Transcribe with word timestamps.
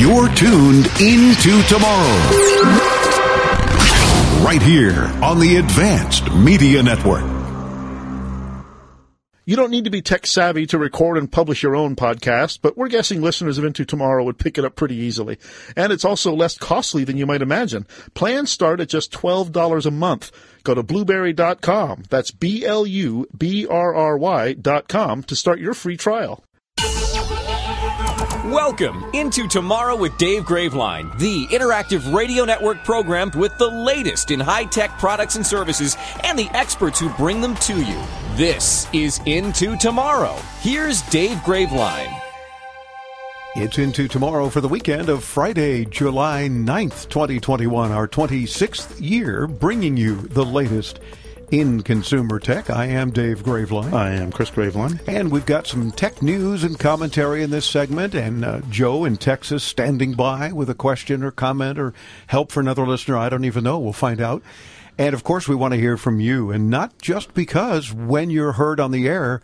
You're 0.00 0.30
tuned 0.30 0.86
into 0.98 1.62
tomorrow. 1.68 2.16
Right 4.42 4.62
here 4.62 5.04
on 5.22 5.38
the 5.38 5.56
Advanced 5.56 6.32
Media 6.32 6.82
Network. 6.82 7.22
You 9.44 9.56
don't 9.56 9.70
need 9.70 9.84
to 9.84 9.90
be 9.90 10.00
tech 10.00 10.26
savvy 10.26 10.64
to 10.68 10.78
record 10.78 11.18
and 11.18 11.30
publish 11.30 11.62
your 11.62 11.76
own 11.76 11.96
podcast, 11.96 12.60
but 12.62 12.78
we're 12.78 12.88
guessing 12.88 13.20
listeners 13.20 13.58
of 13.58 13.64
Into 13.66 13.84
Tomorrow 13.84 14.24
would 14.24 14.38
pick 14.38 14.56
it 14.56 14.64
up 14.64 14.74
pretty 14.74 14.96
easily. 14.96 15.36
And 15.76 15.92
it's 15.92 16.06
also 16.06 16.32
less 16.32 16.56
costly 16.56 17.04
than 17.04 17.18
you 17.18 17.26
might 17.26 17.42
imagine. 17.42 17.86
Plans 18.14 18.50
start 18.50 18.80
at 18.80 18.88
just 18.88 19.12
$12 19.12 19.84
a 19.84 19.90
month. 19.90 20.32
Go 20.64 20.72
to 20.72 20.82
blubrry.com. 20.82 22.04
That's 22.08 22.30
B-L-U-B-R-R-Y 22.30 22.72
dot 24.54 24.88
com 24.88 25.22
to 25.24 25.36
start 25.36 25.60
your 25.60 25.74
free 25.74 25.98
trial. 25.98 26.42
Welcome 28.50 29.04
into 29.12 29.46
Tomorrow 29.46 29.94
with 29.94 30.18
Dave 30.18 30.42
Graveline, 30.42 31.16
the 31.20 31.46
interactive 31.46 32.12
radio 32.12 32.44
network 32.44 32.82
program 32.82 33.30
with 33.36 33.56
the 33.58 33.68
latest 33.68 34.32
in 34.32 34.40
high 34.40 34.64
tech 34.64 34.98
products 34.98 35.36
and 35.36 35.46
services 35.46 35.96
and 36.24 36.36
the 36.36 36.50
experts 36.52 36.98
who 36.98 37.10
bring 37.10 37.40
them 37.40 37.54
to 37.54 37.80
you. 37.80 38.02
This 38.34 38.88
is 38.92 39.20
Into 39.24 39.76
Tomorrow. 39.76 40.34
Here's 40.62 41.02
Dave 41.02 41.36
Graveline. 41.38 42.12
It's 43.54 43.78
into 43.78 44.08
tomorrow 44.08 44.48
for 44.48 44.60
the 44.60 44.68
weekend 44.68 45.08
of 45.08 45.22
Friday, 45.22 45.84
July 45.84 46.48
9th, 46.48 47.08
2021, 47.08 47.92
our 47.92 48.08
26th 48.08 49.00
year, 49.00 49.46
bringing 49.46 49.96
you 49.96 50.16
the 50.16 50.44
latest 50.44 50.98
in 51.50 51.82
consumer 51.82 52.38
tech. 52.38 52.70
I 52.70 52.86
am 52.86 53.10
Dave 53.10 53.42
Graveline. 53.42 53.92
I 53.92 54.12
am 54.12 54.30
Chris 54.30 54.50
Graveline. 54.50 55.00
And 55.08 55.30
we've 55.30 55.46
got 55.46 55.66
some 55.66 55.90
tech 55.90 56.22
news 56.22 56.62
and 56.62 56.78
commentary 56.78 57.42
in 57.42 57.50
this 57.50 57.66
segment, 57.66 58.14
and 58.14 58.44
uh, 58.44 58.60
Joe 58.70 59.04
in 59.04 59.16
Texas 59.16 59.64
standing 59.64 60.14
by 60.14 60.52
with 60.52 60.70
a 60.70 60.74
question 60.74 61.22
or 61.22 61.30
comment 61.30 61.78
or 61.78 61.92
help 62.28 62.52
for 62.52 62.60
another 62.60 62.86
listener. 62.86 63.16
I 63.16 63.28
don't 63.28 63.44
even 63.44 63.64
know. 63.64 63.78
We'll 63.78 63.92
find 63.92 64.20
out. 64.20 64.42
And 64.96 65.14
of 65.14 65.24
course, 65.24 65.48
we 65.48 65.56
want 65.56 65.72
to 65.72 65.80
hear 65.80 65.96
from 65.96 66.20
you, 66.20 66.50
and 66.50 66.68
not 66.68 66.98
just 67.00 67.34
because 67.34 67.92
when 67.92 68.30
you're 68.30 68.52
heard 68.52 68.78
on 68.78 68.90
the 68.90 69.08
air, 69.08 69.40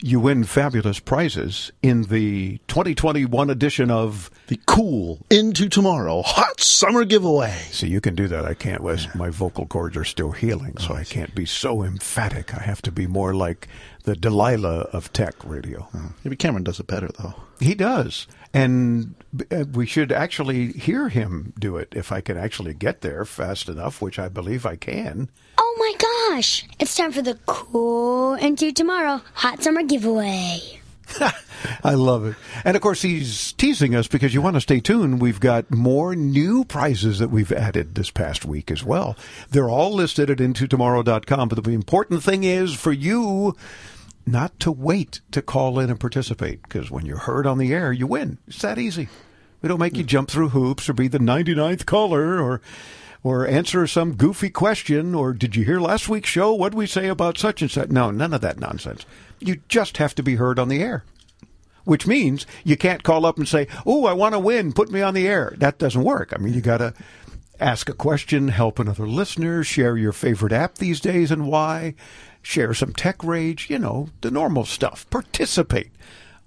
you 0.00 0.20
win 0.20 0.44
fabulous 0.44 1.00
prizes 1.00 1.72
in 1.82 2.02
the 2.04 2.58
2021 2.68 3.50
edition 3.50 3.90
of 3.90 4.30
The 4.46 4.60
cool 4.66 5.18
Into 5.30 5.68
Tomorrow 5.68 6.22
hot 6.22 6.60
summer 6.60 7.04
giveaway. 7.04 7.56
See, 7.70 7.88
you 7.88 8.00
can 8.00 8.14
do 8.14 8.28
that. 8.28 8.44
I 8.44 8.54
can't. 8.54 8.82
My 9.14 9.30
vocal 9.30 9.66
cords 9.66 9.96
are 9.96 10.04
still 10.04 10.30
healing, 10.30 10.78
so 10.78 10.92
oh, 10.92 10.96
I 10.96 11.04
can't 11.04 11.34
be 11.34 11.46
so 11.46 11.82
emphatic. 11.82 12.54
I 12.54 12.62
have 12.62 12.80
to 12.82 12.92
be 12.92 13.06
more 13.06 13.34
like 13.34 13.68
the 14.08 14.16
Delilah 14.16 14.88
of 14.94 15.12
tech 15.12 15.34
radio. 15.44 15.86
Maybe 16.24 16.34
Cameron 16.34 16.64
does 16.64 16.80
it 16.80 16.86
better, 16.86 17.10
though. 17.18 17.34
He 17.60 17.74
does, 17.74 18.26
and 18.54 19.14
uh, 19.50 19.66
we 19.70 19.84
should 19.84 20.12
actually 20.12 20.72
hear 20.72 21.10
him 21.10 21.52
do 21.58 21.76
it 21.76 21.92
if 21.94 22.10
I 22.10 22.22
can 22.22 22.38
actually 22.38 22.72
get 22.72 23.02
there 23.02 23.26
fast 23.26 23.68
enough, 23.68 24.00
which 24.00 24.18
I 24.18 24.28
believe 24.28 24.64
I 24.64 24.76
can. 24.76 25.28
Oh 25.58 25.76
my 25.78 26.32
gosh! 26.32 26.64
It's 26.78 26.96
time 26.96 27.12
for 27.12 27.20
the 27.20 27.38
cool 27.44 28.32
into 28.36 28.72
tomorrow 28.72 29.20
hot 29.34 29.62
summer 29.62 29.82
giveaway. 29.82 30.80
I 31.84 31.94
love 31.94 32.26
it. 32.26 32.36
And 32.64 32.76
of 32.76 32.82
course, 32.82 33.02
he's 33.02 33.52
teasing 33.52 33.94
us 33.94 34.08
because 34.08 34.32
you 34.32 34.40
want 34.40 34.56
to 34.56 34.60
stay 34.60 34.80
tuned. 34.80 35.20
We've 35.20 35.40
got 35.40 35.70
more 35.70 36.14
new 36.14 36.64
prizes 36.64 37.18
that 37.18 37.30
we've 37.30 37.52
added 37.52 37.94
this 37.94 38.10
past 38.10 38.44
week 38.44 38.70
as 38.70 38.84
well. 38.84 39.16
They're 39.50 39.70
all 39.70 39.92
listed 39.92 40.30
at 40.30 40.38
intotomorrow.com. 40.38 41.48
But 41.48 41.64
the 41.64 41.70
important 41.72 42.22
thing 42.22 42.44
is 42.44 42.74
for 42.74 42.92
you 42.92 43.56
not 44.30 44.58
to 44.60 44.72
wait 44.72 45.20
to 45.32 45.42
call 45.42 45.78
in 45.78 45.90
and 45.90 46.00
participate 46.00 46.62
because 46.62 46.90
when 46.90 47.06
you're 47.06 47.18
heard 47.18 47.46
on 47.46 47.58
the 47.58 47.72
air, 47.72 47.92
you 47.92 48.06
win. 48.06 48.38
It's 48.46 48.62
that 48.62 48.78
easy. 48.78 49.08
We 49.62 49.68
don't 49.68 49.80
make 49.80 49.96
you 49.96 50.02
hmm. 50.02 50.08
jump 50.08 50.30
through 50.30 50.50
hoops 50.50 50.88
or 50.88 50.92
be 50.92 51.08
the 51.08 51.18
99th 51.18 51.86
caller 51.86 52.40
or 52.40 52.60
or 53.24 53.48
answer 53.48 53.84
some 53.86 54.14
goofy 54.14 54.48
question 54.48 55.12
or 55.12 55.32
did 55.32 55.56
you 55.56 55.64
hear 55.64 55.80
last 55.80 56.08
week's 56.08 56.28
show? 56.28 56.54
What 56.54 56.74
we 56.74 56.86
say 56.86 57.08
about 57.08 57.36
such 57.36 57.62
and 57.62 57.70
such? 57.70 57.88
No 57.90 58.10
none 58.10 58.32
of 58.32 58.40
that 58.42 58.60
nonsense. 58.60 59.04
You 59.40 59.60
just 59.68 59.96
have 59.96 60.14
to 60.16 60.22
be 60.22 60.36
heard 60.36 60.58
on 60.58 60.68
the 60.68 60.82
air 60.82 61.04
which 61.84 62.06
means 62.06 62.46
you 62.64 62.76
can't 62.76 63.02
call 63.02 63.24
up 63.24 63.38
and 63.38 63.48
say 63.48 63.66
oh 63.86 64.06
i 64.06 64.12
want 64.12 64.34
to 64.34 64.38
win. 64.38 64.72
Put 64.72 64.90
me 64.90 65.02
on 65.02 65.14
the 65.14 65.26
air. 65.26 65.54
That 65.56 65.78
doesn't 65.78 66.04
work. 66.04 66.32
I 66.32 66.38
mean 66.38 66.54
you 66.54 66.60
got 66.60 66.78
to 66.78 66.94
ask 67.60 67.88
a 67.88 67.94
question 67.94 68.48
help 68.48 68.78
another 68.78 69.06
listener 69.06 69.64
share 69.64 69.96
your 69.96 70.12
favorite 70.12 70.52
app 70.52 70.76
these 70.76 71.00
days 71.00 71.32
and 71.32 71.48
why 71.48 71.94
share 72.42 72.72
some 72.74 72.92
tech 72.92 73.22
rage 73.24 73.68
you 73.70 73.78
know 73.78 74.08
the 74.20 74.30
normal 74.30 74.64
stuff 74.64 75.08
participate 75.10 75.90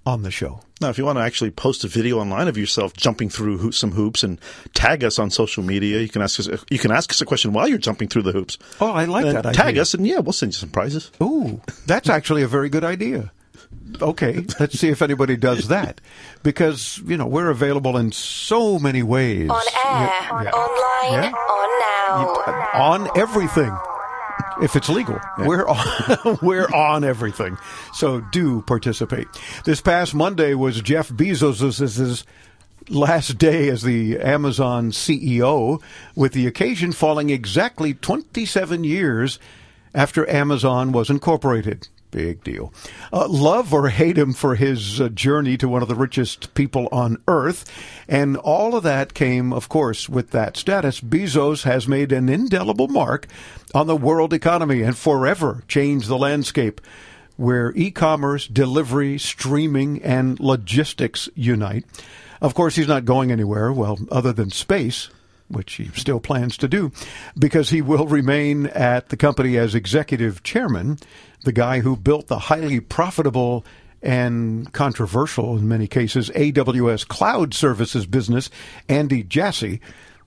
on 0.03 0.23
the 0.23 0.31
show 0.31 0.59
Now, 0.81 0.89
if 0.89 0.97
you 0.97 1.05
want 1.05 1.19
to 1.19 1.23
actually 1.23 1.51
post 1.51 1.83
a 1.83 1.87
video 1.87 2.17
online 2.19 2.47
of 2.47 2.57
yourself 2.57 2.91
jumping 2.97 3.29
through 3.29 3.59
ho- 3.59 3.69
some 3.71 3.91
hoops 3.91 4.23
and 4.23 4.39
tag 4.73 5.03
us 5.03 5.19
on 5.19 5.29
social 5.29 5.61
media, 5.61 5.99
you 5.99 6.09
can 6.09 6.23
ask 6.23 6.39
us. 6.39 6.49
You 6.71 6.79
can 6.79 6.89
ask 6.89 7.11
us 7.11 7.21
a 7.21 7.25
question 7.25 7.53
while 7.53 7.67
you're 7.67 7.77
jumping 7.77 8.07
through 8.07 8.23
the 8.23 8.31
hoops. 8.31 8.57
oh 8.79 8.91
i 8.91 9.05
like 9.05 9.25
And 9.27 9.37
that 9.37 9.53
tag 9.53 9.67
idea. 9.77 9.81
us, 9.83 9.93
and 9.93 10.07
yeah, 10.07 10.17
we'll 10.17 10.33
send 10.33 10.53
you 10.53 10.57
some 10.57 10.71
prizes. 10.71 11.11
Ooh, 11.21 11.61
that's 11.85 12.09
actually 12.17 12.41
a 12.41 12.47
very 12.47 12.67
good 12.67 12.83
idea. 12.83 13.31
Okay, 14.01 14.43
let's 14.59 14.79
see 14.79 14.89
if 14.89 15.03
anybody 15.03 15.37
does 15.37 15.67
that. 15.67 16.01
Because, 16.41 16.97
you 17.05 17.15
know, 17.15 17.27
we're 17.27 17.51
available 17.51 17.95
in 17.95 18.11
so 18.11 18.79
many 18.79 19.03
ways. 19.03 19.51
On 19.51 19.61
air, 19.85 20.09
Yeah. 20.45 20.49
online, 20.49 21.23
Yeah. 21.23 21.31
on 21.31 21.69
now. 21.85 22.33
Uh, 22.47 22.81
on 22.81 23.09
everything. 23.15 23.71
If 24.61 24.75
it's 24.75 24.89
legal, 24.89 25.19
we're 25.37 25.65
on, 25.67 26.39
we're 26.41 26.67
on 26.67 27.03
everything. 27.03 27.57
So 27.93 28.21
do 28.31 28.61
participate. 28.63 29.27
This 29.65 29.81
past 29.81 30.13
Monday 30.13 30.53
was 30.53 30.81
Jeff 30.81 31.09
Bezos's 31.09 32.25
last 32.89 33.37
day 33.37 33.69
as 33.69 33.83
the 33.83 34.19
Amazon 34.19 34.91
CEO, 34.91 35.81
with 36.15 36.33
the 36.33 36.47
occasion 36.47 36.91
falling 36.91 37.29
exactly 37.29 37.93
27 37.93 38.83
years 38.83 39.39
after 39.93 40.29
Amazon 40.29 40.91
was 40.91 41.09
incorporated. 41.09 41.87
Big 42.11 42.43
deal. 42.43 42.73
Uh, 43.13 43.27
love 43.27 43.73
or 43.73 43.87
hate 43.87 44.17
him 44.17 44.33
for 44.33 44.55
his 44.55 44.99
uh, 44.99 45.07
journey 45.09 45.57
to 45.57 45.69
one 45.69 45.81
of 45.81 45.87
the 45.87 45.95
richest 45.95 46.53
people 46.53 46.89
on 46.91 47.17
earth. 47.27 47.65
And 48.07 48.35
all 48.37 48.75
of 48.75 48.83
that 48.83 49.13
came, 49.13 49.53
of 49.53 49.69
course, 49.69 50.09
with 50.09 50.31
that 50.31 50.57
status. 50.57 50.99
Bezos 50.99 51.63
has 51.63 51.87
made 51.87 52.11
an 52.11 52.27
indelible 52.27 52.89
mark 52.89 53.27
on 53.73 53.87
the 53.87 53.95
world 53.95 54.33
economy 54.33 54.81
and 54.81 54.97
forever 54.97 55.63
changed 55.69 56.09
the 56.09 56.17
landscape 56.17 56.81
where 57.37 57.71
e 57.75 57.89
commerce, 57.89 58.45
delivery, 58.45 59.17
streaming, 59.17 60.01
and 60.03 60.39
logistics 60.39 61.29
unite. 61.33 61.85
Of 62.41 62.53
course, 62.53 62.75
he's 62.75 62.87
not 62.87 63.05
going 63.05 63.31
anywhere, 63.31 63.71
well, 63.71 63.97
other 64.11 64.33
than 64.33 64.51
space 64.51 65.09
which 65.51 65.73
he 65.73 65.89
still 65.95 66.19
plans 66.19 66.57
to 66.57 66.67
do, 66.67 66.91
because 67.37 67.69
he 67.69 67.81
will 67.81 68.07
remain 68.07 68.67
at 68.67 69.09
the 69.09 69.17
company 69.17 69.57
as 69.57 69.75
executive 69.75 70.43
chairman, 70.43 70.97
the 71.43 71.51
guy 71.51 71.79
who 71.79 71.95
built 71.95 72.27
the 72.27 72.39
highly 72.39 72.79
profitable 72.79 73.65
and 74.01 74.71
controversial 74.73 75.57
in 75.57 75.67
many 75.67 75.87
cases 75.87 76.29
AWS 76.31 77.07
cloud 77.07 77.53
services 77.53 78.05
business, 78.05 78.49
Andy 78.89 79.23
Jassy, 79.23 79.79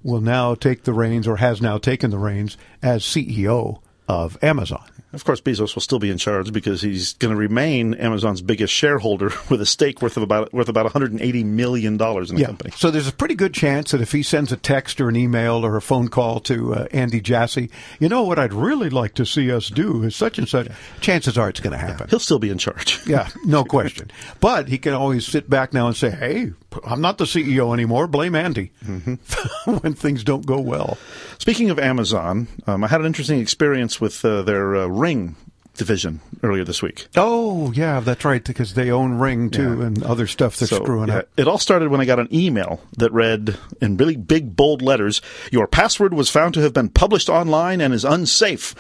will 0.03 0.21
now 0.21 0.55
take 0.55 0.85
the 0.85 0.93
reins 0.93 1.27
or 1.27 1.37
has 1.37 1.61
now 1.61 1.79
taken 1.79 2.11
the 2.11 2.19
reins 2.19 2.57
as 2.83 3.03
CEO 3.03 3.81
of 4.07 4.39
Amazon. 4.43 4.85
Of 5.15 5.25
course, 5.25 5.41
Bezos 5.41 5.75
will 5.75 5.83
still 5.83 5.99
be 5.99 6.11
in 6.11 6.19
charge 6.19 6.53
because 6.53 6.83
he's 6.83 7.15
going 7.15 7.33
to 7.33 7.39
remain 7.39 7.95
Amazon's 7.95 8.43
biggest 8.43 8.73
shareholder 8.73 9.31
with 9.51 9.61
a 9.61 9.67
stake 9.67 10.03
worth 10.03 10.17
of 10.17 10.23
about 10.23 10.53
worth 10.53 10.69
about 10.69 10.85
180 10.85 11.45
million 11.45 11.97
dollars 11.97 12.31
in 12.31 12.37
the 12.37 12.45
company. 12.45 12.73
So 12.77 12.91
there's 12.91 13.09
a 13.09 13.13
pretty 13.13 13.35
good 13.35 13.55
chance 13.55 13.93
that 13.93 14.01
if 14.01 14.13
he 14.13 14.23
sends 14.23 14.53
a 14.53 14.57
text 14.57 15.01
or 15.01 15.09
an 15.09 15.17
email 15.17 15.65
or 15.65 15.77
a 15.77 15.83
phone 15.83 16.09
call 16.09 16.41
to 16.41 16.75
uh, 16.75 16.87
Andy 16.93 17.21
Jassy, 17.21 17.71
you 18.01 18.09
know 18.09 18.23
what 18.23 18.39
I'd 18.39 18.53
really 18.53 18.91
like 18.91 19.15
to 19.15 19.27
see 19.27 19.51
us 19.53 19.69
do 19.69 20.03
is 20.03 20.17
such 20.17 20.39
and 20.39 20.49
such. 20.49 20.69
Chances 21.01 21.39
are 21.39 21.49
it's 21.49 21.61
going 21.61 21.73
to 21.73 21.79
happen. 21.79 22.09
He'll 22.09 22.19
still 22.19 22.39
be 22.39 22.51
in 22.51 22.59
charge. 22.59 23.01
Yeah, 23.15 23.29
no 23.45 23.65
question. 23.65 24.11
But 24.41 24.69
he 24.69 24.79
can 24.79 24.95
always 24.95 25.27
sit 25.27 25.49
back 25.49 25.73
now 25.73 25.87
and 25.87 25.95
say, 25.95 26.11
"Hey, 26.11 26.53
I'm 26.85 27.01
not 27.03 27.19
the 27.19 27.25
CEO 27.27 27.73
anymore. 27.73 28.07
Blame 28.09 28.35
Andy." 28.35 28.73
when 29.65 29.95
things 29.95 30.25
don't 30.25 30.47
go 30.47 30.59
well. 30.61 30.99
Speaking 31.39 31.71
of 31.71 31.79
Amazon, 31.79 32.49
um, 32.67 32.83
I 32.83 32.89
had 32.89 33.01
an 33.01 33.07
interesting 33.07 33.41
experience 33.41 34.01
with 34.01 34.25
uh, 34.25 34.43
their 34.43 34.77
uh, 34.77 34.87
Ring 35.05 35.37
division 35.77 36.21
earlier 36.43 36.65
this 36.65 36.81
week. 36.83 37.09
Oh, 37.17 37.73
yeah, 37.73 38.01
that's 38.01 38.25
right, 38.25 38.43
because 38.45 38.75
they 38.75 38.91
own 38.91 39.15
Ring 39.19 39.51
too 39.51 39.77
Yeah. 39.79 39.87
and 39.87 40.03
other 40.05 40.27
stuff 40.27 40.57
they're 40.57 40.69
So, 40.69 40.77
screwing 40.77 41.09
yeah, 41.09 41.19
up. 41.19 41.29
It 41.37 41.47
all 41.49 41.59
started 41.59 41.91
when 41.91 42.01
I 42.01 42.05
got 42.05 42.21
an 42.21 42.29
email 42.33 42.81
that 42.97 43.13
read 43.13 43.59
in 43.81 43.97
really 43.97 44.17
big 44.17 44.57
bold 44.57 44.81
letters, 44.83 45.21
"Your 45.51 45.67
password 45.67 46.15
was 46.15 46.31
found 46.31 46.55
to 46.55 46.61
have 46.61 46.73
been 46.73 46.89
published 46.89 47.29
online 47.29 47.81
and 47.81 47.93
is 47.93 48.05
unsafe." 48.05 48.75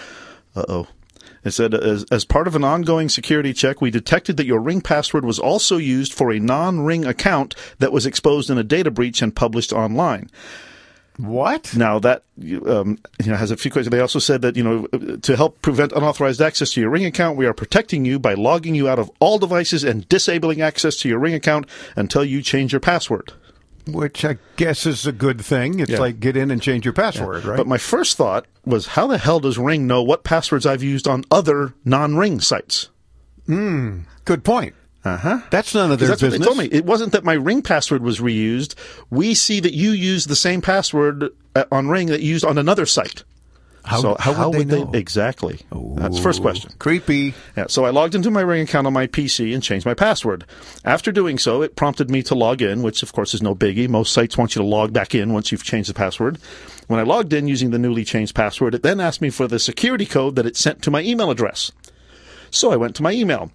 Uh 0.56 0.64
oh. 0.68 0.86
It 1.44 1.50
said, 1.52 1.74
as, 1.74 2.04
as 2.10 2.24
part 2.24 2.46
of 2.48 2.56
an 2.56 2.64
ongoing 2.64 3.10
security 3.10 3.52
check, 3.52 3.82
we 3.82 3.90
detected 3.90 4.38
that 4.38 4.46
your 4.46 4.60
Ring 4.60 4.80
password 4.80 5.26
was 5.26 5.38
also 5.38 5.76
used 5.76 6.14
for 6.14 6.32
a 6.32 6.38
non-Ring 6.40 7.04
account 7.04 7.54
that 7.80 7.92
was 7.92 8.06
exposed 8.06 8.48
in 8.48 8.56
a 8.56 8.64
data 8.64 8.90
breach 8.90 9.20
and 9.20 9.36
published 9.36 9.70
online. 9.70 10.30
What? 11.16 11.76
Now 11.76 12.00
that 12.00 12.24
um, 12.66 12.98
you 13.22 13.30
know 13.30 13.36
has 13.36 13.50
a 13.52 13.56
few 13.56 13.70
questions. 13.70 13.92
They 13.92 14.00
also 14.00 14.18
said 14.18 14.42
that 14.42 14.56
you 14.56 14.64
know 14.64 14.86
to 15.18 15.36
help 15.36 15.62
prevent 15.62 15.92
unauthorized 15.92 16.40
access 16.42 16.72
to 16.72 16.80
your 16.80 16.90
Ring 16.90 17.04
account, 17.04 17.36
we 17.36 17.46
are 17.46 17.52
protecting 17.54 18.04
you 18.04 18.18
by 18.18 18.34
logging 18.34 18.74
you 18.74 18.88
out 18.88 18.98
of 18.98 19.10
all 19.20 19.38
devices 19.38 19.84
and 19.84 20.08
disabling 20.08 20.60
access 20.60 20.96
to 20.98 21.08
your 21.08 21.20
Ring 21.20 21.34
account 21.34 21.66
until 21.96 22.24
you 22.24 22.42
change 22.42 22.72
your 22.72 22.80
password. 22.80 23.32
which 23.86 24.24
I 24.24 24.38
guess 24.56 24.86
is 24.86 25.06
a 25.06 25.12
good 25.12 25.42
thing. 25.42 25.78
It's 25.78 25.90
Yeah. 25.90 25.98
like 25.98 26.18
get 26.18 26.38
in 26.38 26.50
and 26.50 26.62
change 26.62 26.86
your 26.86 26.94
password, 26.94 27.44
right? 27.44 27.58
But 27.58 27.66
my 27.66 27.76
first 27.76 28.16
thought 28.16 28.46
was, 28.64 28.86
how 28.86 29.06
the 29.06 29.18
hell 29.18 29.40
does 29.40 29.58
Ring 29.58 29.86
know 29.86 30.02
what 30.02 30.24
passwords 30.24 30.64
I've 30.64 30.82
used 30.82 31.06
on 31.06 31.22
other 31.30 31.74
non-Ring 31.84 32.40
sites? 32.40 32.88
Hmm. 33.46 33.98
Good 34.24 34.42
point. 34.42 34.74
Uh 35.04 35.18
huh. 35.18 35.40
That's 35.50 35.74
none 35.74 35.92
of 35.92 35.98
their 35.98 36.08
That's 36.08 36.22
what 36.22 36.30
business. 36.30 36.48
they 36.48 36.54
told 36.54 36.72
me. 36.72 36.76
It 36.76 36.86
wasn't 36.86 37.12
that 37.12 37.24
my 37.24 37.34
Ring 37.34 37.60
password 37.60 38.02
was 38.02 38.20
reused. 38.20 38.74
We 39.10 39.34
see 39.34 39.60
that 39.60 39.74
you 39.74 39.90
used 39.90 40.28
the 40.28 40.36
same 40.36 40.62
password 40.62 41.28
uh, 41.54 41.64
on 41.70 41.88
Ring 41.88 42.08
that 42.08 42.22
you 42.22 42.30
used 42.30 42.44
on 42.44 42.56
another 42.56 42.86
site. 42.86 43.22
How, 43.84 44.00
so 44.00 44.16
how, 44.18 44.48
would, 44.48 44.68
they 44.68 44.82
know? 44.82 44.90
exactly? 44.94 45.60
That's 45.70 46.16
the 46.16 46.22
first 46.22 46.40
question. 46.40 46.72
Creepy. 46.78 47.34
Yeah, 47.54 47.66
so 47.68 47.84
I 47.84 47.90
logged 47.90 48.14
into 48.14 48.30
my 48.30 48.40
Ring 48.40 48.62
account 48.62 48.86
on 48.86 48.94
my 48.94 49.06
PC 49.06 49.52
and 49.52 49.62
changed 49.62 49.84
my 49.84 49.92
password. 49.92 50.46
After 50.86 51.12
doing 51.12 51.36
so, 51.36 51.60
it 51.60 51.76
prompted 51.76 52.10
me 52.10 52.22
to 52.22 52.34
log 52.34 52.62
in, 52.62 52.82
which 52.82 53.02
of 53.02 53.12
course 53.12 53.34
is 53.34 53.42
no 53.42 53.54
biggie. 53.54 53.86
Most 53.86 54.14
sites 54.14 54.38
want 54.38 54.56
you 54.56 54.62
to 54.62 54.66
log 54.66 54.94
back 54.94 55.14
in 55.14 55.34
once 55.34 55.52
you've 55.52 55.64
changed 55.64 55.90
the 55.90 55.94
password. 55.94 56.38
When 56.86 56.98
I 56.98 57.02
logged 57.02 57.34
in 57.34 57.46
using 57.46 57.72
the 57.72 57.78
newly 57.78 58.06
changed 58.06 58.34
password, 58.34 58.74
it 58.74 58.82
then 58.82 59.00
asked 59.00 59.20
me 59.20 59.28
for 59.28 59.46
the 59.46 59.58
security 59.58 60.06
code 60.06 60.36
that 60.36 60.46
it 60.46 60.56
sent 60.56 60.80
to 60.82 60.90
my 60.90 61.02
email 61.02 61.30
address. 61.30 61.70
So 62.50 62.72
I 62.72 62.76
went 62.76 62.96
to 62.96 63.02
my 63.02 63.12
email. 63.12 63.50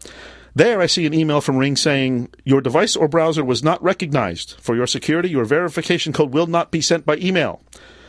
There 0.59 0.81
I 0.81 0.87
see 0.87 1.05
an 1.05 1.13
email 1.13 1.39
from 1.39 1.55
Ring 1.55 1.77
saying, 1.77 2.33
Your 2.43 2.59
device 2.59 2.97
or 2.97 3.07
browser 3.07 3.45
was 3.45 3.63
not 3.63 3.81
recognized. 3.81 4.57
For 4.59 4.75
your 4.75 4.87
security, 4.87 5.29
your 5.29 5.45
verification 5.45 6.11
code 6.11 6.33
will 6.33 6.47
not 6.47 6.69
be 6.69 6.81
sent 6.81 7.05
by 7.05 7.15
email. 7.15 7.61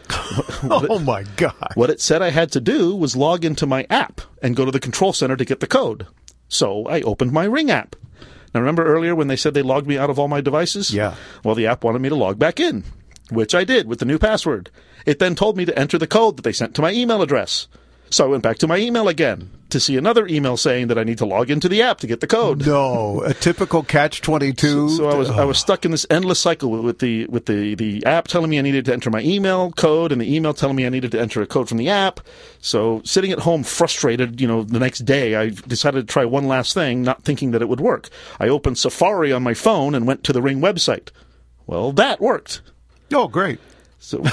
Oh 0.65 0.99
my 0.99 1.23
god. 1.37 1.71
What 1.75 1.91
it 1.91 2.01
said 2.01 2.23
I 2.23 2.31
had 2.31 2.51
to 2.53 2.61
do 2.61 2.97
was 2.97 3.15
log 3.17 3.45
into 3.45 3.69
my 3.69 3.87
app 3.89 4.21
and 4.43 4.57
go 4.57 4.65
to 4.65 4.73
the 4.73 4.81
control 4.81 5.13
center 5.13 5.37
to 5.37 5.45
get 5.45 5.61
the 5.61 5.69
code. 5.69 6.09
So 6.49 6.87
I 6.87 7.03
opened 7.03 7.31
my 7.31 7.45
Ring 7.45 7.71
app. 7.71 7.95
Now 8.53 8.61
remember 8.61 8.85
earlier 8.85 9.15
when 9.15 9.29
they 9.29 9.37
said 9.37 9.55
they 9.55 9.63
logged 9.63 9.87
me 9.87 9.97
out 9.97 10.11
of 10.11 10.19
all 10.19 10.27
my 10.27 10.41
devices? 10.41 10.93
Yeah. 10.93 11.15
Well, 11.45 11.55
the 11.55 11.69
app 11.69 11.85
wanted 11.85 12.03
me 12.03 12.09
to 12.09 12.17
log 12.17 12.37
back 12.37 12.59
in, 12.59 12.83
which 13.31 13.55
I 13.55 13.63
did 13.63 13.87
with 13.87 14.01
the 14.01 14.05
new 14.05 14.19
password. 14.19 14.71
It 15.07 15.21
then 15.21 15.37
told 15.37 15.57
me 15.57 15.67
to 15.67 15.79
enter 15.79 15.99
the 15.99 16.09
code 16.09 16.37
that 16.37 16.43
they 16.43 16.53
sent 16.53 16.75
to 16.75 16.83
my 16.83 16.91
email 16.91 17.23
address. 17.23 17.69
So 18.11 18.25
I 18.25 18.29
went 18.29 18.43
back 18.43 18.59
to 18.59 18.67
my 18.67 18.77
email 18.77 19.09
again 19.09 19.51
to 19.71 19.79
see 19.79 19.97
another 19.97 20.27
email 20.27 20.57
saying 20.57 20.89
that 20.89 20.99
I 20.99 21.05
need 21.05 21.19
to 21.19 21.25
log 21.25 21.49
into 21.49 21.69
the 21.69 21.83
app 21.83 21.99
to 22.01 22.09
get 22.09 22.21
the 22.21 22.27
code. 22.27 22.67
No, 22.67 23.23
a 23.23 23.33
typical 23.33 23.85
catch 23.85 24.21
twenty 24.21 24.53
two. 24.53 24.89
So 24.89 25.09
I 25.09 25.15
was 25.15 25.31
I 25.31 25.45
was 25.45 25.59
stuck 25.59 25.85
in 25.85 25.93
this 25.93 26.05
endless 26.11 26.41
cycle 26.41 26.71
with, 26.71 26.81
with 26.81 26.99
the 26.99 27.27
with 27.27 27.47
the 27.47 27.77
the 27.77 28.05
app 28.05 28.27
telling 28.27 28.51
me 28.51 28.59
I 28.59 28.63
needed 28.63 28.85
to 28.87 28.93
enter 28.93 29.11
my 29.11 29.21
email 29.21 29.71
code 29.73 30.11
and 30.11 30.21
the 30.21 30.35
email 30.35 30.53
telling 30.53 30.75
me 30.77 30.87
I 30.87 30.89
needed 30.89 31.13
to 31.13 31.21
enter 31.21 31.41
a 31.41 31.47
code 31.47 31.69
from 31.69 31.79
the 31.79 31.89
app. 31.89 32.21
So 32.61 33.01
sitting 33.05 33.31
at 33.31 33.39
home 33.39 33.63
frustrated, 33.63 34.41
you 34.41 34.49
know, 34.49 34.65
the 34.65 34.81
next 34.81 35.01
day 35.01 35.37
I 35.37 35.51
decided 35.51 36.07
to 36.07 36.13
try 36.13 36.25
one 36.25 36.49
last 36.49 36.75
thing, 36.75 37.03
not 37.03 37.23
thinking 37.23 37.53
that 37.53 37.63
it 37.63 37.69
would 37.69 37.81
work. 37.81 38.09
I 38.41 38.49
opened 38.49 38.77
Safari 38.79 39.33
on 39.33 39.43
my 39.43 39.55
phone 39.55 39.95
and 39.95 40.07
went 40.07 40.25
to 40.25 40.33
the 40.33 40.43
Ring 40.43 40.61
website. 40.61 41.11
Well, 41.67 41.93
that 41.93 42.21
worked. 42.21 42.63
Oh, 43.13 43.29
great. 43.29 43.61
So, 44.01 44.25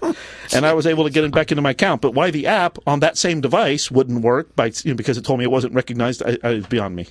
and 0.54 0.66
I 0.66 0.72
was 0.72 0.86
able 0.86 1.04
to 1.04 1.10
get 1.10 1.24
it 1.24 1.32
back 1.32 1.50
into 1.52 1.62
my 1.62 1.70
account. 1.70 2.02
But 2.02 2.14
why 2.14 2.30
the 2.30 2.46
app 2.46 2.78
on 2.86 3.00
that 3.00 3.18
same 3.18 3.40
device 3.40 3.90
wouldn't 3.90 4.22
work 4.22 4.54
by 4.56 4.66
you 4.84 4.92
know, 4.92 4.96
because 4.96 5.18
it 5.18 5.24
told 5.24 5.38
me 5.38 5.44
it 5.44 5.50
wasn't 5.50 5.74
recognized, 5.74 6.22
I, 6.22 6.38
I, 6.42 6.50
it's 6.50 6.66
beyond 6.66 6.96
me. 6.96 7.06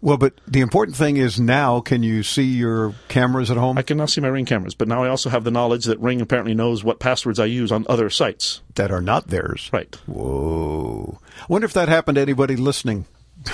Well, 0.00 0.16
but 0.16 0.34
the 0.48 0.60
important 0.60 0.96
thing 0.96 1.16
is 1.16 1.38
now 1.38 1.80
can 1.80 2.02
you 2.02 2.24
see 2.24 2.42
your 2.42 2.92
cameras 3.06 3.52
at 3.52 3.56
home 3.56 3.78
I 3.78 3.82
can 3.82 3.98
now 3.98 4.06
see 4.06 4.20
my 4.20 4.28
Ring 4.28 4.44
cameras, 4.44 4.74
but 4.74 4.88
now 4.88 5.04
I 5.04 5.08
also 5.08 5.30
have 5.30 5.44
the 5.44 5.52
knowledge 5.52 5.84
that 5.84 6.00
Ring 6.00 6.20
apparently 6.20 6.54
knows 6.54 6.82
what 6.82 6.98
passwords 6.98 7.38
I 7.38 7.44
use 7.44 7.70
on 7.70 7.86
other 7.88 8.10
sites. 8.10 8.62
that 8.74 8.90
are 8.90 9.00
not 9.00 9.28
theirs? 9.28 9.70
Right. 9.72 9.94
Whoa. 10.06 11.20
I 11.40 11.46
wonder 11.48 11.66
if 11.66 11.72
that 11.74 11.88
happened 11.88 12.16
to 12.16 12.22
anybody 12.22 12.56
listening. 12.56 13.06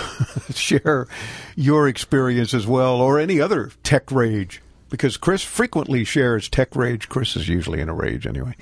Share 0.54 1.06
your 1.54 1.86
experience 1.86 2.54
as 2.54 2.66
well, 2.66 3.00
or 3.00 3.18
any 3.18 3.40
other 3.40 3.70
tech 3.82 4.10
rage. 4.10 4.62
Because 4.90 5.16
Chris 5.16 5.42
frequently 5.42 6.04
shares 6.04 6.48
tech 6.48 6.74
rage. 6.74 7.08
Chris 7.08 7.36
is 7.36 7.48
usually 7.48 7.80
in 7.80 7.88
a 7.88 7.94
rage 7.94 8.26
anyway. 8.26 8.54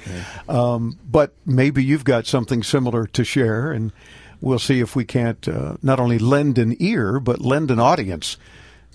Um, 0.49 0.99
but 1.08 1.34
maybe 1.44 1.84
you've 1.84 2.05
got 2.05 2.26
something 2.26 2.62
similar 2.62 3.06
to 3.06 3.25
share, 3.25 3.70
and 3.70 3.93
we'll 4.40 4.58
see 4.58 4.81
if 4.81 4.96
we 4.96 5.05
can't 5.05 5.46
uh, 5.46 5.76
not 5.82 6.00
only 6.00 6.19
lend 6.19 6.58
an 6.58 6.76
ear, 6.81 7.20
but 7.20 7.40
lend 7.40 7.70
an 7.70 7.78
audience. 7.78 8.37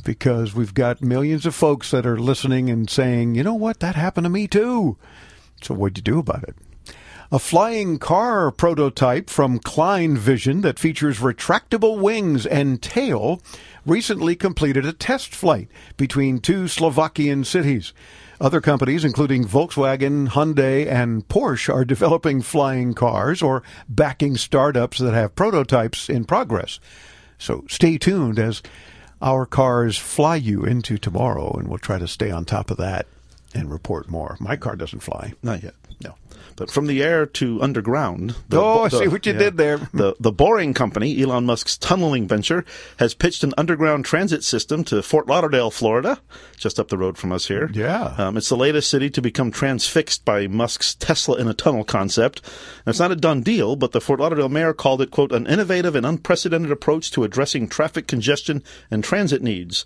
Because 0.04 0.56
we've 0.56 0.74
got 0.74 1.01
millions 1.01 1.45
of 1.45 1.54
folks 1.54 1.92
that 1.92 2.07
are 2.07 2.19
listening 2.19 2.69
and 2.69 2.89
saying, 2.89 3.36
you 3.36 3.44
know 3.44 3.54
what, 3.54 3.80
that 3.81 3.95
happened 3.95 4.25
to 4.25 4.30
me 4.30 4.48
too. 4.48 4.98
So 5.62 5.75
what'd 5.75 5.98
you 5.98 6.01
do 6.01 6.19
about 6.19 6.44
it? 6.44 6.56
A 7.33 7.39
flying 7.39 7.98
car 7.98 8.51
prototype 8.51 9.30
from 9.30 9.60
Klein 9.60 10.18
Vision 10.18 10.60
that 10.62 10.78
features 10.78 11.19
retractable 11.19 11.98
wings 11.98 12.45
and 12.45 12.81
tail 12.81 13.42
recently 13.86 14.36
completed 14.36 14.86
a 14.86 14.92
test 14.92 15.33
flight 15.33 15.69
between 15.95 16.39
two 16.39 16.68
Slovakian 16.68 17.45
cities. 17.45 17.94
Other 18.42 18.60
companies, 18.60 19.06
including 19.06 19.45
Volkswagen, 19.45 20.28
Hyundai, 20.28 20.86
and 20.86 21.25
Porsche, 21.30 21.74
are 21.74 21.86
developing 21.86 22.42
flying 22.42 22.94
cars 22.94 23.42
or 23.42 23.63
backing 23.88 24.36
startups 24.36 24.98
that 24.98 25.13
have 25.13 25.34
prototypes 25.34 26.10
in 26.10 26.25
progress. 26.25 26.81
So 27.38 27.63
stay 27.69 27.98
tuned 27.98 28.39
as 28.39 28.62
our 29.22 29.45
cars 29.45 29.98
fly 29.98 30.36
you 30.36 30.66
into 30.66 30.98
tomorrow, 30.98 31.54
and 31.54 31.69
we'll 31.69 31.77
try 31.77 31.98
to 31.98 32.10
stay 32.10 32.30
on 32.30 32.44
top 32.44 32.69
of 32.69 32.75
that 32.75 33.07
and 33.53 33.71
report 33.71 34.09
more. 34.09 34.38
My 34.39 34.56
car 34.56 34.75
doesn't 34.75 35.01
fly. 35.01 35.33
Not 35.44 35.63
yet. 35.63 35.74
No. 36.03 36.15
But 36.56 36.69
from 36.71 36.88
the 36.88 37.01
air 37.01 37.25
to 37.25 37.62
underground. 37.62 38.36
The, 38.50 38.59
Oh, 38.59 38.83
I 38.83 38.89
see 38.89 39.07
what 39.07 39.25
you 39.25 39.33
did 39.33 39.57
there. 39.57 39.77
The 39.94 40.15
the 40.19 40.31
Boring 40.31 40.74
Company, 40.74 41.21
Elon 41.21 41.45
Musk's 41.45 41.77
tunneling 41.77 42.27
venture, 42.27 42.65
has 42.98 43.13
pitched 43.13 43.44
an 43.44 43.53
underground 43.57 44.06
transit 44.06 44.44
system 44.44 44.83
to 44.86 45.01
Fort 45.01 45.27
Lauderdale, 45.27 45.71
Florida, 45.71 46.19
just 46.57 46.80
up 46.80 46.89
the 46.89 46.98
road 46.98 47.18
from 47.18 47.31
us 47.31 47.48
here. 47.48 47.69
Yeah. 47.74 48.13
Um, 48.18 48.38
it's 48.38 48.50
the 48.50 48.57
latest 48.57 48.89
city 48.89 49.09
to 49.12 49.21
become 49.21 49.51
transfixed 49.51 50.25
by 50.25 50.48
Musk's 50.48 50.94
Tesla 50.95 51.38
in 51.38 51.48
a 51.48 51.53
tunnel 51.53 51.83
concept. 51.83 52.42
And 52.86 52.92
it's 52.92 53.00
not 53.00 53.12
a 53.12 53.15
done 53.15 53.42
deal, 53.42 53.75
but 53.75 53.92
the 53.92 54.01
Fort 54.01 54.19
Lauderdale 54.19 54.50
mayor 54.50 54.74
called 54.74 55.01
it, 55.01 55.12
quote, 55.12 55.31
an 55.31 55.48
innovative 55.48 55.95
and 55.95 56.06
unprecedented 56.06 56.71
approach 56.71 57.12
to 57.12 57.24
addressing 57.24 57.68
traffic 57.69 58.07
congestion 58.07 58.62
and 58.92 59.03
transit 59.03 59.42
needs. 59.42 59.86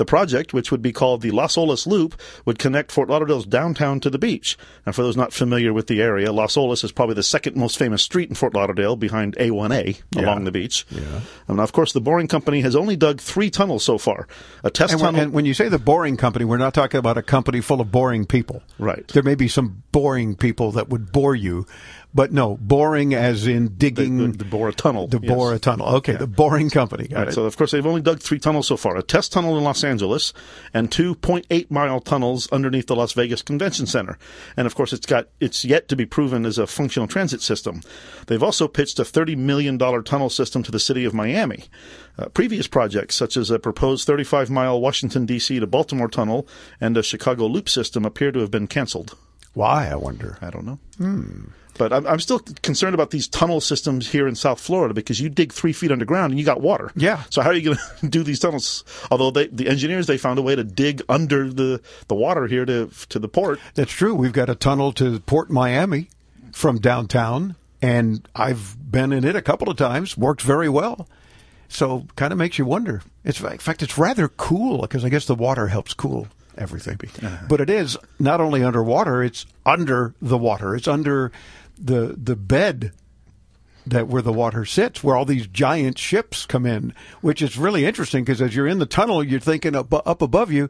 The 0.00 0.06
project, 0.06 0.54
which 0.54 0.70
would 0.70 0.80
be 0.80 0.92
called 0.94 1.20
the 1.20 1.30
Las 1.30 1.56
Olas 1.56 1.86
Loop, 1.86 2.18
would 2.46 2.58
connect 2.58 2.90
Fort 2.90 3.10
Lauderdale's 3.10 3.44
downtown 3.44 4.00
to 4.00 4.08
the 4.08 4.18
beach. 4.18 4.56
And 4.86 4.94
for 4.94 5.02
those 5.02 5.14
not 5.14 5.34
familiar 5.34 5.74
with 5.74 5.88
the 5.88 6.00
area, 6.00 6.32
Las 6.32 6.56
Olas 6.56 6.82
is 6.82 6.90
probably 6.90 7.16
the 7.16 7.22
second 7.22 7.54
most 7.54 7.76
famous 7.76 8.02
street 8.02 8.30
in 8.30 8.34
Fort 8.34 8.54
Lauderdale 8.54 8.96
behind 8.96 9.36
A1A 9.36 10.00
along 10.16 10.44
the 10.44 10.52
beach. 10.52 10.86
Yeah. 10.88 11.20
And 11.48 11.58
now, 11.58 11.64
of 11.64 11.72
course, 11.72 11.92
the 11.92 12.00
Boring 12.00 12.28
Company 12.28 12.62
has 12.62 12.74
only 12.74 12.96
dug 12.96 13.20
three 13.20 13.50
tunnels 13.50 13.84
so 13.84 13.98
far. 13.98 14.26
A 14.64 14.70
test 14.70 14.94
And, 14.94 15.02
tunnel. 15.02 15.20
and 15.20 15.32
when 15.34 15.44
you 15.44 15.52
say 15.52 15.68
the 15.68 15.78
boring 15.78 16.16
company, 16.16 16.46
we're 16.46 16.56
not 16.56 16.72
talking 16.72 16.96
about 16.96 17.18
a 17.18 17.22
company 17.22 17.60
full 17.60 17.82
of 17.82 17.92
boring 17.92 18.24
people. 18.24 18.62
Right. 18.78 19.06
There 19.08 19.22
may 19.22 19.34
be 19.34 19.48
some 19.48 19.82
boring 19.92 20.34
people 20.34 20.72
that 20.72 20.88
would 20.88 21.12
bore 21.12 21.34
you, 21.34 21.66
but 22.12 22.32
no, 22.32 22.56
boring 22.56 23.14
as 23.14 23.46
in 23.46 23.76
digging 23.76 24.18
the, 24.32 24.38
the 24.38 24.44
bore 24.44 24.68
a 24.68 24.72
tunnel. 24.72 25.06
the 25.06 25.20
yes. 25.22 25.32
bore 25.32 25.54
a 25.54 25.58
tunnel. 25.58 25.86
Okay, 25.96 26.16
the 26.16 26.26
boring 26.26 26.68
company. 26.70 27.06
Got 27.08 27.18
Right, 27.18 27.28
it. 27.28 27.32
so 27.34 27.44
of 27.44 27.56
course 27.56 27.70
they've 27.70 27.86
only 27.86 28.00
dug 28.02 28.20
three 28.20 28.38
tunnels 28.38 28.66
so 28.66 28.76
far: 28.76 28.96
a 28.96 29.02
test 29.02 29.32
tunnel 29.32 29.56
in 29.56 29.64
Los 29.64 29.84
Angeles 29.84 30.32
and 30.74 30.90
two 30.90 31.14
0.8 31.14 31.70
mile 31.70 32.00
tunnels 32.00 32.48
underneath 32.50 32.86
the 32.86 32.96
Las 32.96 33.12
Vegas 33.12 33.42
Convention 33.42 33.86
Center. 33.86 34.18
And 34.56 34.66
of 34.66 34.74
course, 34.74 34.92
it's 34.92 35.06
got 35.06 35.28
it's 35.40 35.64
yet 35.64 35.88
to 35.88 35.96
be 35.96 36.06
proven 36.06 36.44
as 36.44 36.58
a 36.58 36.66
functional 36.66 37.06
transit 37.08 37.42
system. 37.42 37.80
They've 38.26 38.42
also 38.42 38.66
pitched 38.68 38.98
a 38.98 39.04
30 39.04 39.36
million 39.36 39.78
dollar 39.78 40.02
tunnel 40.02 40.30
system 40.30 40.62
to 40.64 40.70
the 40.72 40.80
city 40.80 41.04
of 41.04 41.14
Miami. 41.14 41.64
Uh, 42.18 42.26
previous 42.28 42.66
projects, 42.66 43.14
such 43.14 43.36
as 43.36 43.50
a 43.50 43.58
proposed 43.58 44.06
35 44.06 44.50
mile 44.50 44.80
Washington 44.80 45.24
D.C. 45.26 45.58
to 45.60 45.66
Baltimore 45.66 46.08
tunnel 46.08 46.46
and 46.80 46.96
a 46.96 47.02
Chicago 47.02 47.46
Loop 47.46 47.68
system, 47.68 48.04
appear 48.04 48.30
to 48.32 48.40
have 48.40 48.50
been 48.50 48.66
canceled. 48.66 49.16
Why, 49.54 49.88
I 49.88 49.94
wonder. 49.94 50.36
I 50.42 50.50
don't 50.50 50.66
know. 50.66 50.78
But 51.80 51.94
I'm, 51.94 52.06
I'm 52.06 52.20
still 52.20 52.40
concerned 52.60 52.92
about 52.92 53.10
these 53.10 53.26
tunnel 53.26 53.58
systems 53.58 54.10
here 54.10 54.28
in 54.28 54.34
South 54.34 54.60
Florida 54.60 54.92
because 54.92 55.18
you 55.18 55.30
dig 55.30 55.50
three 55.50 55.72
feet 55.72 55.90
underground 55.90 56.30
and 56.30 56.38
you 56.38 56.44
got 56.44 56.60
water. 56.60 56.92
Yeah. 56.94 57.22
So 57.30 57.40
how 57.40 57.48
are 57.48 57.54
you 57.54 57.62
going 57.62 57.78
to 58.00 58.08
do 58.08 58.22
these 58.22 58.38
tunnels? 58.38 58.84
Although 59.10 59.30
they, 59.30 59.46
the 59.46 59.66
engineers 59.66 60.06
they 60.06 60.18
found 60.18 60.38
a 60.38 60.42
way 60.42 60.54
to 60.54 60.62
dig 60.62 61.00
under 61.08 61.48
the, 61.48 61.80
the 62.08 62.14
water 62.14 62.46
here 62.46 62.66
to 62.66 62.90
to 63.08 63.18
the 63.18 63.28
port. 63.28 63.60
That's 63.76 63.92
true. 63.92 64.14
We've 64.14 64.30
got 64.30 64.50
a 64.50 64.54
tunnel 64.54 64.92
to 64.92 65.20
Port 65.20 65.48
Miami 65.48 66.08
from 66.52 66.80
downtown, 66.80 67.56
and 67.80 68.28
I've 68.36 68.76
been 68.78 69.10
in 69.10 69.24
it 69.24 69.34
a 69.34 69.40
couple 69.40 69.70
of 69.70 69.78
times. 69.78 70.18
Works 70.18 70.44
very 70.44 70.68
well. 70.68 71.08
So, 71.70 72.06
kind 72.14 72.30
of 72.30 72.38
makes 72.38 72.58
you 72.58 72.66
wonder. 72.66 73.00
It's 73.24 73.40
in 73.40 73.56
fact, 73.56 73.82
it's 73.82 73.96
rather 73.96 74.28
cool 74.28 74.82
because 74.82 75.02
I 75.02 75.08
guess 75.08 75.24
the 75.24 75.34
water 75.34 75.68
helps 75.68 75.94
cool 75.94 76.28
everything. 76.58 76.98
Uh-huh. 77.22 77.46
But 77.48 77.60
it 77.60 77.70
is 77.70 77.96
not 78.18 78.40
only 78.40 78.62
underwater; 78.62 79.22
it's 79.22 79.46
under 79.64 80.14
the 80.20 80.38
water. 80.38 80.76
It's 80.76 80.88
under 80.88 81.32
the 81.80 82.14
the 82.16 82.36
bed 82.36 82.92
that 83.86 84.08
where 84.08 84.22
the 84.22 84.32
water 84.32 84.64
sits, 84.64 85.02
where 85.02 85.16
all 85.16 85.24
these 85.24 85.46
giant 85.46 85.98
ships 85.98 86.46
come 86.46 86.66
in, 86.66 86.94
which 87.20 87.42
is 87.42 87.56
really 87.56 87.86
interesting 87.86 88.24
because 88.24 88.42
as 88.42 88.54
you're 88.54 88.66
in 88.66 88.78
the 88.78 88.86
tunnel, 88.86 89.24
you're 89.24 89.40
thinking 89.40 89.74
up, 89.74 89.92
up 90.06 90.22
above 90.22 90.52
you, 90.52 90.68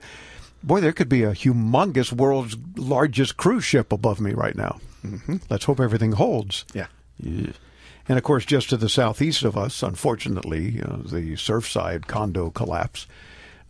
boy, 0.62 0.80
there 0.80 0.92
could 0.92 1.08
be 1.08 1.24
a 1.24 1.32
humongous 1.32 2.12
world's 2.12 2.56
largest 2.76 3.36
cruise 3.36 3.64
ship 3.64 3.92
above 3.92 4.20
me 4.20 4.32
right 4.32 4.56
now. 4.56 4.80
Mm-hmm. 5.04 5.36
Let's 5.48 5.64
hope 5.64 5.80
everything 5.80 6.12
holds. 6.12 6.64
Yeah. 6.72 6.86
And 7.22 8.18
of 8.18 8.22
course, 8.22 8.44
just 8.44 8.70
to 8.70 8.76
the 8.76 8.88
southeast 8.88 9.42
of 9.42 9.56
us, 9.56 9.82
unfortunately, 9.82 10.80
uh, 10.80 10.96
the 10.98 11.34
Surfside 11.34 12.06
condo 12.06 12.50
collapse 12.50 13.06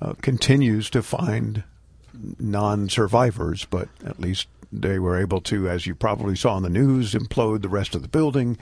uh, 0.00 0.14
continues 0.20 0.90
to 0.90 1.02
find 1.02 1.64
non-survivors, 2.38 3.64
but 3.66 3.88
at 4.04 4.20
least 4.20 4.48
they 4.72 4.98
were 4.98 5.18
able 5.18 5.40
to, 5.42 5.68
as 5.68 5.86
you 5.86 5.94
probably 5.94 6.36
saw 6.36 6.56
in 6.56 6.62
the 6.62 6.70
news, 6.70 7.14
implode 7.14 7.62
the 7.62 7.68
rest 7.68 7.94
of 7.94 8.02
the 8.02 8.08
building, 8.08 8.56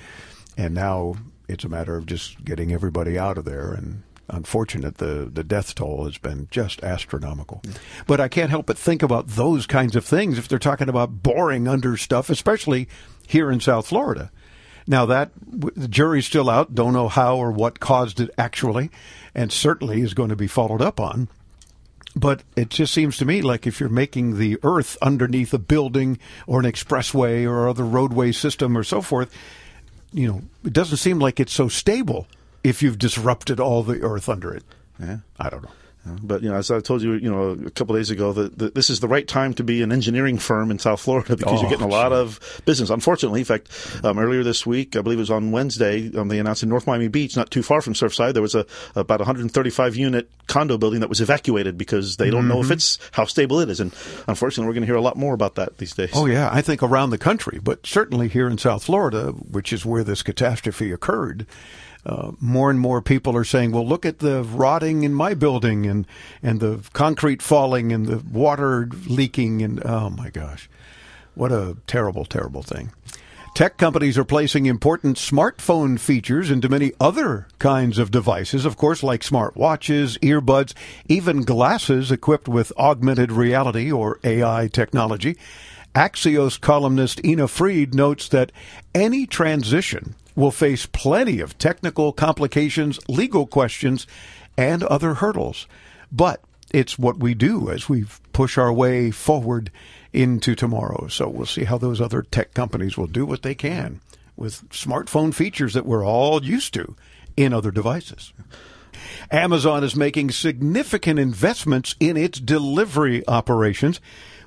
and 0.57 0.75
now 0.75 1.17
it's 1.49 1.65
a 1.65 1.69
matter 1.69 1.97
of 1.97 2.07
just 2.07 2.45
getting 2.45 2.73
everybody 2.73 3.19
out 3.19 3.38
of 3.38 3.45
there. 3.45 3.73
And 3.73 4.03
unfortunate, 4.29 4.99
the 4.99 5.31
the 5.33 5.45
death 5.45 5.75
toll 5.75 6.05
has 6.05 6.19
been 6.19 6.49
just 6.50 6.83
astronomical. 6.83 7.62
But 8.07 8.21
I 8.21 8.29
can't 8.29 8.50
help 8.50 8.67
but 8.67 8.79
think 8.79 9.03
about 9.03 9.29
those 9.29 9.67
kinds 9.67 9.97
of 9.97 10.05
things 10.05 10.38
if 10.38 10.49
they're 10.49 10.59
talking 10.59 10.88
about 10.88 11.23
boring 11.23 11.69
under 11.69 11.97
stuff, 11.97 12.31
especially 12.31 12.88
here 13.27 13.50
in 13.50 13.61
South 13.61 13.87
Florida. 13.87 14.31
Now 14.87 15.05
that 15.05 15.33
the 15.47 15.88
jury's 15.88 16.25
still 16.25 16.49
out, 16.49 16.75
don't 16.75 16.95
know 16.95 17.09
how 17.09 17.37
or 17.37 17.53
what 17.53 17.79
caused 17.79 18.21
it 18.21 18.31
actually, 18.38 18.91
and 19.35 19.53
certainly 19.53 20.00
is 20.00 20.15
going 20.15 20.31
to 20.31 20.37
be 20.37 20.47
followed 20.47 20.81
up 20.81 20.99
on. 20.99 21.29
But 22.19 22.43
it 22.57 22.71
just 22.71 22.93
seems 22.93 23.17
to 23.19 23.25
me 23.25 23.43
like 23.43 23.65
if 23.65 23.79
you're 23.79 23.89
making 23.89 24.39
the 24.39 24.59
earth 24.65 24.97
underneath 25.01 25.55
a 25.55 25.59
building 25.59 26.19
or 26.49 26.59
an 26.59 26.67
expressway 26.67 27.49
or 27.49 27.69
other 27.69 27.85
roadway 27.85 28.33
system 28.33 28.77
or 28.77 28.83
so 28.83 29.01
forth, 29.03 29.33
you 30.13 30.27
know, 30.27 30.43
it 30.65 30.73
doesn't 30.73 30.97
seem 30.97 31.21
like 31.21 31.39
it's 31.39 31.53
so 31.53 31.69
stable 31.69 32.27
if 32.65 32.83
you've 32.83 32.99
disrupted 32.99 33.61
all 33.61 33.85
the 33.85 34.03
earth 34.03 34.29
under 34.29 34.53
it. 34.53 34.65
Yeah. 34.99 35.19
I 35.39 35.49
don't 35.49 35.63
know. 35.63 35.71
But 36.23 36.43
you 36.43 36.49
know, 36.49 36.57
as 36.57 36.71
I 36.71 36.81
told 36.81 37.02
you, 37.02 37.12
you 37.14 37.31
know, 37.31 37.50
a 37.50 37.71
couple 37.71 37.95
of 37.95 38.00
days 38.00 38.11
ago, 38.11 38.33
that, 38.33 38.59
that 38.59 38.75
this 38.75 38.88
is 38.88 39.00
the 39.00 39.09
right 39.09 39.28
time 39.28 39.52
to 39.55 39.62
be 39.64 39.83
an 39.83 39.93
engineering 39.93 40.38
firm 40.38 40.71
in 40.71 40.78
South 40.78 41.00
Florida 41.00 41.37
because 41.37 41.59
Oh, 41.59 41.61
you're 41.61 41.71
getting 41.71 41.85
a 41.85 41.88
lot 41.90 42.12
sure. 42.12 42.19
of 42.21 42.62
business. 42.64 42.88
Unfortunately, 42.88 43.40
in 43.40 43.45
fact, 43.45 43.69
um, 44.02 44.19
earlier 44.19 44.43
this 44.43 44.64
week, 44.64 44.97
I 44.97 45.02
believe 45.02 45.19
it 45.19 45.21
was 45.21 45.31
on 45.31 45.50
Wednesday, 45.50 46.11
um, 46.17 46.28
they 46.28 46.38
announced 46.38 46.62
in 46.62 46.71
North 46.71 46.87
Miami 46.87 47.09
Beach, 47.09 47.37
not 47.37 47.50
too 47.50 47.62
far 47.62 47.83
from 47.83 47.93
Surfside, 47.93 48.33
there 48.33 48.43
was 48.43 48.55
a 48.55 48.64
about 48.97 49.21
135 49.21 49.97
unit 49.97 50.31
condo 50.47 50.78
building 50.78 51.00
that 51.00 51.11
was 51.11 51.21
evacuated 51.21 51.76
because 51.76 52.17
they 52.17 52.31
don't 52.31 52.38
Mm-hmm. 52.45 52.49
know 52.49 52.61
if 52.62 52.71
it's 52.71 52.99
how 53.12 53.26
stable 53.26 53.61
it 53.61 53.69
is. 53.69 53.78
And 53.81 53.93
unfortunately, 54.26 54.67
we're 54.67 54.75
going 54.75 54.83
to 54.83 54.87
hear 54.87 54.95
a 54.97 55.02
lot 55.02 55.17
more 55.19 55.35
about 55.35 55.57
that 55.57 55.76
these 55.76 55.95
days. 55.95 56.11
Oh 56.14 56.25
yeah, 56.25 56.49
I 56.50 56.62
think 56.62 56.83
around 56.83 57.11
the 57.11 57.19
country, 57.19 57.59
but 57.62 57.87
certainly 57.87 58.28
here 58.28 58.49
in 58.49 58.57
South 58.57 58.85
Florida, 58.85 59.33
which 59.33 59.73
is 59.75 59.85
where 59.85 60.05
this 60.05 60.23
catastrophe 60.23 60.90
occurred, 60.90 61.47
uh, 62.09 62.33
more 62.41 62.71
and 62.71 62.81
more 62.81 63.03
people 63.03 63.37
are 63.37 63.45
saying, 63.45 63.73
"Well, 63.73 63.87
look 63.87 64.07
at 64.07 64.19
the 64.21 64.43
rotting 64.43 65.03
in 65.05 65.15
my 65.15 65.35
building 65.35 65.87
and 65.87 66.07
and 66.43 66.61
the 66.61 66.81
concrete 66.93 67.43
falling 67.43 67.93
and 67.93 68.07
the 68.07 68.19
water 68.19 68.88
leaking 69.07 69.62
and 69.62 69.85
oh 69.85 70.11
my 70.11 70.31
gosh, 70.31 70.69
what 71.35 71.53
a 71.53 71.77
terrible, 71.87 72.25
terrible 72.25 72.62
thing." 72.62 72.93
Tech 73.55 73.77
companies 73.77 74.17
are 74.17 74.25
placing 74.25 74.67
important 74.67 75.17
smartphone 75.17 75.99
features 75.99 76.49
into 76.49 76.69
many 76.69 76.93
other 77.00 77.49
kinds 77.59 77.99
of 77.99 78.12
devices, 78.12 78.65
of 78.65 78.77
course, 78.77 79.03
like 79.03 79.23
smartwatches, 79.23 80.17
earbuds, 80.21 80.75
even 81.09 81.43
glasses 81.43 82.12
equipped 82.12 82.47
with 82.47 82.73
augmented 82.79 83.33
reality 83.33 83.91
or 83.91 84.21
AI 84.23 84.69
technology. 84.69 85.37
Axios 85.95 86.61
columnist 86.61 87.25
Ina 87.25 87.49
Fried 87.49 87.95
notes 87.95 88.29
that 88.29 88.53
any 88.95 89.27
transition 89.27 90.15
will 90.38 90.52
face 90.52 90.87
plenty 90.87 91.40
of 91.40 91.59
technical 91.59 92.12
complications, 92.12 93.00
legal 93.09 93.45
questions, 93.45 94.07
and 94.57 94.85
other 94.85 95.14
hurdles. 95.14 95.66
But 96.12 96.40
it's 96.73 96.97
what 96.97 97.18
we 97.18 97.35
do 97.35 97.68
as 97.71 97.88
we 97.88 98.04
push 98.33 98.57
our 98.57 98.73
way 98.73 99.11
forward 99.11 99.73
into 100.12 100.54
tomorrow. 100.54 101.09
So 101.09 101.28
we'll 101.28 101.47
see 101.47 101.64
how 101.64 101.76
those 101.76 102.00
other 102.00 102.23
tech 102.23 102.54
companies 102.54 102.97
will 102.97 103.09
do 103.09 103.26
what 103.26 103.42
they 103.42 103.57
can 103.57 104.00
with 104.37 104.68
smartphone 104.68 105.35
features 105.35 105.75
that 105.75 105.85
we're 105.85 106.07
all 106.07 106.45
used 106.45 106.73
to 106.75 106.95
in 107.37 107.52
other 107.52 107.73
devices. 107.73 108.33
Amazon 109.31 109.85
is 109.85 109.97
making 109.97 110.31
significant 110.31 111.19
investments 111.19 111.95
in 112.00 112.17
its 112.17 112.40
delivery 112.40 113.26
operations 113.28 114.00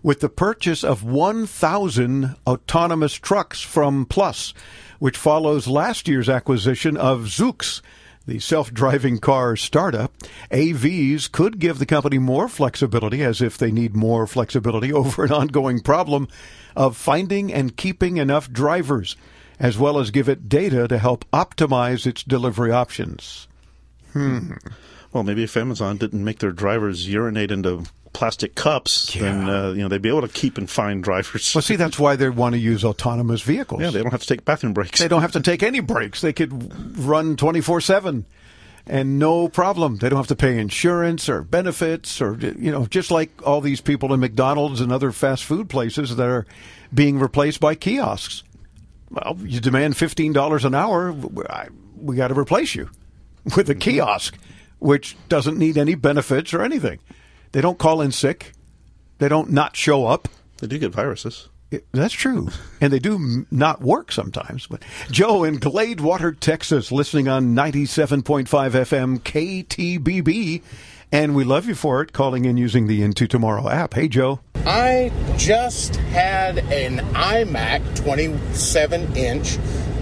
with 0.03 0.19
the 0.19 0.29
purchase 0.29 0.83
of 0.83 1.03
1,000 1.03 2.35
autonomous 2.47 3.13
trucks 3.13 3.61
from 3.61 4.05
Plus, 4.05 4.53
which 4.99 5.17
follows 5.17 5.67
last 5.67 6.07
year's 6.07 6.29
acquisition 6.29 6.97
of 6.97 7.21
Zoox, 7.21 7.81
the 8.25 8.39
self-driving 8.39 9.19
car 9.19 9.55
startup. 9.55 10.13
AVs 10.51 11.31
could 11.31 11.59
give 11.59 11.79
the 11.79 11.85
company 11.85 12.17
more 12.17 12.47
flexibility 12.47 13.23
as 13.23 13.41
if 13.41 13.57
they 13.57 13.71
need 13.71 13.95
more 13.95 14.27
flexibility 14.27 14.93
over 14.93 15.25
an 15.25 15.31
ongoing 15.31 15.79
problem 15.79 16.27
of 16.75 16.97
finding 16.97 17.53
and 17.53 17.77
keeping 17.77 18.17
enough 18.17 18.51
drivers, 18.51 19.15
as 19.59 19.77
well 19.77 19.99
as 19.99 20.11
give 20.11 20.29
it 20.29 20.49
data 20.49 20.87
to 20.87 20.97
help 20.97 21.25
optimize 21.31 22.07
its 22.07 22.23
delivery 22.23 22.71
options. 22.71 23.47
Well, 24.15 25.23
maybe 25.23 25.43
if 25.43 25.57
Amazon 25.57 25.97
didn't 25.97 26.23
make 26.23 26.39
their 26.39 26.51
drivers 26.53 27.07
urinate 27.07 27.51
into 27.51 27.83
plastic 28.13 28.55
cups, 28.55 29.13
then 29.13 29.49
uh, 29.49 29.71
you 29.71 29.81
know 29.81 29.87
they'd 29.89 30.01
be 30.01 30.09
able 30.09 30.21
to 30.21 30.27
keep 30.29 30.57
and 30.57 30.69
find 30.69 31.03
drivers. 31.03 31.53
Well, 31.53 31.61
see, 31.61 31.75
that's 31.75 31.99
why 31.99 32.15
they 32.15 32.29
want 32.29 32.53
to 32.53 32.59
use 32.59 32.83
autonomous 32.85 33.41
vehicles. 33.41 33.81
yeah, 33.81 33.89
they 33.89 34.01
don't 34.01 34.11
have 34.11 34.21
to 34.21 34.27
take 34.27 34.45
bathroom 34.45 34.73
breaks. 34.73 34.99
They 34.99 35.07
don't 35.07 35.21
have 35.21 35.33
to 35.33 35.41
take 35.41 35.63
any 35.63 35.79
breaks. 35.81 36.21
They 36.21 36.33
could 36.33 36.97
run 36.97 37.35
24 37.35 37.81
7 37.81 38.25
and 38.87 39.19
no 39.19 39.47
problem. 39.49 39.97
They 39.97 40.09
don't 40.09 40.17
have 40.17 40.27
to 40.27 40.35
pay 40.35 40.57
insurance 40.57 41.27
or 41.29 41.41
benefits 41.43 42.21
or, 42.21 42.35
you 42.39 42.71
know, 42.71 42.85
just 42.87 43.11
like 43.11 43.29
all 43.45 43.61
these 43.61 43.79
people 43.81 44.13
in 44.13 44.19
McDonald's 44.19 44.81
and 44.81 44.91
other 44.91 45.11
fast 45.11 45.43
food 45.43 45.69
places 45.69 46.15
that 46.15 46.27
are 46.27 46.45
being 46.93 47.19
replaced 47.19 47.59
by 47.59 47.75
kiosks. 47.75 48.43
Well, 49.09 49.37
you 49.43 49.59
demand 49.59 49.93
$15 49.95 50.65
an 50.65 50.73
hour, 50.73 51.13
I- 51.49 51.67
we 51.97 52.15
got 52.15 52.29
to 52.29 52.33
replace 52.39 52.73
you 52.75 52.89
with 53.55 53.69
a 53.69 53.75
kiosk, 53.75 54.37
which 54.79 55.15
doesn't 55.29 55.57
need 55.57 55.77
any 55.77 55.95
benefits 55.95 56.53
or 56.53 56.61
anything. 56.61 56.99
They 57.51 57.61
don't 57.61 57.79
call 57.79 58.01
in 58.01 58.11
sick. 58.11 58.53
They 59.17 59.27
don't 59.27 59.51
not 59.51 59.75
show 59.75 60.05
up. 60.07 60.27
They 60.57 60.67
do 60.67 60.77
get 60.79 60.91
viruses. 60.91 61.49
It- 61.69 61.85
That's 61.91 62.13
true. 62.13 62.49
And 62.81 62.91
they 62.91 62.99
do 62.99 63.15
m- 63.15 63.47
not 63.51 63.81
work 63.81 64.11
sometimes. 64.11 64.67
But 64.67 64.83
Joe 65.09 65.43
in 65.43 65.59
Gladewater, 65.59 66.37
Texas, 66.39 66.91
listening 66.91 67.27
on 67.27 67.55
97.5 67.55 68.45
FM 68.75 69.19
KTBB. 69.19 70.61
And 71.13 71.35
we 71.35 71.43
love 71.43 71.65
you 71.67 71.75
for 71.75 72.01
it, 72.01 72.13
calling 72.13 72.45
in 72.45 72.55
using 72.57 72.87
the 72.87 73.01
Into 73.03 73.27
Tomorrow 73.27 73.67
app. 73.69 73.93
Hey, 73.95 74.07
Joe. 74.07 74.39
I 74.65 75.11
just 75.37 75.95
had 75.97 76.59
an 76.71 76.99
iMac 77.13 77.95
27 77.97 79.15
inch 79.17 79.57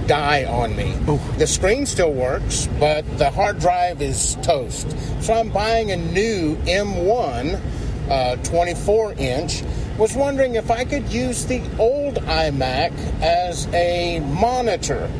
die 0.10 0.44
on 0.46 0.75
me. 0.75 0.92
The 1.38 1.46
screen 1.46 1.86
still 1.86 2.12
works, 2.12 2.68
but 2.80 3.06
the 3.20 3.30
hard 3.30 3.60
drive 3.60 4.01
is 4.01 4.38
toast. 4.42 4.89
So 5.22 5.36
I'm 5.36 5.51
buying 5.51 5.92
a 5.92 5.98
new 5.98 6.56
M1 6.66 7.62
uh, 8.10 8.36
24 8.38 9.13
inch. 9.20 9.62
Was 10.00 10.16
wondering 10.16 10.56
if 10.56 10.72
I 10.72 10.84
could 10.84 11.13
use 11.13 11.46
the 11.46 11.62
old 11.78 12.16
iMac 12.16 12.92
as 13.22 13.68
a 13.68 14.20
monitor. 14.22 15.12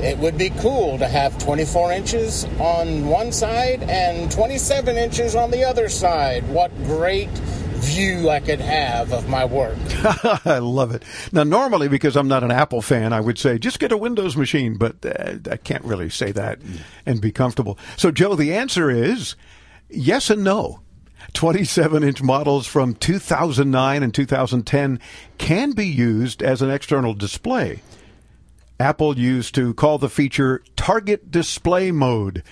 It 0.00 0.18
would 0.18 0.36
be 0.36 0.50
cool 0.50 0.98
to 0.98 1.06
have 1.06 1.38
24 1.38 1.92
inches 1.92 2.44
on 2.58 3.06
one 3.06 3.30
side 3.30 3.84
and 3.84 4.32
27 4.32 4.96
inches 4.96 5.36
on 5.36 5.52
the 5.52 5.62
other 5.62 5.88
side. 5.88 6.48
What 6.48 6.74
great 6.84 7.30
view 7.84 8.30
I 8.30 8.40
could 8.40 8.60
have 8.60 9.12
of 9.12 9.28
my 9.28 9.44
work. 9.44 9.76
I 10.46 10.58
love 10.58 10.94
it. 10.94 11.02
Now, 11.32 11.44
normally, 11.44 11.88
because 11.88 12.16
I'm 12.16 12.28
not 12.28 12.42
an 12.42 12.50
Apple 12.50 12.82
fan, 12.82 13.12
I 13.12 13.20
would 13.20 13.38
say 13.38 13.58
just 13.58 13.78
get 13.78 13.92
a 13.92 13.96
Windows 13.96 14.36
machine, 14.36 14.76
but 14.76 14.96
uh, 15.04 15.38
I 15.50 15.56
can't 15.56 15.84
really 15.84 16.08
say 16.10 16.32
that 16.32 16.58
and 17.06 17.20
be 17.20 17.32
comfortable. 17.32 17.78
So, 17.96 18.10
Joe, 18.10 18.34
the 18.34 18.54
answer 18.54 18.90
is 18.90 19.36
yes 19.88 20.30
and 20.30 20.42
no. 20.42 20.80
27 21.32 22.02
inch 22.02 22.22
models 22.22 22.66
from 22.66 22.94
2009 22.94 24.02
and 24.02 24.14
2010 24.14 25.00
can 25.38 25.72
be 25.72 25.86
used 25.86 26.42
as 26.42 26.60
an 26.60 26.70
external 26.70 27.14
display. 27.14 27.80
Apple 28.78 29.18
used 29.18 29.54
to 29.54 29.72
call 29.74 29.98
the 29.98 30.08
feature 30.08 30.62
target 30.76 31.30
display 31.30 31.90
mode, 31.90 32.42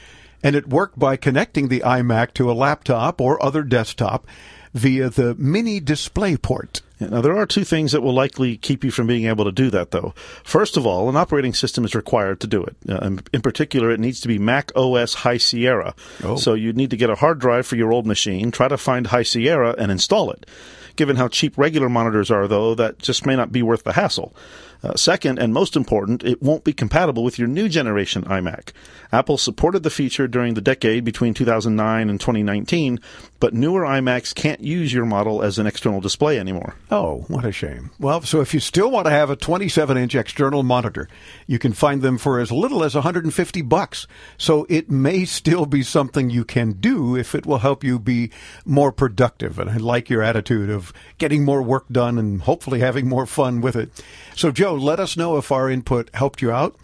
and 0.43 0.57
it 0.57 0.69
worked 0.69 0.99
by 0.99 1.17
connecting 1.17 1.69
the 1.69 1.81
iMac 1.81 2.33
to 2.35 2.51
a 2.51 2.55
laptop 2.55 3.21
or 3.21 3.43
other 3.45 3.63
desktop 3.63 4.27
via 4.75 5.11
the 5.11 5.35
mini 5.37 5.81
display 5.81 6.37
port. 6.37 6.81
Now, 7.01 7.21
there 7.21 7.37
are 7.37 7.47
two 7.47 7.65
things 7.65 7.93
that 7.93 8.01
will 8.01 8.15
likely 8.15 8.57
keep 8.57 8.85
you 8.85 8.91
from 8.91 9.07
being 9.07 9.27
able 9.27 9.45
to 9.45 9.53
do 9.53 9.71
that, 9.71 9.91
though. 9.91 10.15
First 10.45 10.77
of 10.77 10.87
all, 10.87 11.09
an 11.09 11.17
operating 11.17 11.53
system 11.53 11.85
is 11.85 11.95
required 11.95 12.41
to 12.41 12.47
do 12.47 12.63
it. 12.63 12.77
Uh, 12.89 12.99
in, 12.99 13.21
in 13.33 13.43
particular, 13.43 13.91
it 13.91 13.99
needs 13.99 14.21
to 14.21 14.29
be 14.29 14.39
Mac 14.39 14.71
OS 14.77 15.15
High 15.15 15.39
Sierra. 15.39 15.95
So 16.37 16.55
you'd 16.55 16.77
need 16.77 16.91
to 16.91 16.97
get 16.97 17.11
a 17.11 17.17
hard 17.17 17.41
drive 17.41 17.67
for 17.67 17.77
your 17.77 17.93
old 17.93 18.07
machine, 18.07 18.51
try 18.51 18.69
to 18.69 18.79
find 18.79 19.09
High 19.09 19.25
Sierra, 19.25 19.75
and 19.79 19.91
install 19.91 20.31
it. 20.31 20.47
Given 20.95 21.17
how 21.17 21.29
cheap 21.29 21.57
regular 21.57 21.89
monitors 21.89 22.31
are, 22.31 22.47
though, 22.47 22.75
that 22.75 22.99
just 22.99 23.27
may 23.27 23.35
not 23.35 23.51
be 23.51 23.63
worth 23.63 23.83
the 23.83 23.95
hassle. 23.95 24.35
Uh, 24.83 24.97
second, 24.97 25.39
and 25.39 25.55
most 25.55 25.77
important, 25.77 26.25
it 26.25 26.43
won't 26.43 26.65
be 26.65 26.73
compatible 26.73 27.23
with 27.23 27.39
your 27.39 27.47
new 27.47 27.69
generation 27.69 28.25
iMac. 28.25 28.73
Apple 29.13 29.39
supported 29.39 29.83
the 29.83 29.91
feature 29.91 30.27
during 30.27 30.55
the 30.55 30.61
decade 30.61 31.05
between 31.05 31.35
2009 31.35 32.11
and 32.11 32.21
2019, 32.21 32.99
but 33.39 33.55
newer 33.55 33.83
iMacs 33.83 34.35
can't 34.35 34.61
use 34.61 34.93
your 34.93 35.05
model 35.05 35.43
as 35.43 35.59
an 35.59 35.67
external 35.67 36.01
display 36.01 36.39
anymore. 36.39 36.75
Oh, 36.91 37.25
what 37.29 37.45
a 37.45 37.53
shame. 37.53 37.91
Well, 38.01 38.23
so 38.23 38.41
if 38.41 38.55
you 38.55 38.61
still 38.61 38.91
want 38.91 39.07
to 39.07 39.11
have 39.11 39.31
a 39.31 39.37
27 39.37 39.97
inch 39.97 40.15
external 40.15 40.63
monitor, 40.63 41.09
you 41.47 41.59
can 41.59 41.73
find 41.73 42.03
them 42.03 42.19
for 42.19 42.41
as 42.41 42.51
little 42.51 42.83
as 42.83 42.95
150 42.95 43.63
bucks. 43.63 44.07
So 44.39 44.67
it 44.69 44.91
may 44.91 45.25
still 45.25 45.67
be 45.67 45.83
something 45.83 46.31
you 46.31 46.45
can 46.45 46.73
do 46.73 47.17
if 47.17 47.35
it 47.35 47.47
will 47.47 47.59
help 47.59 47.85
you 47.85 47.99
be 47.99 48.31
more 48.65 48.91
productive. 48.91 49.59
And 49.59 49.71
I 49.71 49.77
like 49.77 50.11
your 50.11 50.23
attitude 50.23 50.71
of 50.71 50.93
getting 51.19 51.45
more 51.45 51.63
work 51.63 51.87
done 51.91 52.19
and 52.19 52.43
hopefully 52.43 52.81
having 52.81 53.09
more 53.09 53.27
fun 53.27 53.61
with 53.61 53.77
it. 53.77 53.91
So, 54.35 54.51
Joe, 54.51 54.72
let 54.75 55.01
us 55.01 55.17
know 55.17 55.37
if 55.37 55.53
our 55.53 55.71
input 55.71 56.11
helped 56.15 56.43
you 56.43 56.51
out 56.51 56.77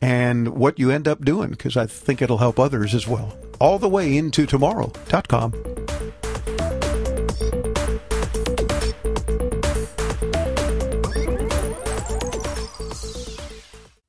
and 0.00 0.48
what 0.48 0.78
you 0.78 0.90
end 0.90 1.06
up 1.06 1.24
doing 1.24 1.50
because 1.50 1.76
I 1.76 1.86
think 1.86 2.22
it'll 2.22 2.38
help 2.38 2.58
others 2.58 2.94
as 2.94 3.06
well. 3.06 3.36
All 3.60 3.78
the 3.78 3.88
way 3.88 4.16
into 4.16 4.46
tomorrow.com. 4.46 5.54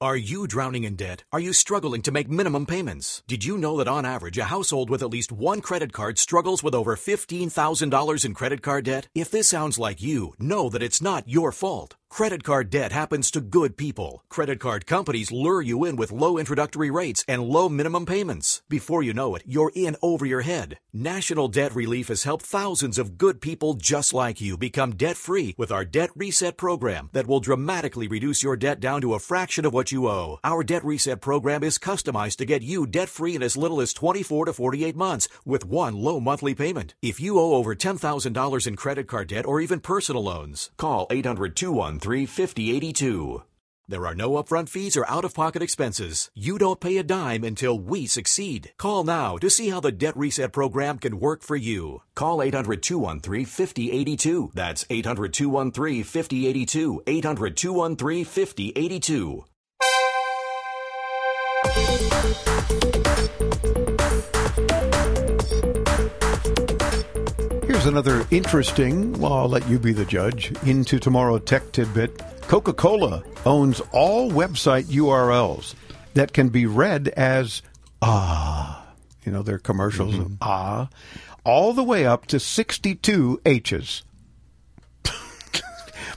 Are 0.01 0.17
you 0.17 0.47
drowning 0.47 0.83
in 0.83 0.95
debt? 0.95 1.25
Are 1.31 1.39
you 1.39 1.53
struggling 1.53 2.01
to 2.01 2.11
make 2.11 2.27
minimum 2.27 2.65
payments? 2.65 3.21
Did 3.27 3.45
you 3.45 3.55
know 3.55 3.77
that 3.77 3.87
on 3.87 4.03
average, 4.03 4.39
a 4.39 4.45
household 4.45 4.89
with 4.89 5.03
at 5.03 5.11
least 5.11 5.31
one 5.31 5.61
credit 5.61 5.93
card 5.93 6.17
struggles 6.17 6.63
with 6.63 6.73
over 6.73 6.95
$15,000 6.95 8.25
in 8.25 8.33
credit 8.33 8.63
card 8.63 8.85
debt? 8.85 9.09
If 9.13 9.29
this 9.29 9.49
sounds 9.49 9.77
like 9.77 10.01
you, 10.01 10.33
know 10.39 10.69
that 10.69 10.81
it's 10.81 11.03
not 11.03 11.27
your 11.27 11.51
fault. 11.51 11.97
Credit 12.11 12.43
card 12.43 12.69
debt 12.69 12.91
happens 12.91 13.31
to 13.31 13.39
good 13.39 13.77
people. 13.77 14.25
Credit 14.27 14.59
card 14.59 14.85
companies 14.85 15.31
lure 15.31 15.61
you 15.61 15.85
in 15.85 15.95
with 15.95 16.11
low 16.11 16.37
introductory 16.37 16.91
rates 16.91 17.23
and 17.25 17.41
low 17.41 17.69
minimum 17.69 18.05
payments. 18.05 18.61
Before 18.67 19.01
you 19.01 19.13
know 19.13 19.33
it, 19.35 19.43
you're 19.45 19.71
in 19.73 19.95
over 20.01 20.25
your 20.25 20.41
head. 20.41 20.77
National 20.91 21.47
Debt 21.47 21.73
Relief 21.73 22.09
has 22.09 22.23
helped 22.23 22.45
thousands 22.45 22.97
of 22.97 23.17
good 23.17 23.39
people 23.39 23.75
just 23.75 24.13
like 24.13 24.41
you 24.41 24.57
become 24.57 24.97
debt 24.97 25.15
free 25.15 25.55
with 25.57 25.71
our 25.71 25.85
Debt 25.85 26.09
Reset 26.13 26.57
program 26.57 27.09
that 27.13 27.27
will 27.27 27.39
dramatically 27.39 28.09
reduce 28.09 28.43
your 28.43 28.57
debt 28.57 28.81
down 28.81 28.99
to 28.99 29.13
a 29.13 29.19
fraction 29.19 29.63
of 29.63 29.73
what 29.73 29.93
you 29.93 30.09
owe. 30.09 30.37
Our 30.43 30.65
Debt 30.65 30.83
Reset 30.83 31.21
program 31.21 31.63
is 31.63 31.79
customized 31.79 32.35
to 32.39 32.45
get 32.45 32.61
you 32.61 32.85
debt 32.85 33.07
free 33.07 33.35
in 33.35 33.41
as 33.41 33.55
little 33.55 33.79
as 33.79 33.93
24 33.93 34.47
to 34.47 34.53
48 34.53 34.97
months 34.97 35.29
with 35.45 35.63
one 35.63 35.95
low 35.95 36.19
monthly 36.19 36.55
payment. 36.55 36.93
If 37.01 37.21
you 37.21 37.39
owe 37.39 37.53
over 37.53 37.73
$10,000 37.73 38.67
in 38.67 38.75
credit 38.75 39.07
card 39.07 39.29
debt 39.29 39.45
or 39.45 39.61
even 39.61 39.79
personal 39.79 40.25
loans, 40.25 40.71
call 40.75 41.07
800 41.09 41.55
213 41.55 42.00
5082. 42.01 43.43
There 43.87 44.07
are 44.07 44.15
no 44.15 44.31
upfront 44.31 44.69
fees 44.69 44.95
or 44.95 45.05
out 45.09 45.25
of 45.25 45.33
pocket 45.33 45.61
expenses. 45.61 46.31
You 46.33 46.57
don't 46.57 46.79
pay 46.79 46.97
a 46.97 47.03
dime 47.03 47.43
until 47.43 47.77
we 47.77 48.05
succeed. 48.05 48.71
Call 48.77 49.03
now 49.03 49.37
to 49.37 49.49
see 49.49 49.69
how 49.69 49.81
the 49.81 49.91
Debt 49.91 50.15
Reset 50.15 50.53
program 50.53 50.97
can 50.97 51.19
work 51.19 51.43
for 51.43 51.57
you. 51.57 52.01
Call 52.15 52.41
800 52.41 52.81
213 52.81 53.45
5082. 53.45 54.51
That's 54.53 54.85
800 54.89 55.33
213 55.33 56.03
5082. 56.05 57.03
800 57.05 57.57
213 57.57 58.25
5082. 58.25 59.45
Here's 67.81 67.93
another 67.93 68.27
interesting, 68.29 69.13
well, 69.13 69.33
I'll 69.33 69.49
let 69.49 69.67
you 69.67 69.79
be 69.79 69.91
the 69.91 70.05
judge, 70.05 70.53
into 70.67 70.99
tomorrow 70.99 71.39
tech 71.39 71.71
tidbit. 71.71 72.15
Coca 72.41 72.73
Cola 72.73 73.23
owns 73.43 73.81
all 73.91 74.29
website 74.29 74.83
URLs 74.83 75.73
that 76.13 76.31
can 76.31 76.49
be 76.49 76.67
read 76.67 77.07
as 77.07 77.63
ah, 78.03 78.85
you 79.25 79.31
know, 79.31 79.41
their 79.41 79.57
commercials 79.57 80.13
of 80.13 80.33
ah, 80.41 80.89
all 81.43 81.73
the 81.73 81.83
way 81.83 82.05
up 82.05 82.27
to 82.27 82.39
62 82.39 83.41
H's. 83.47 84.03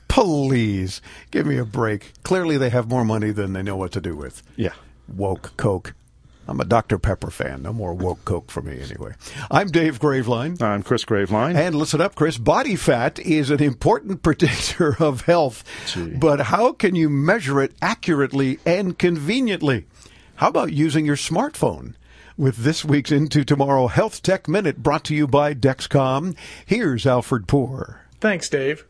Please 0.09 1.01
give 1.31 1.47
me 1.47 1.57
a 1.57 1.65
break. 1.65 2.13
Clearly, 2.25 2.59
they 2.59 2.69
have 2.69 2.91
more 2.91 3.07
money 3.07 3.31
than 3.31 3.55
they 3.55 3.63
know 3.63 3.79
what 3.79 3.93
to 3.93 4.03
do 4.03 4.15
with. 4.15 4.43
Yeah. 4.57 4.75
Woke 5.09 5.57
Coke. 5.57 5.95
I'm 6.47 6.61
a 6.61 6.65
Dr. 6.65 6.99
Pepper 6.99 7.31
fan. 7.31 7.63
No 7.63 7.73
more 7.73 7.95
woke 7.95 8.25
Coke 8.25 8.51
for 8.51 8.61
me, 8.61 8.81
anyway. 8.81 9.15
I'm 9.51 9.69
Dave 9.69 9.99
Graveline. 9.99 10.61
I'm 10.61 10.83
Chris 10.83 11.05
Graveline. 11.05 11.55
And 11.55 11.75
listen 11.75 12.01
up, 12.01 12.15
Chris. 12.15 12.37
Body 12.37 12.77
fat 12.77 13.19
is 13.19 13.51
an 13.51 13.63
important 13.63 14.23
predictor 14.23 14.97
of 15.03 15.23
health, 15.23 15.65
Gee. 15.87 16.11
but 16.17 16.41
how 16.41 16.73
can 16.73 16.95
you 16.95 17.09
measure 17.09 17.63
it 17.63 17.73
accurately 17.81 18.59
and 18.67 18.99
conveniently? 18.99 19.87
How 20.37 20.49
about 20.49 20.73
using 20.73 21.07
your 21.07 21.17
smartphone? 21.17 21.95
With 22.37 22.57
this 22.59 22.85
week's 22.85 23.13
Into 23.13 23.45
Tomorrow 23.45 23.87
Health 23.87 24.21
Tech 24.21 24.49
Minute 24.49 24.83
brought 24.83 25.05
to 25.05 25.15
you 25.15 25.27
by 25.29 25.55
Dexcom, 25.55 26.37
here's 26.67 27.07
Alfred 27.07 27.47
Poor. 27.47 28.01
Thanks, 28.21 28.49
Dave. 28.49 28.85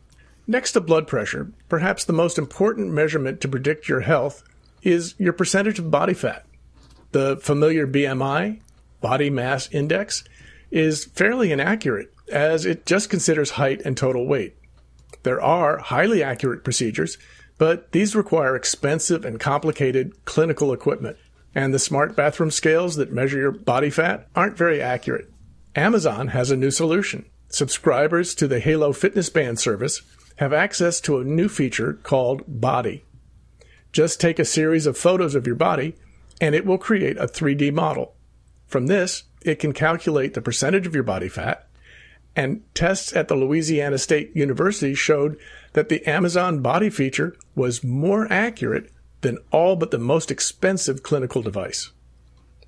Next 0.47 0.71
to 0.73 0.81
blood 0.81 1.07
pressure, 1.07 1.51
perhaps 1.69 2.03
the 2.03 2.13
most 2.13 2.37
important 2.37 2.91
measurement 2.91 3.39
to 3.41 3.47
predict 3.47 3.87
your 3.87 4.01
health 4.01 4.43
is 4.81 5.15
your 5.17 5.33
percentage 5.33 5.79
of 5.79 5.89
body 5.91 6.13
fat. 6.13 6.45
The 7.15 7.37
familiar 7.37 7.87
BMI, 7.87 8.59
body 8.99 9.29
mass 9.29 9.69
index, 9.71 10.25
is 10.69 11.05
fairly 11.05 11.53
inaccurate 11.53 12.13
as 12.29 12.65
it 12.65 12.85
just 12.85 13.09
considers 13.09 13.51
height 13.51 13.81
and 13.85 13.95
total 13.95 14.27
weight. 14.27 14.57
There 15.23 15.41
are 15.41 15.77
highly 15.77 16.21
accurate 16.21 16.65
procedures, 16.65 17.17
but 17.57 17.93
these 17.93 18.17
require 18.17 18.53
expensive 18.53 19.23
and 19.23 19.39
complicated 19.39 20.25
clinical 20.25 20.73
equipment. 20.73 21.15
And 21.55 21.73
the 21.73 21.79
smart 21.79 22.17
bathroom 22.17 22.51
scales 22.51 22.97
that 22.97 23.13
measure 23.13 23.37
your 23.37 23.51
body 23.51 23.91
fat 23.91 24.27
aren't 24.35 24.57
very 24.57 24.81
accurate. 24.81 25.31
Amazon 25.73 26.27
has 26.27 26.51
a 26.51 26.57
new 26.57 26.69
solution. 26.69 27.23
Subscribers 27.47 28.35
to 28.35 28.45
the 28.45 28.59
Halo 28.59 28.91
Fitness 28.91 29.29
Band 29.29 29.57
service 29.57 30.01
have 30.35 30.51
access 30.51 30.99
to 30.99 31.19
a 31.19 31.23
new 31.23 31.47
feature 31.47 31.93
called 31.93 32.43
Body. 32.45 33.05
Just 33.93 34.19
take 34.19 34.37
a 34.37 34.43
series 34.43 34.85
of 34.85 34.97
photos 34.97 35.33
of 35.33 35.47
your 35.47 35.55
body 35.55 35.95
and 36.41 36.55
it 36.55 36.65
will 36.65 36.77
create 36.77 37.17
a 37.17 37.27
3D 37.27 37.73
model. 37.73 38.15
From 38.67 38.87
this, 38.87 39.23
it 39.41 39.59
can 39.59 39.73
calculate 39.73 40.33
the 40.33 40.41
percentage 40.41 40.87
of 40.87 40.95
your 40.95 41.03
body 41.03 41.29
fat, 41.29 41.67
and 42.35 42.63
tests 42.73 43.15
at 43.15 43.27
the 43.27 43.35
Louisiana 43.35 43.97
State 43.97 44.35
University 44.35 44.93
showed 44.93 45.37
that 45.73 45.89
the 45.89 46.05
Amazon 46.05 46.61
body 46.61 46.89
feature 46.89 47.35
was 47.55 47.83
more 47.83 48.31
accurate 48.31 48.91
than 49.21 49.37
all 49.51 49.75
but 49.75 49.91
the 49.91 49.97
most 49.97 50.31
expensive 50.31 51.03
clinical 51.03 51.41
device. 51.41 51.91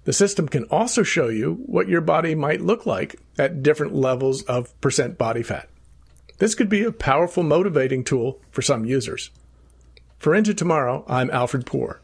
The 0.05 0.13
system 0.13 0.47
can 0.47 0.63
also 0.65 1.03
show 1.03 1.27
you 1.27 1.55
what 1.65 1.89
your 1.89 1.99
body 1.99 2.33
might 2.33 2.61
look 2.61 2.85
like 2.85 3.19
at 3.37 3.61
different 3.61 3.93
levels 3.93 4.41
of 4.43 4.79
percent 4.79 5.17
body 5.17 5.43
fat. 5.43 5.67
This 6.37 6.55
could 6.55 6.69
be 6.69 6.83
a 6.83 6.91
powerful 6.91 7.43
motivating 7.43 8.03
tool 8.03 8.39
for 8.49 8.61
some 8.61 8.85
users. 8.85 9.31
For 10.17 10.33
Into 10.33 10.53
Tomorrow, 10.53 11.03
I'm 11.07 11.29
Alfred 11.31 11.65
Poor. 11.65 12.01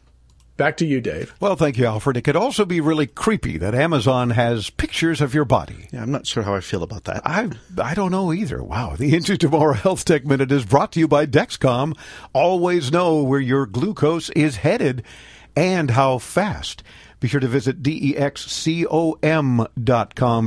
Back 0.56 0.76
to 0.76 0.86
you, 0.86 1.00
Dave. 1.00 1.34
Well, 1.40 1.56
thank 1.56 1.76
you, 1.78 1.86
Alfred. 1.86 2.16
It 2.16 2.22
could 2.22 2.36
also 2.36 2.64
be 2.64 2.80
really 2.80 3.08
creepy 3.08 3.58
that 3.58 3.74
Amazon 3.74 4.30
has 4.30 4.70
pictures 4.70 5.20
of 5.20 5.34
your 5.34 5.44
body. 5.44 5.88
Yeah, 5.92 6.02
I'm 6.02 6.12
not 6.12 6.28
sure 6.28 6.44
how 6.44 6.54
I 6.54 6.60
feel 6.60 6.84
about 6.84 7.04
that. 7.04 7.22
I 7.26 7.50
I 7.82 7.94
don't 7.94 8.12
know 8.12 8.32
either. 8.32 8.62
Wow. 8.62 8.94
The 8.96 9.16
Into 9.16 9.36
Tomorrow 9.36 9.74
Health 9.74 10.04
Tech 10.04 10.24
Minute 10.24 10.52
is 10.52 10.64
brought 10.64 10.92
to 10.92 11.00
you 11.00 11.08
by 11.08 11.26
Dexcom. 11.26 11.98
Always 12.32 12.92
know 12.92 13.20
where 13.24 13.40
your 13.40 13.66
glucose 13.66 14.30
is 14.30 14.58
headed 14.58 15.02
and 15.56 15.90
how 15.90 16.18
fast. 16.18 16.84
Be 17.18 17.26
sure 17.26 17.40
to 17.40 17.48
visit 17.48 17.84
E 17.88 18.14
dexcom.com 18.14 19.20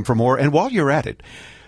for 0.04 0.14
more. 0.14 0.38
And 0.38 0.52
while 0.54 0.70
you're 0.70 0.90
at 0.90 1.06
it, 1.06 1.22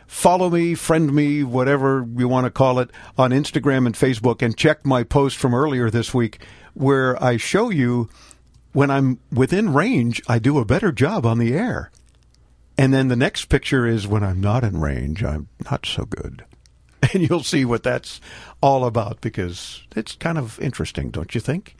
follow 0.07 0.48
me, 0.48 0.74
friend 0.74 1.12
me, 1.12 1.42
whatever 1.44 2.07
you 2.16 2.26
want 2.26 2.44
to 2.46 2.50
call 2.50 2.79
it, 2.79 2.90
on 3.18 3.33
Instagram 3.33 3.85
and 3.85 3.94
Facebook, 3.94 4.40
and 4.40 4.57
check 4.57 4.87
my 4.87 5.03
post 5.03 5.37
from 5.37 5.53
earlier 5.55 5.90
this 5.90 6.14
week 6.14 6.38
where 6.74 7.22
I 7.22 7.37
show 7.37 7.70
you 7.70 8.09
when 8.72 8.90
I'm 8.90 9.18
within 9.33 9.72
range, 9.72 10.22
I 10.28 10.38
do 10.38 10.59
a 10.59 10.64
better 10.64 10.92
job 10.92 11.26
on 11.26 11.38
the 11.38 11.54
air. 11.54 11.90
And 12.78 12.94
then 12.94 13.09
the 13.09 13.16
next 13.16 13.46
picture 13.46 13.87
is 13.87 14.06
when 14.06 14.24
I'm 14.24 14.40
not 14.40 14.64
in 14.64 14.80
range, 14.80 15.22
I'm 15.22 15.48
not 15.70 15.87
so 15.87 16.04
good. 16.04 16.44
And 17.14 17.28
you'll 17.28 17.42
see 17.42 17.64
what 17.64 17.83
that's 17.83 18.20
all 18.61 18.85
about 18.85 19.22
because 19.22 19.83
it's 19.96 20.14
kind 20.14 20.37
of 20.37 20.61
interesting, 20.61 21.11
don't 21.11 21.35
you 21.35 21.40
think? 21.40 21.74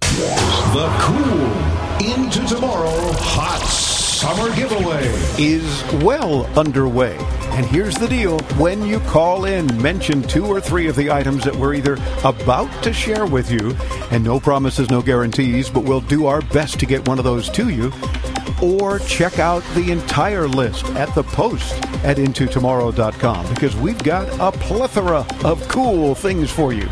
The 0.00 0.88
cool 1.00 2.12
into 2.14 2.54
tomorrow 2.54 3.12
hot 3.16 4.05
summer 4.16 4.54
giveaway. 4.56 5.02
is 5.38 5.84
well 6.02 6.46
underway. 6.58 7.14
And 7.50 7.66
here's 7.66 7.94
the 7.96 8.08
deal 8.08 8.38
when 8.56 8.82
you 8.86 8.98
call 9.00 9.44
in, 9.44 9.66
mention 9.82 10.22
two 10.22 10.46
or 10.46 10.58
three 10.58 10.88
of 10.88 10.96
the 10.96 11.10
items 11.10 11.44
that 11.44 11.54
we're 11.54 11.74
either 11.74 11.98
about 12.24 12.70
to 12.82 12.94
share 12.94 13.26
with 13.26 13.50
you, 13.50 13.76
and 14.10 14.24
no 14.24 14.40
promises, 14.40 14.88
no 14.88 15.02
guarantees, 15.02 15.68
but 15.68 15.84
we'll 15.84 16.00
do 16.00 16.24
our 16.24 16.40
best 16.40 16.80
to 16.80 16.86
get 16.86 17.06
one 17.06 17.18
of 17.18 17.24
those 17.24 17.50
to 17.50 17.68
you. 17.68 17.92
Or 18.62 19.00
check 19.00 19.38
out 19.38 19.62
the 19.74 19.92
entire 19.92 20.48
list 20.48 20.86
at 20.94 21.14
the 21.14 21.22
post 21.22 21.74
at 22.02 22.16
intotomorrow.com 22.16 23.52
because 23.52 23.76
we've 23.76 24.02
got 24.02 24.28
a 24.40 24.56
plethora 24.58 25.26
of 25.44 25.68
cool 25.68 26.14
things 26.14 26.50
for 26.50 26.72
you. 26.72 26.88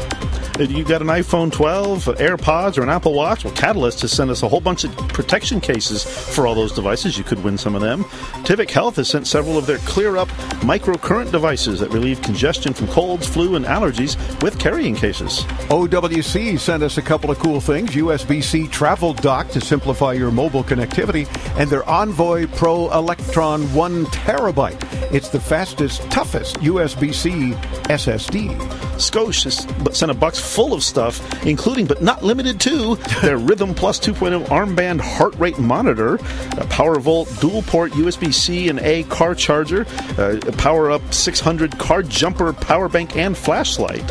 Uh, 0.59 0.63
You 0.63 0.85
got 0.85 1.01
an 1.03 1.09
iPhone 1.09 1.51
12, 1.53 2.09
uh, 2.09 2.13
AirPods, 2.15 2.79
or 2.79 2.83
an 2.83 2.89
Apple 2.89 3.13
Watch? 3.13 3.45
Well, 3.45 3.55
Catalyst 3.55 4.01
has 4.03 4.13
sent 4.13 4.31
us 4.31 4.43
a 4.43 4.49
whole 4.49 4.61
bunch 4.61 4.85
of 4.85 4.97
protection 5.09 5.61
cases 5.61 6.05
for 6.05 6.47
all 6.47 6.55
those 6.55 6.73
devices. 6.73 7.19
You 7.19 7.25
could 7.25 7.43
win 7.43 7.59
some 7.59 7.75
of 7.75 7.81
them. 7.81 8.05
Tivic 8.45 8.71
Health 8.71 8.97
has 8.97 9.09
sent 9.09 9.27
several 9.27 9.59
of 9.59 9.67
their 9.67 9.79
Clear 9.79 10.17
Up 10.17 10.29
microcurrent 10.63 11.33
devices 11.33 11.81
that 11.81 11.91
relieve 11.93 12.23
congestion 12.23 12.73
from 12.73 12.87
colds, 12.89 13.27
flu, 13.27 13.57
and 13.57 13.65
allergies 13.65 14.17
with 14.43 14.59
carrying 14.59 14.95
cases. 14.95 15.43
OWC 15.71 16.59
sent 16.59 16.83
us 16.83 16.99
a 16.99 17.03
couple 17.03 17.31
of 17.31 17.39
cool 17.39 17.61
things 17.61 17.91
USB 17.91 18.43
C 18.43 18.69
travel 18.69 19.13
dock 19.13 19.49
to 19.51 19.61
simplify 19.61 20.13
your 20.13 20.31
mobile 20.31 20.63
connectivity, 20.65 21.27
and 21.59 21.69
their 21.69 21.89
Envoy 21.89 22.47
Pro 22.49 22.89
Elektron 22.89 23.73
1 23.75 24.07
terabyte. 24.07 24.81
It's 25.13 25.29
the 25.29 25.41
fastest, 25.41 26.03
toughest 26.11 26.57
USB 26.57 27.15
C 27.15 27.53
SSD. 27.91 28.57
Scosche 28.97 29.45
has 29.45 29.99
sent 29.99 30.11
a 30.11 30.15
box 30.15 30.39
full 30.39 30.73
of 30.73 30.83
stuff, 30.83 31.45
including 31.45 31.87
but 31.87 32.03
not 32.03 32.23
limited 32.23 32.61
to 32.61 32.95
their 33.23 33.39
Rhythm 33.39 33.75
Plus 33.75 33.99
2.0 33.99 34.47
armband 34.47 35.01
heart 35.01 35.35
rate 35.37 35.59
monitor, 35.59 36.15
a 36.15 36.67
PowerVolt 36.67 37.41
dual 37.41 37.63
port 37.63 37.93
USB 37.93 38.33
C 38.33 38.69
and 38.69 38.79
A 38.81 39.03
car 39.05 39.35
charger, 39.35 39.87
uh, 40.19 40.39
a 40.47 40.53
Power 40.53 40.91
Up 40.91 41.13
600 41.13 41.79
car 41.79 42.03
jumper 42.03 42.53
power 42.53 42.89
bank, 42.89 43.17
and 43.17 43.37
flashlight. 43.37 44.11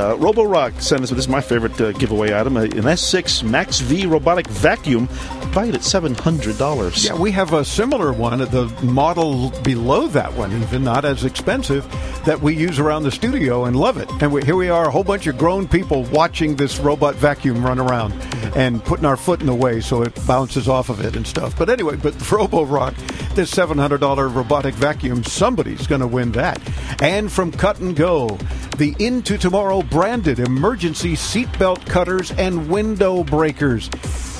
Uh, 0.00 0.16
Roborock 0.16 0.80
sent 0.80 1.02
us, 1.02 1.10
this 1.10 1.18
is 1.18 1.28
my 1.28 1.42
favorite 1.42 1.78
uh, 1.78 1.92
giveaway 1.92 2.32
item, 2.32 2.56
uh, 2.56 2.62
an 2.62 2.70
S6 2.70 3.42
Max 3.42 3.80
V 3.80 4.06
robotic 4.06 4.48
vacuum, 4.48 5.08
valued 5.52 5.74
at 5.74 5.82
$700. 5.82 7.04
Yeah, 7.04 7.14
we 7.16 7.30
have 7.32 7.52
a 7.52 7.62
similar 7.66 8.10
one, 8.10 8.38
the 8.38 8.74
model 8.82 9.50
below 9.62 10.08
that 10.08 10.32
one, 10.32 10.52
even 10.62 10.84
not 10.84 11.04
as 11.04 11.24
expensive, 11.24 11.84
that 12.24 12.40
we 12.40 12.56
use 12.56 12.78
around 12.78 13.02
the 13.02 13.10
studio 13.10 13.66
and 13.66 13.76
love 13.76 13.98
it. 13.98 14.08
And 14.22 14.32
we, 14.32 14.42
here 14.42 14.56
we 14.56 14.70
are, 14.70 14.88
a 14.88 14.90
whole 14.90 15.04
bunch 15.04 15.26
of 15.26 15.36
grown 15.36 15.68
people 15.68 16.04
watching 16.04 16.56
this 16.56 16.78
robot 16.78 17.14
vacuum 17.16 17.62
run 17.62 17.78
around 17.78 18.14
and 18.56 18.82
putting 18.82 19.04
our 19.04 19.18
foot 19.18 19.40
in 19.40 19.46
the 19.48 19.54
way 19.54 19.82
so 19.82 20.00
it 20.00 20.14
bounces 20.26 20.66
off 20.66 20.88
of 20.88 21.04
it 21.04 21.14
and 21.14 21.26
stuff. 21.26 21.58
But 21.58 21.68
anyway, 21.68 21.96
but 21.96 22.14
Roborock, 22.30 22.96
this 23.34 23.52
$700 23.54 24.34
robotic 24.34 24.74
vacuum, 24.76 25.24
somebody's 25.24 25.86
going 25.86 26.00
to 26.00 26.06
win 26.06 26.32
that. 26.32 26.58
And 27.02 27.30
from 27.30 27.52
Cut 27.52 27.80
and 27.80 27.94
Go, 27.94 28.38
the 28.80 28.96
Into 28.98 29.36
Tomorrow 29.36 29.82
branded 29.82 30.38
emergency 30.38 31.12
seatbelt 31.12 31.84
cutters 31.84 32.30
and 32.30 32.66
window 32.70 33.22
breakers. 33.22 33.90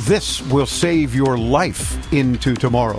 This 0.07 0.41
will 0.51 0.65
save 0.65 1.15
your 1.15 1.37
life 1.37 2.11
into 2.11 2.55
tomorrow. 2.55 2.97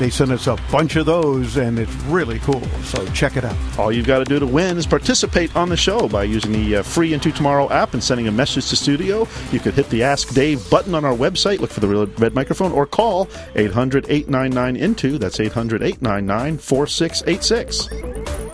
They 0.00 0.10
sent 0.10 0.32
us 0.32 0.48
a 0.48 0.56
bunch 0.72 0.96
of 0.96 1.06
those, 1.06 1.58
and 1.58 1.78
it's 1.78 1.94
really 2.06 2.40
cool. 2.40 2.64
So 2.82 3.06
check 3.12 3.36
it 3.36 3.44
out. 3.44 3.56
All 3.78 3.92
you've 3.92 4.08
got 4.08 4.18
to 4.18 4.24
do 4.24 4.40
to 4.40 4.46
win 4.46 4.78
is 4.78 4.84
participate 4.84 5.54
on 5.54 5.68
the 5.68 5.76
show 5.76 6.08
by 6.08 6.24
using 6.24 6.50
the 6.50 6.78
uh, 6.78 6.82
free 6.82 7.14
Into 7.14 7.30
Tomorrow 7.30 7.70
app 7.70 7.94
and 7.94 8.02
sending 8.02 8.26
a 8.26 8.32
message 8.32 8.68
to 8.70 8.76
studio. 8.76 9.28
You 9.52 9.60
could 9.60 9.74
hit 9.74 9.88
the 9.90 10.02
Ask 10.02 10.34
Dave 10.34 10.68
button 10.70 10.96
on 10.96 11.04
our 11.04 11.14
website, 11.14 11.60
look 11.60 11.70
for 11.70 11.78
the 11.78 12.06
red 12.18 12.34
microphone, 12.34 12.72
or 12.72 12.84
call 12.84 13.28
800 13.54 14.06
899 14.08 14.76
INTO. 14.76 15.18
That's 15.18 15.38
800 15.38 15.84
899 15.84 16.58
4686. 16.58 18.49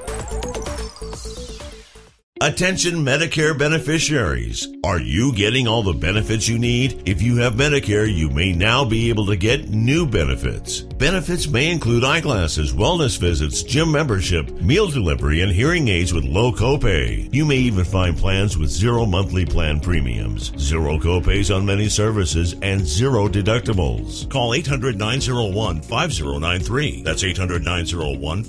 Attention 2.42 2.96
Medicare 2.96 3.58
beneficiaries. 3.58 4.68
Are 4.84 5.00
you 5.00 5.32
getting 5.32 5.66
all 5.66 5.82
the 5.82 5.94
benefits 5.94 6.46
you 6.46 6.58
need? 6.58 7.08
If 7.08 7.22
you 7.22 7.38
have 7.38 7.54
Medicare, 7.54 8.14
you 8.14 8.28
may 8.28 8.52
now 8.52 8.84
be 8.84 9.08
able 9.08 9.24
to 9.26 9.36
get 9.36 9.70
new 9.70 10.06
benefits. 10.06 10.82
Benefits 10.82 11.48
may 11.48 11.70
include 11.70 12.04
eyeglasses, 12.04 12.74
wellness 12.74 13.18
visits, 13.18 13.62
gym 13.62 13.90
membership, 13.90 14.50
meal 14.60 14.86
delivery, 14.86 15.40
and 15.40 15.50
hearing 15.50 15.88
aids 15.88 16.12
with 16.12 16.24
low 16.24 16.52
copay. 16.52 17.32
You 17.32 17.46
may 17.46 17.56
even 17.56 17.86
find 17.86 18.14
plans 18.14 18.58
with 18.58 18.68
zero 18.68 19.06
monthly 19.06 19.46
plan 19.46 19.80
premiums, 19.80 20.52
zero 20.58 20.98
copays 20.98 21.54
on 21.54 21.64
many 21.64 21.88
services, 21.88 22.54
and 22.60 22.86
zero 22.86 23.28
deductibles. 23.28 24.30
Call 24.30 24.52
800 24.52 24.98
901 24.98 25.80
5093. 25.80 27.02
That's 27.02 27.24
800 27.24 27.64
901 27.64 28.44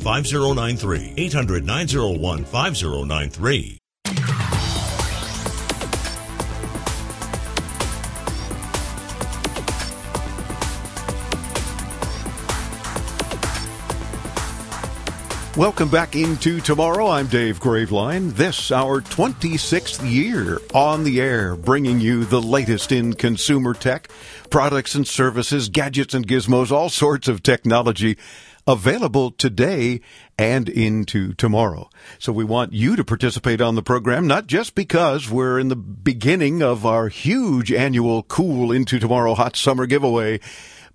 Welcome 15.57 15.89
back 15.89 16.15
into 16.15 16.61
tomorrow. 16.61 17.07
I'm 17.07 17.25
Dave 17.25 17.59
Graveline. 17.59 18.33
This, 18.33 18.71
our 18.71 19.01
26th 19.01 20.07
year 20.07 20.61
on 20.71 21.03
the 21.03 21.19
air, 21.19 21.55
bringing 21.55 21.99
you 21.99 22.25
the 22.25 22.39
latest 22.39 22.91
in 22.91 23.13
consumer 23.13 23.73
tech, 23.73 24.07
products 24.51 24.93
and 24.93 25.07
services, 25.07 25.69
gadgets 25.69 26.13
and 26.13 26.27
gizmos, 26.27 26.69
all 26.69 26.89
sorts 26.89 27.27
of 27.27 27.41
technology 27.41 28.19
available 28.67 29.31
today 29.31 30.01
and 30.37 30.69
into 30.69 31.33
tomorrow. 31.33 31.89
So 32.19 32.31
we 32.31 32.43
want 32.43 32.73
you 32.73 32.95
to 32.95 33.03
participate 33.03 33.59
on 33.59 33.73
the 33.73 33.81
program, 33.81 34.27
not 34.27 34.45
just 34.45 34.75
because 34.75 35.27
we're 35.27 35.57
in 35.57 35.69
the 35.69 35.75
beginning 35.75 36.61
of 36.61 36.85
our 36.85 37.07
huge 37.07 37.71
annual 37.71 38.21
Cool 38.21 38.71
Into 38.71 38.99
Tomorrow 38.99 39.33
Hot 39.33 39.55
Summer 39.55 39.87
giveaway, 39.87 40.39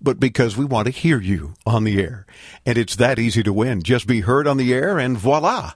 but 0.03 0.19
because 0.19 0.57
we 0.57 0.65
want 0.65 0.85
to 0.85 0.91
hear 0.91 1.19
you 1.19 1.55
on 1.65 1.85
the 1.85 1.99
air. 1.99 2.25
And 2.65 2.77
it's 2.77 2.97
that 2.97 3.17
easy 3.17 3.41
to 3.43 3.53
win. 3.53 3.81
Just 3.81 4.05
be 4.05 4.21
heard 4.21 4.47
on 4.47 4.57
the 4.57 4.73
air 4.73 4.99
and 4.99 5.17
voila, 5.17 5.73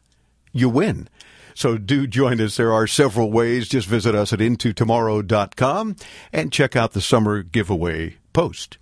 you 0.52 0.70
win. 0.70 1.08
So 1.56 1.78
do 1.78 2.06
join 2.06 2.40
us. 2.40 2.58
There 2.58 2.72
are 2.72 2.86
several 2.86 3.32
ways. 3.32 3.68
Just 3.68 3.88
visit 3.88 4.14
us 4.14 4.32
at 4.32 4.40
intotomorrow.com 4.40 5.96
and 6.32 6.54
check 6.54 6.76
out 6.76 6.92
the 6.92 7.02
summer 7.02 7.42
giveaway 7.42 8.18
post. 8.32 8.78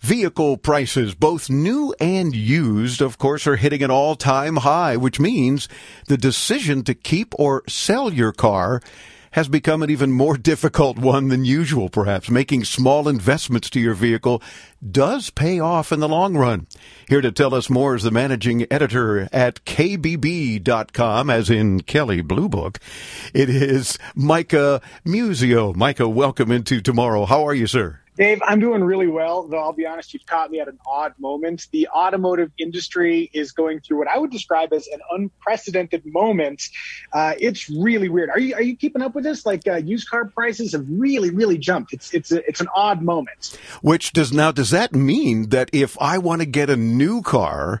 Vehicle 0.00 0.56
prices, 0.58 1.14
both 1.14 1.50
new 1.50 1.92
and 2.00 2.34
used, 2.34 3.02
of 3.02 3.18
course, 3.18 3.48
are 3.48 3.56
hitting 3.56 3.82
an 3.82 3.90
all 3.90 4.14
time 4.14 4.56
high, 4.56 4.96
which 4.96 5.18
means 5.18 5.68
the 6.06 6.16
decision 6.16 6.84
to 6.84 6.94
keep 6.94 7.34
or 7.36 7.64
sell 7.68 8.12
your 8.12 8.32
car 8.32 8.80
has 9.38 9.46
become 9.46 9.84
an 9.84 9.90
even 9.90 10.10
more 10.10 10.36
difficult 10.52 10.98
one 10.98 11.28
than 11.28 11.44
usual, 11.44 11.88
perhaps. 11.88 12.28
Making 12.28 12.64
small 12.64 13.06
investments 13.06 13.70
to 13.70 13.78
your 13.78 13.94
vehicle 13.94 14.42
does 14.90 15.30
pay 15.30 15.60
off 15.60 15.92
in 15.92 16.00
the 16.00 16.08
long 16.08 16.36
run. 16.36 16.66
Here 17.08 17.20
to 17.20 17.30
tell 17.30 17.54
us 17.54 17.70
more 17.70 17.94
is 17.94 18.02
the 18.02 18.10
managing 18.10 18.66
editor 18.68 19.28
at 19.32 19.64
KBB.com, 19.64 21.30
as 21.30 21.50
in 21.50 21.82
Kelley 21.82 22.20
Blue 22.20 22.48
Book. 22.48 22.80
It 23.32 23.48
is 23.48 23.96
Micah 24.16 24.82
Muzio. 25.06 25.72
Micah, 25.72 26.08
welcome 26.08 26.50
into 26.50 26.80
tomorrow. 26.80 27.24
How 27.24 27.46
are 27.46 27.54
you, 27.54 27.68
sir? 27.68 28.00
Dave, 28.18 28.42
I'm 28.44 28.58
doing 28.58 28.82
really 28.82 29.06
well, 29.06 29.46
though 29.46 29.60
I'll 29.60 29.72
be 29.72 29.86
honest, 29.86 30.12
you've 30.12 30.26
caught 30.26 30.50
me 30.50 30.58
at 30.58 30.66
an 30.66 30.78
odd 30.84 31.14
moment. 31.20 31.68
The 31.70 31.86
automotive 31.86 32.50
industry 32.58 33.30
is 33.32 33.52
going 33.52 33.78
through 33.78 33.98
what 33.98 34.08
I 34.08 34.18
would 34.18 34.32
describe 34.32 34.72
as 34.72 34.88
an 34.88 34.98
unprecedented 35.08 36.04
moment. 36.04 36.64
Uh, 37.12 37.34
it's 37.38 37.70
really 37.70 38.08
weird. 38.08 38.28
Are 38.30 38.40
you 38.40 38.56
are 38.56 38.62
you 38.62 38.76
keeping 38.76 39.02
up 39.02 39.14
with 39.14 39.22
this? 39.22 39.46
Like 39.46 39.68
uh, 39.68 39.76
used 39.76 40.10
car 40.10 40.24
prices 40.24 40.72
have 40.72 40.84
really 40.88 41.30
really 41.30 41.58
jumped. 41.58 41.92
It's 41.92 42.12
it's 42.12 42.32
a, 42.32 42.44
it's 42.48 42.60
an 42.60 42.66
odd 42.74 43.02
moment. 43.02 43.56
Which 43.82 44.12
does 44.12 44.32
now 44.32 44.50
does 44.50 44.70
that 44.70 44.92
mean 44.92 45.50
that 45.50 45.70
if 45.72 45.96
I 46.00 46.18
want 46.18 46.40
to 46.40 46.46
get 46.46 46.68
a 46.68 46.76
new 46.76 47.22
car, 47.22 47.80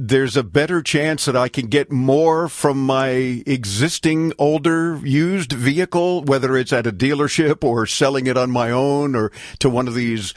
there's 0.00 0.36
a 0.36 0.44
better 0.44 0.80
chance 0.80 1.24
that 1.24 1.34
I 1.36 1.48
can 1.48 1.66
get 1.66 1.90
more 1.90 2.48
from 2.48 2.86
my 2.86 3.42
existing 3.46 4.32
older 4.38 5.00
used 5.02 5.52
vehicle, 5.52 6.22
whether 6.22 6.56
it's 6.56 6.72
at 6.72 6.86
a 6.86 6.92
dealership 6.92 7.64
or 7.64 7.84
selling 7.84 8.28
it 8.28 8.36
on 8.36 8.48
my 8.52 8.70
own 8.70 9.16
or 9.16 9.32
to 9.58 9.68
one 9.68 9.88
of 9.88 9.94
these 9.94 10.34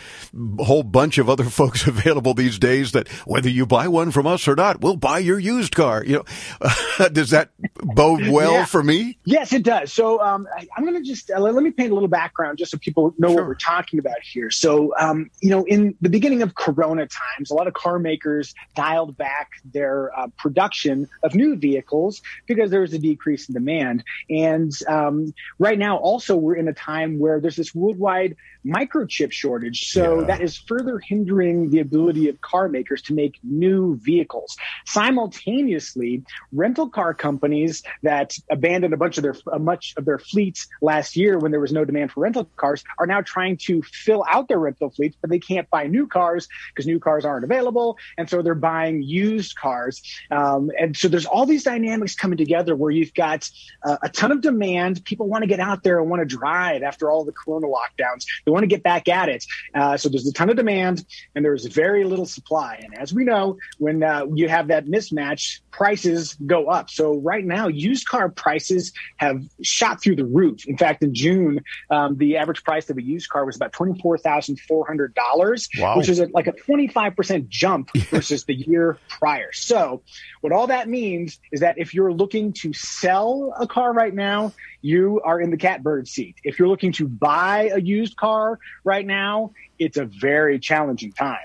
whole 0.59 0.81
bunch 0.81 1.19
of 1.19 1.29
other 1.29 1.43
folks 1.49 1.85
available 1.85 2.33
these 2.33 2.57
days 2.57 2.91
that 2.93 3.07
whether 3.25 3.49
you 3.49 3.67
buy 3.67 3.87
one 3.87 4.09
from 4.09 4.25
us 4.25 4.47
or 4.47 4.55
not, 4.55 4.81
we'll 4.81 4.95
buy 4.95 5.19
your 5.19 5.37
used 5.37 5.75
car. 5.75 6.03
You 6.03 6.23
know, 6.59 7.07
does 7.09 7.29
that 7.29 7.51
bode 7.83 8.27
well 8.29 8.53
Yeah. 8.53 8.65
for 8.65 8.81
me? 8.81 9.19
Yes, 9.25 9.53
it 9.53 9.61
does. 9.63 9.93
So 9.93 10.19
um, 10.21 10.47
I, 10.57 10.67
I'm 10.75 10.85
going 10.85 10.95
to 11.01 11.07
just 11.07 11.29
uh, 11.29 11.39
let, 11.39 11.53
let 11.53 11.63
me 11.63 11.69
paint 11.69 11.91
a 11.91 11.93
little 11.93 12.09
background 12.09 12.57
just 12.57 12.71
so 12.71 12.79
people 12.79 13.13
know 13.19 13.29
what 13.31 13.45
we're 13.45 13.53
talking 13.53 13.99
about 13.99 14.21
here. 14.23 14.49
So, 14.49 14.95
um, 14.97 15.29
you 15.39 15.51
know, 15.51 15.63
in 15.65 15.95
the 16.01 16.09
beginning 16.09 16.41
of 16.41 16.55
Corona 16.55 17.05
times, 17.05 17.51
a 17.51 17.53
lot 17.53 17.67
of 17.67 17.73
car 17.73 17.99
makers 17.99 18.55
dialed 18.75 19.15
back 19.17 19.50
their 19.65 20.11
uh, 20.17 20.27
production 20.37 21.07
of 21.23 21.35
new 21.35 21.55
vehicles 21.55 22.21
because 22.47 22.71
there 22.71 22.81
was 22.81 22.93
a 22.93 22.99
decrease 22.99 23.47
in 23.47 23.53
demand. 23.53 24.03
And 24.29 24.71
um, 24.87 25.33
right 25.59 25.77
now, 25.77 25.97
also, 25.97 26.35
we're 26.35 26.55
in 26.55 26.67
a 26.67 26.73
time 26.73 27.19
where 27.19 27.39
there's 27.39 27.55
this 27.55 27.73
worldwide 27.73 28.35
microchip 28.65 29.31
shortage. 29.31 29.91
So 29.91 30.23
that 30.25 30.41
is 30.41 30.57
further 30.57 30.99
hindering 30.99 31.69
the 31.69 31.79
ability 31.79 32.29
of 32.29 32.39
car 32.41 32.69
makers 32.69 33.01
to 33.03 33.13
make 33.13 33.39
new 33.43 33.97
vehicles. 33.97 34.55
Simultaneously, 34.85 36.23
rental 36.51 36.89
car 36.89 37.13
companies 37.13 37.81
that 38.03 38.33
abandoned 38.49 38.93
a 38.93 38.97
bunch 38.97 39.17
of 39.17 39.23
their 39.23 39.35
a 39.51 39.59
much 39.59 39.93
of 39.97 40.05
their 40.05 40.19
fleets 40.19 40.67
last 40.81 41.15
year 41.15 41.39
when 41.39 41.51
there 41.51 41.59
was 41.59 41.71
no 41.71 41.85
demand 41.85 42.11
for 42.11 42.21
rental 42.21 42.45
cars 42.55 42.83
are 42.99 43.07
now 43.07 43.21
trying 43.21 43.57
to 43.57 43.81
fill 43.81 44.23
out 44.29 44.47
their 44.47 44.59
rental 44.59 44.89
fleets, 44.89 45.17
but 45.21 45.29
they 45.29 45.39
can't 45.39 45.69
buy 45.69 45.87
new 45.87 46.07
cars 46.07 46.47
because 46.69 46.85
new 46.85 46.99
cars 46.99 47.25
aren't 47.25 47.43
available, 47.43 47.97
and 48.17 48.29
so 48.29 48.41
they're 48.41 48.55
buying 48.55 49.01
used 49.01 49.40
used 49.41 49.55
cars. 49.55 50.01
Um, 50.29 50.71
and 50.79 50.95
so 50.95 51.07
there's 51.07 51.25
all 51.25 51.45
these 51.45 51.63
dynamics 51.63 52.15
coming 52.15 52.37
together 52.37 52.75
where 52.75 52.91
you've 52.91 53.13
got 53.13 53.49
uh, 53.83 53.97
a 54.03 54.09
ton 54.09 54.31
of 54.31 54.41
demand. 54.41 55.03
People 55.05 55.27
want 55.27 55.41
to 55.43 55.47
get 55.47 55.59
out 55.59 55.83
there 55.83 55.99
and 55.99 56.09
want 56.09 56.21
to 56.21 56.25
drive 56.25 56.83
after 56.83 57.09
all 57.09 57.25
the 57.25 57.31
corona 57.31 57.67
lockdowns. 57.67 58.25
They 58.45 58.51
want 58.51 58.63
to 58.63 58.67
get 58.67 58.83
back 58.83 59.07
at 59.07 59.29
it. 59.29 59.45
Uh, 59.73 59.97
so 59.97 60.09
there's 60.09 60.27
a 60.27 60.33
ton 60.33 60.49
of 60.49 60.55
demand 60.55 61.05
and 61.35 61.43
there's 61.43 61.65
very 61.65 62.03
little 62.03 62.27
supply. 62.27 62.79
And 62.83 62.97
as 62.97 63.13
we 63.13 63.23
know, 63.23 63.57
when 63.79 64.03
uh, 64.03 64.27
you 64.33 64.47
have 64.47 64.67
that 64.67 64.85
mismatch, 64.85 65.61
prices 65.71 66.35
go 66.45 66.67
up. 66.67 66.89
So 66.89 67.17
right 67.17 67.43
now, 67.43 67.67
used 67.67 68.07
car 68.07 68.29
prices 68.29 68.91
have 69.17 69.41
shot 69.61 70.01
through 70.01 70.17
the 70.17 70.25
roof. 70.25 70.67
In 70.67 70.77
fact, 70.77 71.03
in 71.03 71.13
June, 71.13 71.61
um, 71.89 72.17
the 72.17 72.37
average 72.37 72.63
price 72.63 72.89
of 72.89 72.97
a 72.97 73.03
used 73.03 73.29
car 73.29 73.45
was 73.45 73.55
about 73.55 73.71
twenty-four 73.73 74.17
thousand 74.17 74.59
four 74.59 74.85
hundred 74.85 75.13
dollars, 75.15 75.69
Wow. 75.79 75.97
which 75.97 76.09
is 76.09 76.19
a, 76.19 76.27
like 76.33 76.47
a 76.47 76.51
twenty-five 76.51 77.15
percent 77.15 77.49
jump 77.49 77.89
versus 78.09 78.45
the 78.45 78.53
year 78.53 78.97
prior. 79.07 79.51
So, 79.53 80.03
what 80.41 80.53
all 80.53 80.67
that 80.67 80.87
means 80.89 81.39
is 81.51 81.61
that 81.61 81.77
if 81.77 81.93
you're 81.93 82.13
looking 82.13 82.53
to 82.53 82.73
sell 82.73 83.53
a 83.59 83.67
car 83.67 83.93
right 83.93 84.13
now, 84.13 84.53
you 84.81 85.21
are 85.23 85.39
in 85.39 85.51
the 85.51 85.57
catbird 85.57 86.07
seat. 86.07 86.35
If 86.43 86.59
you're 86.59 86.67
looking 86.67 86.91
to 86.93 87.07
buy 87.07 87.71
a 87.73 87.79
used 87.79 88.17
car 88.17 88.59
right 88.83 89.05
now, 89.05 89.51
it's 89.79 89.97
a 89.97 90.05
very 90.05 90.59
challenging 90.59 91.11
time. 91.13 91.37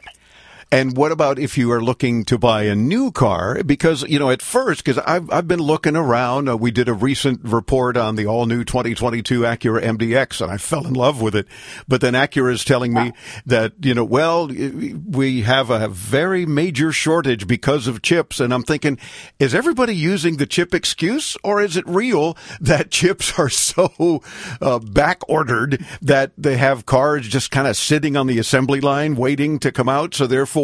And 0.72 0.96
what 0.96 1.12
about 1.12 1.38
if 1.38 1.56
you 1.56 1.70
are 1.70 1.80
looking 1.80 2.24
to 2.24 2.38
buy 2.38 2.64
a 2.64 2.74
new 2.74 3.12
car? 3.12 3.62
Because, 3.62 4.02
you 4.02 4.18
know, 4.18 4.30
at 4.30 4.42
first, 4.42 4.84
because 4.84 4.98
I've, 4.98 5.30
I've 5.30 5.46
been 5.46 5.60
looking 5.60 5.94
around, 5.94 6.48
uh, 6.48 6.56
we 6.56 6.72
did 6.72 6.88
a 6.88 6.92
recent 6.92 7.40
report 7.44 7.96
on 7.96 8.16
the 8.16 8.26
all 8.26 8.46
new 8.46 8.64
2022 8.64 9.42
Acura 9.42 9.80
MDX 9.80 10.40
and 10.40 10.50
I 10.50 10.56
fell 10.56 10.84
in 10.84 10.94
love 10.94 11.22
with 11.22 11.36
it. 11.36 11.46
But 11.86 12.00
then 12.00 12.14
Acura 12.14 12.52
is 12.52 12.64
telling 12.64 12.92
me 12.92 13.12
that, 13.46 13.74
you 13.80 13.94
know, 13.94 14.04
well, 14.04 14.48
we 14.48 15.42
have 15.42 15.70
a 15.70 15.86
very 15.86 16.46
major 16.46 16.90
shortage 16.90 17.46
because 17.46 17.86
of 17.86 18.02
chips. 18.02 18.40
And 18.40 18.52
I'm 18.52 18.64
thinking, 18.64 18.98
is 19.38 19.54
everybody 19.54 19.94
using 19.94 20.36
the 20.36 20.46
chip 20.46 20.74
excuse 20.74 21.36
or 21.44 21.62
is 21.62 21.76
it 21.76 21.86
real 21.86 22.36
that 22.60 22.90
chips 22.96 23.38
are 23.38 23.50
so 23.50 24.20
uh, 24.60 24.80
back 24.80 25.20
ordered 25.28 25.86
that 26.02 26.32
they 26.36 26.56
have 26.56 26.86
cars 26.86 27.28
just 27.28 27.52
kind 27.52 27.68
of 27.68 27.76
sitting 27.76 28.16
on 28.16 28.26
the 28.26 28.40
assembly 28.40 28.80
line 28.80 29.14
waiting 29.14 29.60
to 29.60 29.70
come 29.70 29.88
out? 29.88 30.12
So 30.12 30.26
therefore, 30.26 30.55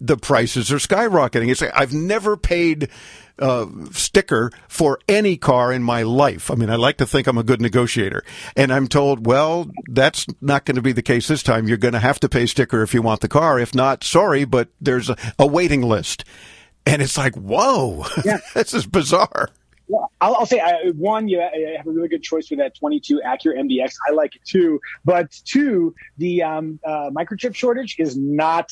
the 0.00 0.16
prices 0.16 0.72
are 0.72 0.76
skyrocketing. 0.76 1.50
It's 1.50 1.62
I've 1.62 1.92
never 1.92 2.36
paid 2.36 2.88
uh, 3.38 3.66
sticker 3.92 4.50
for 4.66 4.98
any 5.08 5.36
car 5.36 5.72
in 5.72 5.82
my 5.82 6.02
life. 6.02 6.50
I 6.50 6.54
mean, 6.54 6.70
I 6.70 6.76
like 6.76 6.96
to 6.98 7.06
think 7.06 7.26
I'm 7.26 7.38
a 7.38 7.42
good 7.42 7.60
negotiator, 7.60 8.24
and 8.56 8.72
I'm 8.72 8.88
told, 8.88 9.26
well, 9.26 9.70
that's 9.88 10.26
not 10.40 10.64
going 10.64 10.76
to 10.76 10.82
be 10.82 10.92
the 10.92 11.02
case 11.02 11.28
this 11.28 11.42
time. 11.42 11.68
You're 11.68 11.76
going 11.76 11.94
to 11.94 12.00
have 12.00 12.20
to 12.20 12.28
pay 12.28 12.46
sticker 12.46 12.82
if 12.82 12.94
you 12.94 13.02
want 13.02 13.20
the 13.20 13.28
car. 13.28 13.58
If 13.58 13.74
not, 13.74 14.04
sorry, 14.04 14.44
but 14.44 14.68
there's 14.80 15.10
a, 15.10 15.16
a 15.38 15.46
waiting 15.46 15.82
list, 15.82 16.24
and 16.86 17.02
it's 17.02 17.16
like, 17.16 17.36
whoa, 17.36 18.04
Yeah. 18.24 18.38
this 18.54 18.74
is 18.74 18.86
bizarre. 18.86 19.50
I'll, 20.20 20.34
I'll 20.36 20.46
say 20.46 20.60
uh, 20.60 20.92
one, 20.96 21.28
you 21.28 21.40
have 21.40 21.86
a 21.86 21.90
really 21.90 22.08
good 22.08 22.22
choice 22.22 22.50
with 22.50 22.58
that 22.58 22.74
22 22.76 23.22
Acura 23.24 23.58
MDX. 23.58 23.94
I 24.08 24.12
like 24.12 24.36
it 24.36 24.44
too. 24.44 24.80
But 25.04 25.30
two, 25.44 25.94
the 26.18 26.42
um, 26.42 26.78
uh, 26.84 27.10
microchip 27.10 27.54
shortage 27.54 27.96
is 27.98 28.16
not 28.16 28.70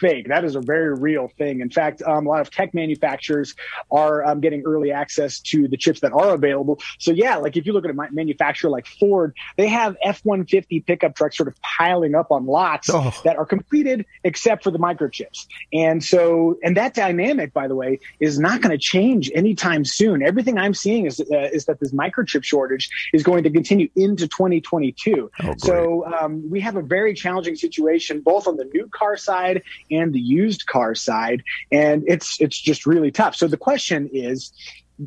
fake. 0.00 0.28
That 0.28 0.44
is 0.44 0.56
a 0.56 0.60
very 0.60 0.94
real 0.94 1.28
thing. 1.38 1.60
In 1.60 1.70
fact, 1.70 2.02
um, 2.02 2.26
a 2.26 2.28
lot 2.28 2.40
of 2.40 2.50
tech 2.50 2.74
manufacturers 2.74 3.54
are 3.90 4.24
um, 4.24 4.40
getting 4.40 4.62
early 4.66 4.92
access 4.92 5.40
to 5.40 5.68
the 5.68 5.76
chips 5.76 6.00
that 6.00 6.12
are 6.12 6.34
available. 6.34 6.80
So 6.98 7.12
yeah, 7.12 7.36
like 7.36 7.56
if 7.56 7.66
you 7.66 7.72
look 7.72 7.84
at 7.84 7.90
a 7.90 8.08
manufacturer 8.12 8.70
like 8.70 8.86
Ford, 8.86 9.34
they 9.56 9.68
have 9.68 9.96
F-150 10.02 10.84
pickup 10.86 11.14
trucks 11.14 11.36
sort 11.36 11.48
of 11.48 11.60
piling 11.60 12.14
up 12.14 12.30
on 12.30 12.46
lots 12.46 12.88
Oh. 12.92 13.12
that 13.24 13.36
are 13.36 13.46
completed 13.46 14.06
except 14.24 14.64
for 14.64 14.70
the 14.70 14.78
microchips. 14.78 15.46
And 15.72 16.02
so, 16.02 16.58
and 16.62 16.76
that 16.76 16.94
dynamic, 16.94 17.52
by 17.52 17.68
the 17.68 17.74
way, 17.74 18.00
is 18.20 18.38
not 18.38 18.60
going 18.62 18.72
to 18.72 18.78
change 18.78 19.30
anytime 19.34 19.84
soon. 19.84 20.22
Everything 20.22 20.58
I'm 20.58 20.74
seeing 20.74 21.06
is 21.06 21.20
uh, 21.20 21.48
is 21.52 21.66
that 21.66 21.78
this 21.80 21.92
microchip 21.92 22.42
shortage 22.44 22.88
is 23.12 23.22
going 23.22 23.44
to 23.44 23.50
continue 23.50 23.88
into 23.96 24.26
2022. 24.28 25.30
Oh, 25.42 25.54
so 25.58 26.06
um, 26.06 26.48
we 26.50 26.60
have 26.60 26.76
a 26.76 26.82
very 26.82 27.14
challenging 27.14 27.54
situation 27.56 28.20
both 28.20 28.46
on 28.46 28.56
the 28.56 28.64
new 28.64 28.88
car 28.88 29.16
side 29.16 29.62
and 29.90 30.12
the 30.12 30.20
used 30.20 30.66
car 30.66 30.94
side, 30.94 31.42
and 31.72 32.04
it's 32.06 32.40
it's 32.40 32.58
just 32.60 32.86
really 32.86 33.10
tough. 33.10 33.34
So 33.36 33.46
the 33.46 33.56
question 33.56 34.08
is. 34.12 34.52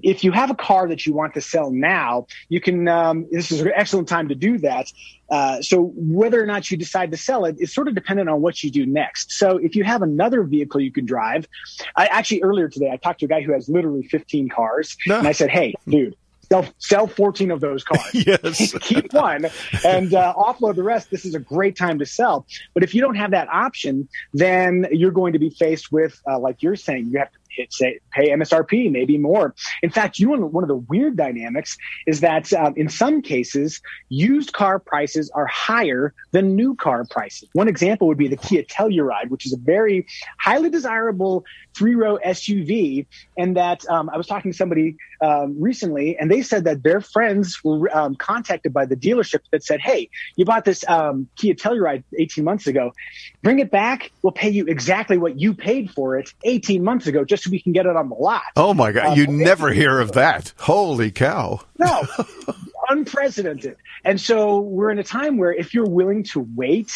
If 0.02 0.24
you 0.24 0.32
have 0.32 0.50
a 0.50 0.56
car 0.56 0.88
that 0.88 1.06
you 1.06 1.14
want 1.14 1.36
to 1.36 1.42
sell 1.42 1.70
now, 1.70 2.26
you 2.50 2.60
can. 2.60 2.88
Um, 2.88 3.28
this 3.32 3.52
is 3.52 3.62
an 3.62 3.72
excellent 3.76 4.08
time 4.08 4.28
to 4.30 4.34
do 4.34 4.58
that. 4.58 4.92
Uh, 5.30 5.62
so 5.62 5.94
whether 5.96 6.42
or 6.42 6.48
not 6.48 6.72
you 6.72 6.78
decide 6.78 7.12
to 7.12 7.18
sell 7.18 7.46
it 7.46 7.58
is 7.60 7.72
sort 7.76 7.88
of 7.88 7.94
dependent 7.94 8.28
on 8.28 8.42
what 8.42 8.64
you 8.64 8.72
do 8.72 8.88
next. 8.88 9.34
So 9.34 9.58
if 9.58 9.76
you 9.76 9.84
have 9.84 10.02
another 10.02 10.42
vehicle 10.46 10.82
you 10.82 10.92
can 10.92 11.06
drive, 11.06 11.48
I 11.96 12.08
actually 12.08 12.42
earlier 12.42 12.70
today 12.70 12.90
I 12.90 12.98
talked 12.98 13.20
to 13.20 13.28
a 13.28 13.30
guy 13.30 13.44
who 13.44 13.54
has 13.54 13.70
literally 13.70 14.02
15 14.08 14.50
cars, 14.50 14.98
No. 15.06 15.20
and 15.20 15.28
I 15.28 15.32
said, 15.32 15.52
"Hey, 15.52 15.76
dude." 15.88 16.16
Sell, 16.50 16.66
sell 16.78 17.08
14 17.08 17.52
of 17.52 17.62
those 17.62 17.84
cars. 17.84 18.02
Yes. 18.14 18.74
Keep 18.82 19.14
one 19.14 19.48
and 19.84 20.14
uh, 20.14 20.34
offload 20.36 20.76
the 20.76 20.84
rest. 20.84 21.10
This 21.10 21.26
is 21.26 21.36
a 21.36 21.40
great 21.40 21.76
time 21.76 22.00
to 22.00 22.06
sell. 22.06 22.46
But 22.74 22.84
if 22.84 22.94
you 22.94 23.02
don't 23.02 23.16
have 23.16 23.32
that 23.32 23.50
option, 23.50 24.08
then 24.34 24.88
you're 24.92 25.12
going 25.12 25.34
to 25.34 25.40
be 25.40 25.50
faced 25.50 25.92
with, 25.92 26.20
uh, 26.30 26.40
like 26.40 26.62
you're 26.62 26.76
saying, 26.76 27.10
you 27.12 27.20
have 27.20 27.32
to 27.32 27.40
hit, 27.56 27.74
say, 27.74 28.00
pay 28.12 28.30
MSRP, 28.30 28.92
maybe 28.92 29.18
more. 29.18 29.56
In 29.82 29.90
fact, 29.90 30.20
you 30.20 30.36
know, 30.36 30.46
one 30.46 30.64
of 30.64 30.68
the 30.68 30.76
weird 30.76 31.16
dynamics 31.16 31.78
is 32.08 32.22
that 32.22 32.52
um, 32.54 32.74
in 32.76 32.90
some 32.90 33.22
cases, 33.22 33.82
used 34.10 34.54
car 34.54 34.80
prices 34.80 35.32
are 35.34 35.46
higher 35.46 36.14
than 36.32 36.56
new 36.56 36.76
car 36.76 37.06
prices. 37.10 37.50
One 37.54 37.68
example 37.68 38.08
would 38.08 38.18
be 38.18 38.28
the 38.28 38.38
Kia 38.38 38.64
Telluride, 38.64 39.30
which 39.30 39.46
is 39.46 39.54
a 39.54 39.58
very 39.58 40.08
highly 40.40 40.70
desirable 40.70 41.46
three 41.76 41.96
row 41.96 42.18
SUV. 42.26 43.06
And 43.38 43.58
that 43.58 43.88
um, 43.90 44.10
I 44.10 44.18
was 44.18 44.28
talking 44.28 44.52
to 44.52 44.58
somebody 44.58 44.98
um, 45.22 45.56
recently, 45.60 46.18
and 46.18 46.30
they 46.30 46.42
said 46.42 46.66
that 46.66 46.84
their 46.84 47.02
friends 47.02 47.60
were 47.64 47.96
um, 47.96 48.16
contacted 48.16 48.74
by 48.74 48.86
the 48.86 48.96
dealership 48.96 49.40
that 49.52 49.64
said, 49.64 49.80
Hey, 49.80 50.10
you 50.36 50.46
bought 50.46 50.66
this 50.66 50.88
um, 50.88 51.28
Kia 51.36 51.54
Telluride 51.54 52.04
18 52.18 52.44
months 52.44 52.68
ago. 52.68 52.94
Bring 53.42 53.60
it 53.60 53.72
back. 53.72 54.12
We'll 54.22 54.34
pay 54.34 54.50
you 54.50 54.66
exactly 54.66 55.18
what 55.18 55.40
you 55.40 55.54
paid 55.54 55.92
for 55.92 56.18
it 56.18 56.30
18 56.44 56.84
months 56.84 57.08
ago, 57.08 57.24
just 57.24 57.43
so 57.44 57.52
we 57.52 57.60
can 57.60 57.74
get 57.74 57.86
it 57.86 57.96
on 57.96 58.10
the 58.10 58.16
lot. 58.16 58.44
Oh 58.56 58.74
my 58.74 58.92
God, 58.92 59.12
Uh, 59.12 59.14
you 59.16 59.28
never 59.28 59.72
hear 59.72 60.00
of 60.00 60.14
that. 60.14 60.54
Holy 60.58 61.12
cow. 61.12 61.62
No, 61.78 62.04
unprecedented. 62.90 63.78
And 64.04 64.20
so 64.20 64.60
we're 64.60 64.92
in 64.92 65.00
a 65.00 65.04
time 65.04 65.38
where 65.38 65.54
if 65.54 65.74
you're 65.74 65.90
willing 65.90 66.24
to 66.26 66.48
wait 66.56 66.92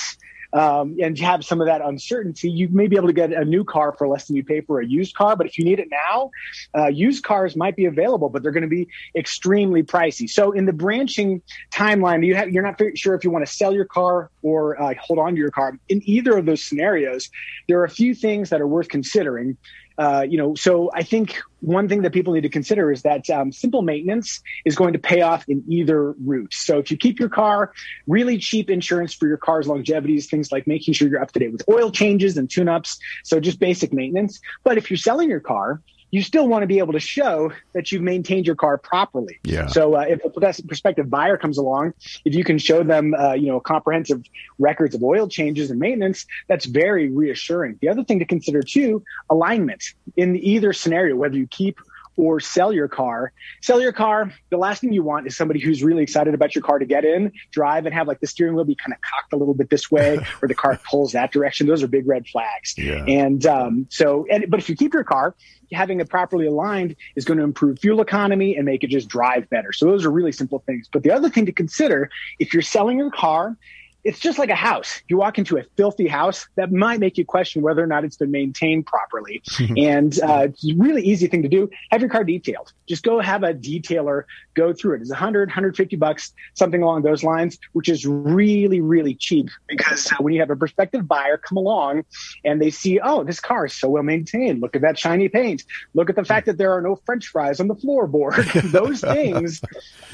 um, 0.53 0.97
and 1.01 1.17
have 1.19 1.43
some 1.43 1.59
of 1.59 1.67
that 1.67 1.81
uncertainty, 1.81 2.49
you 2.49 2.69
may 2.69 2.87
be 2.87 2.95
able 2.95 3.07
to 3.07 3.13
get 3.13 3.33
a 3.33 3.43
new 3.43 3.65
car 3.65 3.93
for 3.97 4.07
less 4.07 4.27
than 4.27 4.35
you 4.37 4.43
pay 4.43 4.61
for 4.61 4.79
a 4.79 4.85
used 4.85 5.13
car. 5.15 5.35
But 5.35 5.47
if 5.47 5.57
you 5.57 5.65
need 5.65 5.79
it 5.79 5.89
now, 5.91 6.31
uh, 6.75 6.87
used 6.87 7.23
cars 7.23 7.55
might 7.55 7.75
be 7.75 7.85
available, 7.85 8.29
but 8.29 8.43
they're 8.43 8.53
going 8.53 8.63
to 8.63 8.69
be 8.69 8.87
extremely 9.15 9.83
pricey. 9.83 10.29
So 10.29 10.53
in 10.53 10.65
the 10.65 10.73
branching 10.73 11.41
timeline, 11.71 12.25
you 12.25 12.35
have, 12.35 12.49
you're 12.49 12.63
not 12.63 12.79
sure 12.95 13.13
if 13.13 13.23
you 13.25 13.29
want 13.29 13.45
to 13.45 13.51
sell 13.51 13.73
your 13.73 13.85
car 13.85 14.29
or 14.41 14.81
uh, 14.81 14.93
hold 15.01 15.19
on 15.19 15.33
to 15.33 15.37
your 15.37 15.51
car. 15.51 15.77
In 15.89 16.01
either 16.05 16.37
of 16.37 16.45
those 16.45 16.63
scenarios, 16.63 17.29
there 17.67 17.79
are 17.79 17.85
a 17.85 17.89
few 17.89 18.15
things 18.15 18.49
that 18.49 18.61
are 18.61 18.67
worth 18.67 18.87
considering. 18.87 19.57
Uh, 19.97 20.25
you 20.29 20.37
know, 20.37 20.53
so 20.53 20.91
I 20.93 21.01
think 21.01 21.41
one 21.59 21.89
thing 21.89 22.03
that 22.03 22.13
people 22.13 22.33
need 22.33 22.41
to 22.41 22.49
consider 22.49 22.91
is 22.91 23.01
that 23.01 23.29
um, 23.31 23.51
simple 23.51 23.81
maintenance 23.81 24.41
is 24.63 24.75
going 24.75 24.93
to 24.93 24.99
pay 24.99 25.21
off 25.21 25.43
in 25.47 25.63
either 25.67 26.11
route. 26.23 26.53
So 26.53 26.77
if 26.77 26.91
you 26.91 26.97
keep 26.97 27.19
your 27.19 27.29
car, 27.29 27.73
really 28.05 28.37
cheap 28.37 28.69
insurance 28.69 29.13
for 29.13 29.27
your 29.27 29.37
car's 29.37 29.65
longevities, 29.65 30.29
things 30.29 30.51
like 30.51 30.67
making 30.67 30.93
sure 30.93 31.07
you're 31.07 31.21
up 31.21 31.31
to 31.31 31.39
date 31.39 31.51
with 31.51 31.63
oil 31.67 31.89
changes 31.89 32.37
and 32.37 32.47
tune-ups. 32.47 32.99
So 33.23 33.39
just 33.39 33.59
basic 33.59 33.91
maintenance. 33.91 34.39
But 34.63 34.77
if 34.77 34.91
you're 34.91 34.97
selling 34.97 35.29
your 35.29 35.39
car, 35.39 35.81
you 36.11 36.21
still 36.21 36.47
want 36.47 36.63
to 36.63 36.67
be 36.67 36.79
able 36.79 36.93
to 36.93 36.99
show 36.99 37.51
that 37.73 37.91
you've 37.91 38.01
maintained 38.01 38.47
your 38.47 38.55
car 38.55 38.77
properly. 38.77 39.39
Yeah. 39.43 39.67
So 39.67 39.95
uh, 39.95 40.05
if 40.07 40.23
a 40.23 40.29
prospective 40.29 41.09
buyer 41.09 41.37
comes 41.37 41.57
along, 41.57 41.93
if 42.23 42.33
you 42.33 42.43
can 42.43 42.57
show 42.57 42.83
them, 42.83 43.13
uh, 43.13 43.33
you 43.33 43.47
know, 43.47 43.59
comprehensive 43.59 44.21
records 44.57 44.95
of 44.95 45.03
oil 45.03 45.27
changes 45.27 45.69
and 45.69 45.79
maintenance, 45.79 46.25
that's 46.47 46.65
very 46.65 47.09
reassuring. 47.09 47.77
The 47.81 47.89
other 47.89 48.03
thing 48.03 48.19
to 48.19 48.25
consider 48.25 48.61
too, 48.61 49.03
alignment 49.29 49.83
in 50.15 50.35
either 50.37 50.71
scenario, 50.71 51.15
whether 51.15 51.35
you 51.35 51.47
keep 51.47 51.79
or 52.17 52.39
sell 52.39 52.73
your 52.73 52.87
car. 52.87 53.31
Sell 53.61 53.79
your 53.79 53.93
car. 53.93 54.33
The 54.49 54.57
last 54.57 54.81
thing 54.81 54.91
you 54.91 55.03
want 55.03 55.27
is 55.27 55.37
somebody 55.37 55.59
who's 55.59 55.83
really 55.83 56.03
excited 56.03 56.33
about 56.33 56.55
your 56.55 56.63
car 56.63 56.79
to 56.79 56.85
get 56.85 57.05
in, 57.05 57.31
drive, 57.51 57.85
and 57.85 57.93
have 57.93 58.07
like 58.07 58.19
the 58.19 58.27
steering 58.27 58.55
wheel 58.55 58.65
be 58.65 58.75
kind 58.75 58.93
of 58.93 58.99
cocked 59.01 59.33
a 59.33 59.37
little 59.37 59.53
bit 59.53 59.69
this 59.69 59.89
way, 59.89 60.19
or 60.41 60.47
the 60.47 60.55
car 60.55 60.79
pulls 60.89 61.13
that 61.13 61.31
direction. 61.31 61.67
Those 61.67 61.83
are 61.83 61.87
big 61.87 62.07
red 62.07 62.27
flags. 62.27 62.73
Yeah. 62.77 63.05
And 63.07 63.45
um, 63.45 63.87
so, 63.89 64.25
and 64.29 64.49
but 64.49 64.59
if 64.59 64.67
you 64.67 64.75
keep 64.75 64.93
your 64.93 65.03
car, 65.03 65.35
having 65.71 65.99
it 65.99 66.09
properly 66.09 66.47
aligned 66.47 66.95
is 67.15 67.25
going 67.25 67.37
to 67.37 67.43
improve 67.43 67.79
fuel 67.79 68.01
economy 68.01 68.55
and 68.55 68.65
make 68.65 68.83
it 68.83 68.89
just 68.89 69.07
drive 69.07 69.49
better. 69.49 69.71
So 69.71 69.85
those 69.85 70.05
are 70.05 70.11
really 70.11 70.31
simple 70.31 70.63
things. 70.65 70.89
But 70.91 71.03
the 71.03 71.11
other 71.11 71.29
thing 71.29 71.45
to 71.45 71.51
consider 71.51 72.09
if 72.39 72.53
you're 72.53 72.61
selling 72.61 72.97
your 72.97 73.11
car 73.11 73.57
it's 74.07 74.19
just 74.19 74.39
like 74.39 74.49
a 74.49 74.55
house. 74.55 75.01
You 75.09 75.17
walk 75.17 75.37
into 75.37 75.57
a 75.57 75.63
filthy 75.75 76.07
house 76.07 76.47
that 76.55 76.71
might 76.71 77.01
make 77.01 77.17
you 77.17 77.25
question 77.25 77.61
whether 77.61 77.83
or 77.83 77.87
not 77.87 78.05
it's 78.05 78.15
been 78.15 78.31
maintained 78.31 78.85
properly. 78.85 79.43
and 79.77 80.17
uh, 80.21 80.47
it's 80.49 80.65
a 80.65 80.73
really 80.77 81.03
easy 81.03 81.27
thing 81.27 81.43
to 81.43 81.49
do. 81.49 81.69
Have 81.91 81.99
your 81.99 82.09
car 82.09 82.23
detailed. 82.23 82.71
Just 82.87 83.03
go 83.03 83.19
have 83.19 83.43
a 83.43 83.53
detailer 83.53 84.23
go 84.55 84.73
through 84.73 84.95
it. 84.95 85.01
It's 85.01 85.09
100, 85.09 85.49
150 85.49 85.95
bucks, 85.97 86.33
something 86.53 86.81
along 86.81 87.01
those 87.01 87.21
lines, 87.21 87.59
which 87.73 87.89
is 87.89 88.05
really, 88.05 88.79
really 88.79 89.13
cheap 89.13 89.49
because 89.67 90.09
uh, 90.09 90.15
when 90.19 90.33
you 90.33 90.39
have 90.39 90.49
a 90.49 90.55
prospective 90.55 91.05
buyer 91.05 91.37
come 91.37 91.57
along 91.57 92.05
and 92.45 92.61
they 92.61 92.71
see, 92.71 93.01
oh, 93.01 93.25
this 93.25 93.41
car 93.41 93.65
is 93.65 93.75
so 93.75 93.89
well 93.89 94.03
maintained. 94.03 94.61
Look 94.61 94.77
at 94.77 94.83
that 94.83 94.97
shiny 94.97 95.27
paint. 95.27 95.65
Look 95.93 96.09
at 96.09 96.15
the 96.15 96.23
fact 96.23 96.45
that 96.45 96.57
there 96.57 96.71
are 96.71 96.81
no 96.81 96.95
French 96.95 97.27
fries 97.27 97.59
on 97.59 97.67
the 97.67 97.75
floorboard. 97.75 98.71
those 98.71 99.01
things 99.13 99.61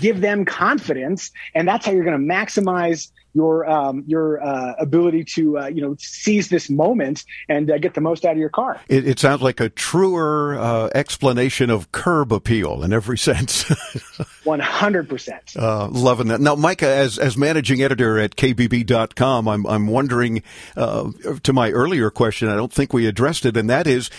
give 0.01 0.19
them 0.19 0.45
confidence, 0.45 1.29
and 1.53 1.67
that's 1.67 1.85
how 1.85 1.91
you're 1.91 2.03
going 2.03 2.19
to 2.19 2.33
maximize 2.33 3.11
your 3.33 3.69
um, 3.69 4.03
your 4.07 4.43
uh, 4.43 4.73
ability 4.79 5.23
to 5.23 5.59
uh, 5.59 5.67
you 5.67 5.81
know 5.81 5.95
seize 5.99 6.49
this 6.49 6.69
moment 6.69 7.25
and 7.49 7.69
uh, 7.69 7.77
get 7.77 7.93
the 7.93 8.01
most 8.01 8.25
out 8.25 8.33
of 8.33 8.37
your 8.37 8.49
car. 8.49 8.79
It, 8.87 9.07
it 9.07 9.19
sounds 9.19 9.41
like 9.41 9.59
a 9.59 9.69
truer 9.69 10.57
uh, 10.57 10.89
explanation 10.93 11.69
of 11.69 11.91
curb 11.91 12.31
appeal 12.31 12.83
in 12.83 12.93
every 12.93 13.17
sense. 13.29 13.63
One 14.43 14.59
hundred 14.59 15.09
percent. 15.09 15.53
Uh, 15.57 15.87
loving 15.89 16.27
that. 16.27 16.41
Now, 16.41 16.55
Micah, 16.55 16.87
as 16.87 17.17
as 17.17 17.37
managing 17.37 17.81
editor 17.81 18.19
at 18.19 18.35
KBB.com, 18.35 19.47
I'm 19.47 19.65
I'm 19.65 19.87
wondering 19.87 20.43
uh, 20.75 21.11
to 21.43 21.53
my 21.53 21.71
earlier 21.71 22.09
question. 22.09 22.49
I 22.49 22.55
don't 22.55 22.73
think 22.73 22.93
we 22.93 23.07
addressed 23.07 23.45
it, 23.45 23.57
and 23.57 23.69
that 23.69 23.87
is, 23.87 24.09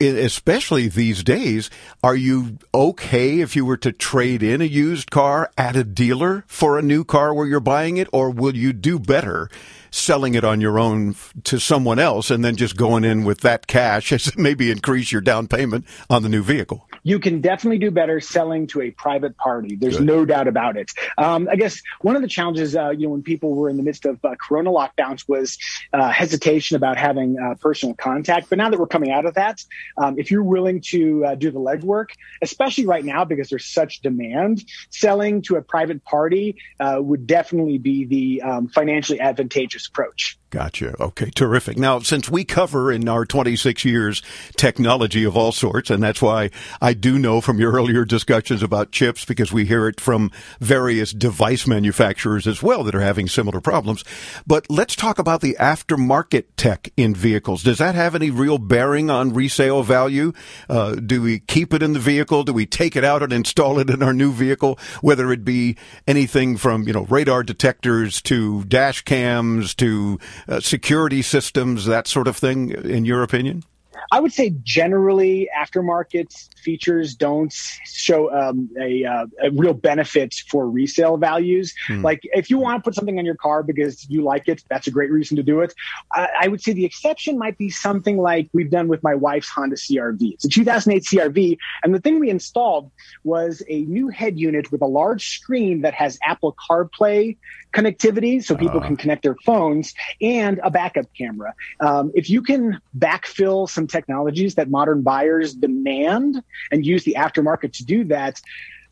especially 0.00 0.88
these 0.88 1.22
days, 1.22 1.70
are 2.02 2.16
you 2.16 2.58
okay 2.74 3.40
if 3.40 3.56
you 3.56 3.64
were 3.64 3.76
to 3.78 3.92
trade 3.92 4.42
in 4.42 4.60
a 4.60 4.64
used 4.64 5.10
car 5.10 5.50
at 5.56 5.76
a 5.76 5.84
dealer 5.84 6.44
for 6.46 6.78
a 6.78 6.82
new 6.82 7.04
car 7.04 7.34
where 7.34 7.46
you're 7.46 7.60
buying 7.60 7.96
it, 7.96 8.08
or 8.12 8.30
will 8.30 8.56
you 8.56 8.72
do 8.72 8.98
better 8.98 9.48
selling 9.92 10.34
it 10.34 10.42
on 10.42 10.60
your 10.60 10.78
own 10.78 11.14
to 11.44 11.60
someone 11.60 11.98
else 11.98 12.30
and 12.30 12.44
then 12.44 12.56
just 12.56 12.76
going 12.76 13.04
in 13.04 13.24
with 13.24 13.40
that 13.42 13.66
cash 13.66 14.10
as 14.10 14.36
maybe 14.36 14.70
increase 14.70 15.12
your 15.12 15.20
down 15.20 15.46
payment 15.46 15.84
on 16.10 16.22
the 16.22 16.28
new 16.28 16.42
vehicle? 16.42 16.88
You 17.04 17.18
can 17.18 17.40
definitely 17.40 17.78
do 17.78 17.90
better 17.90 18.20
selling 18.20 18.66
to 18.68 18.80
a 18.80 18.90
private 18.90 19.36
party. 19.36 19.76
There's 19.76 19.98
Good. 19.98 20.06
no 20.06 20.24
doubt 20.24 20.48
about 20.48 20.76
it. 20.76 20.92
Um, 21.18 21.48
I 21.50 21.56
guess 21.56 21.82
one 22.00 22.16
of 22.16 22.22
the 22.22 22.28
challenges, 22.28 22.74
uh, 22.74 22.90
you 22.90 23.06
know, 23.06 23.10
when 23.10 23.22
people 23.22 23.54
were 23.54 23.68
in 23.68 23.76
the 23.76 23.82
midst 23.82 24.06
of 24.06 24.24
uh, 24.24 24.34
Corona 24.40 24.70
lockdowns 24.70 25.28
was 25.28 25.58
uh, 25.92 26.10
hesitation 26.10 26.76
about 26.76 26.96
having 26.96 27.38
uh, 27.38 27.54
personal 27.56 27.94
contact. 27.94 28.48
But 28.48 28.58
now 28.58 28.70
that 28.70 28.78
we're 28.78 28.86
coming 28.86 29.10
out 29.10 29.26
of 29.26 29.34
that, 29.34 29.62
um, 29.98 30.18
if 30.18 30.30
you're 30.30 30.44
willing 30.44 30.80
to 30.88 31.24
uh, 31.26 31.34
do 31.34 31.50
the 31.50 31.58
legwork, 31.58 32.10
especially 32.40 32.86
right 32.86 33.04
now 33.04 33.24
because 33.24 33.50
there's 33.50 33.66
such 33.66 34.00
demand, 34.00 34.64
selling 34.90 35.42
to 35.42 35.56
a 35.56 35.62
private 35.62 36.04
party 36.04 36.56
uh, 36.80 36.98
would 37.00 37.26
definitely 37.26 37.78
be 37.78 38.04
the 38.04 38.42
um, 38.42 38.68
financially 38.68 39.20
advantageous 39.20 39.81
approach. 39.86 40.38
Gotcha. 40.52 40.94
Okay, 41.00 41.30
terrific. 41.30 41.78
Now, 41.78 42.00
since 42.00 42.28
we 42.28 42.44
cover 42.44 42.92
in 42.92 43.08
our 43.08 43.24
26 43.24 43.86
years 43.86 44.20
technology 44.54 45.24
of 45.24 45.34
all 45.34 45.50
sorts, 45.50 45.88
and 45.88 46.02
that's 46.02 46.20
why 46.20 46.50
I 46.78 46.92
do 46.92 47.18
know 47.18 47.40
from 47.40 47.58
your 47.58 47.72
earlier 47.72 48.04
discussions 48.04 48.62
about 48.62 48.92
chips, 48.92 49.24
because 49.24 49.50
we 49.50 49.64
hear 49.64 49.88
it 49.88 49.98
from 49.98 50.30
various 50.60 51.12
device 51.12 51.66
manufacturers 51.66 52.46
as 52.46 52.62
well 52.62 52.84
that 52.84 52.94
are 52.94 53.00
having 53.00 53.28
similar 53.28 53.62
problems. 53.62 54.04
But 54.46 54.66
let's 54.68 54.94
talk 54.94 55.18
about 55.18 55.40
the 55.40 55.56
aftermarket 55.58 56.44
tech 56.58 56.92
in 56.98 57.14
vehicles. 57.14 57.62
Does 57.62 57.78
that 57.78 57.94
have 57.94 58.14
any 58.14 58.28
real 58.28 58.58
bearing 58.58 59.08
on 59.08 59.32
resale 59.32 59.82
value? 59.82 60.34
Uh, 60.68 60.96
do 60.96 61.22
we 61.22 61.38
keep 61.38 61.72
it 61.72 61.82
in 61.82 61.94
the 61.94 61.98
vehicle? 61.98 62.44
Do 62.44 62.52
we 62.52 62.66
take 62.66 62.94
it 62.94 63.04
out 63.04 63.22
and 63.22 63.32
install 63.32 63.78
it 63.78 63.88
in 63.88 64.02
our 64.02 64.12
new 64.12 64.30
vehicle? 64.30 64.78
Whether 65.00 65.32
it 65.32 65.46
be 65.46 65.78
anything 66.06 66.58
from, 66.58 66.82
you 66.82 66.92
know, 66.92 67.06
radar 67.06 67.42
detectors 67.42 68.20
to 68.22 68.64
dash 68.64 69.00
cams 69.00 69.74
to 69.76 70.18
uh, 70.48 70.60
security 70.60 71.22
systems, 71.22 71.86
that 71.86 72.06
sort 72.06 72.28
of 72.28 72.36
thing, 72.36 72.70
in 72.70 73.04
your 73.04 73.22
opinion? 73.22 73.64
I 74.10 74.20
would 74.20 74.32
say 74.32 74.50
generally 74.62 75.48
aftermarket 75.56 76.32
features 76.58 77.14
don't 77.14 77.52
show 77.52 78.30
um, 78.30 78.68
a, 78.78 79.04
uh, 79.04 79.26
a, 79.42 79.50
real 79.50 79.74
benefit 79.74 80.34
for 80.48 80.68
resale 80.68 81.16
values. 81.16 81.74
Hmm. 81.86 82.02
Like 82.02 82.20
if 82.24 82.50
you 82.50 82.58
want 82.58 82.82
to 82.82 82.86
put 82.86 82.94
something 82.94 83.18
on 83.18 83.24
your 83.24 83.36
car 83.36 83.62
because 83.62 84.08
you 84.10 84.22
like 84.22 84.48
it, 84.48 84.62
that's 84.68 84.86
a 84.86 84.90
great 84.90 85.10
reason 85.10 85.38
to 85.38 85.42
do 85.42 85.60
it. 85.60 85.74
I, 86.12 86.28
I 86.42 86.48
would 86.48 86.60
say 86.60 86.72
the 86.72 86.84
exception 86.84 87.38
might 87.38 87.58
be 87.58 87.70
something 87.70 88.18
like 88.18 88.48
we've 88.52 88.70
done 88.70 88.88
with 88.88 89.02
my 89.02 89.14
wife's 89.14 89.48
Honda 89.48 89.76
CRV. 89.76 90.34
It's 90.34 90.44
a 90.44 90.48
2008 90.48 91.04
CRV, 91.04 91.56
and 91.82 91.94
the 91.94 92.00
thing 92.00 92.18
we 92.18 92.30
installed 92.30 92.90
was 93.24 93.62
a 93.68 93.82
new 93.84 94.08
head 94.08 94.38
unit 94.38 94.70
with 94.72 94.82
a 94.82 94.86
large 94.86 95.30
screen 95.30 95.82
that 95.82 95.94
has 95.94 96.18
Apple 96.22 96.54
CarPlay 96.68 97.36
connectivity 97.72 98.42
so 98.42 98.54
people 98.54 98.80
uh. 98.80 98.86
can 98.86 98.96
connect 98.96 99.22
their 99.22 99.36
phones 99.44 99.94
and 100.20 100.60
a 100.62 100.70
backup 100.70 101.06
camera. 101.16 101.54
Um, 101.80 102.12
if 102.14 102.30
you 102.30 102.42
can 102.42 102.80
backfill 102.96 103.68
some 103.68 103.86
technologies 103.86 104.54
that 104.56 104.70
modern 104.70 105.02
buyers 105.02 105.54
demand 105.54 106.42
and 106.70 106.84
use 106.84 107.04
the 107.04 107.16
aftermarket 107.18 107.72
to 107.74 107.84
do 107.84 108.04
that, 108.04 108.40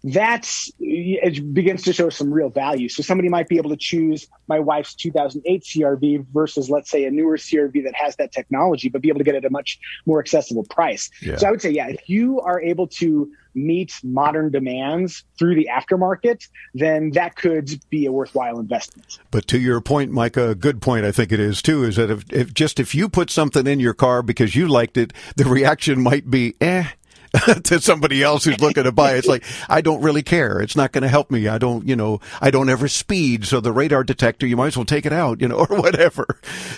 that 0.02 0.50
it 0.78 1.52
begins 1.52 1.82
to 1.82 1.92
show 1.92 2.08
some 2.08 2.32
real 2.32 2.48
value. 2.48 2.88
So 2.88 3.02
somebody 3.02 3.28
might 3.28 3.48
be 3.48 3.58
able 3.58 3.70
to 3.70 3.76
choose 3.76 4.28
my 4.48 4.58
wife's 4.58 4.94
2008 4.94 5.62
CRV 5.62 6.26
versus, 6.32 6.70
let's 6.70 6.90
say, 6.90 7.04
a 7.04 7.10
newer 7.10 7.36
CRV 7.36 7.84
that 7.84 7.94
has 7.94 8.16
that 8.16 8.32
technology, 8.32 8.88
but 8.88 9.02
be 9.02 9.08
able 9.08 9.18
to 9.18 9.24
get 9.24 9.34
it 9.34 9.38
at 9.38 9.44
a 9.44 9.50
much 9.50 9.78
more 10.06 10.18
accessible 10.18 10.64
price. 10.64 11.10
Yeah. 11.20 11.36
So 11.36 11.48
I 11.48 11.50
would 11.50 11.60
say, 11.60 11.70
yeah, 11.70 11.88
if 11.88 12.08
you 12.08 12.40
are 12.40 12.60
able 12.60 12.86
to 12.88 13.30
meet 13.54 13.92
modern 14.02 14.50
demands 14.50 15.24
through 15.38 15.56
the 15.56 15.68
aftermarket, 15.70 16.48
then 16.74 17.10
that 17.10 17.36
could 17.36 17.80
be 17.90 18.06
a 18.06 18.12
worthwhile 18.12 18.58
investment. 18.58 19.18
But 19.30 19.46
to 19.48 19.58
your 19.58 19.80
point, 19.80 20.12
Micah, 20.12 20.50
a 20.50 20.54
good 20.54 20.80
point 20.80 21.04
I 21.04 21.12
think 21.12 21.32
it 21.32 21.40
is 21.40 21.60
too, 21.60 21.84
is 21.84 21.96
that 21.96 22.10
if, 22.10 22.32
if 22.32 22.54
just 22.54 22.80
if 22.80 22.94
you 22.94 23.08
put 23.08 23.30
something 23.30 23.66
in 23.66 23.80
your 23.80 23.94
car 23.94 24.22
because 24.22 24.54
you 24.54 24.68
liked 24.68 24.96
it, 24.96 25.12
the 25.36 25.44
reaction 25.44 26.00
might 26.00 26.30
be, 26.30 26.54
eh, 26.60 26.88
to 27.64 27.80
somebody 27.80 28.22
else 28.22 28.44
who's 28.44 28.60
looking 28.60 28.84
to 28.84 28.92
buy. 28.92 29.14
It's 29.14 29.28
like, 29.28 29.44
I 29.68 29.80
don't 29.80 30.02
really 30.02 30.22
care. 30.22 30.60
It's 30.60 30.76
not 30.76 30.92
going 30.92 31.02
to 31.02 31.08
help 31.08 31.30
me. 31.30 31.48
I 31.48 31.58
don't, 31.58 31.86
you 31.86 31.96
know, 31.96 32.20
I 32.40 32.50
don't 32.50 32.68
ever 32.68 32.88
speed. 32.88 33.44
So 33.44 33.60
the 33.60 33.72
radar 33.72 34.04
detector, 34.04 34.46
you 34.46 34.56
might 34.56 34.68
as 34.68 34.76
well 34.76 34.84
take 34.84 35.06
it 35.06 35.12
out, 35.12 35.40
you 35.40 35.48
know, 35.48 35.66
or 35.70 35.80
whatever. 35.80 36.26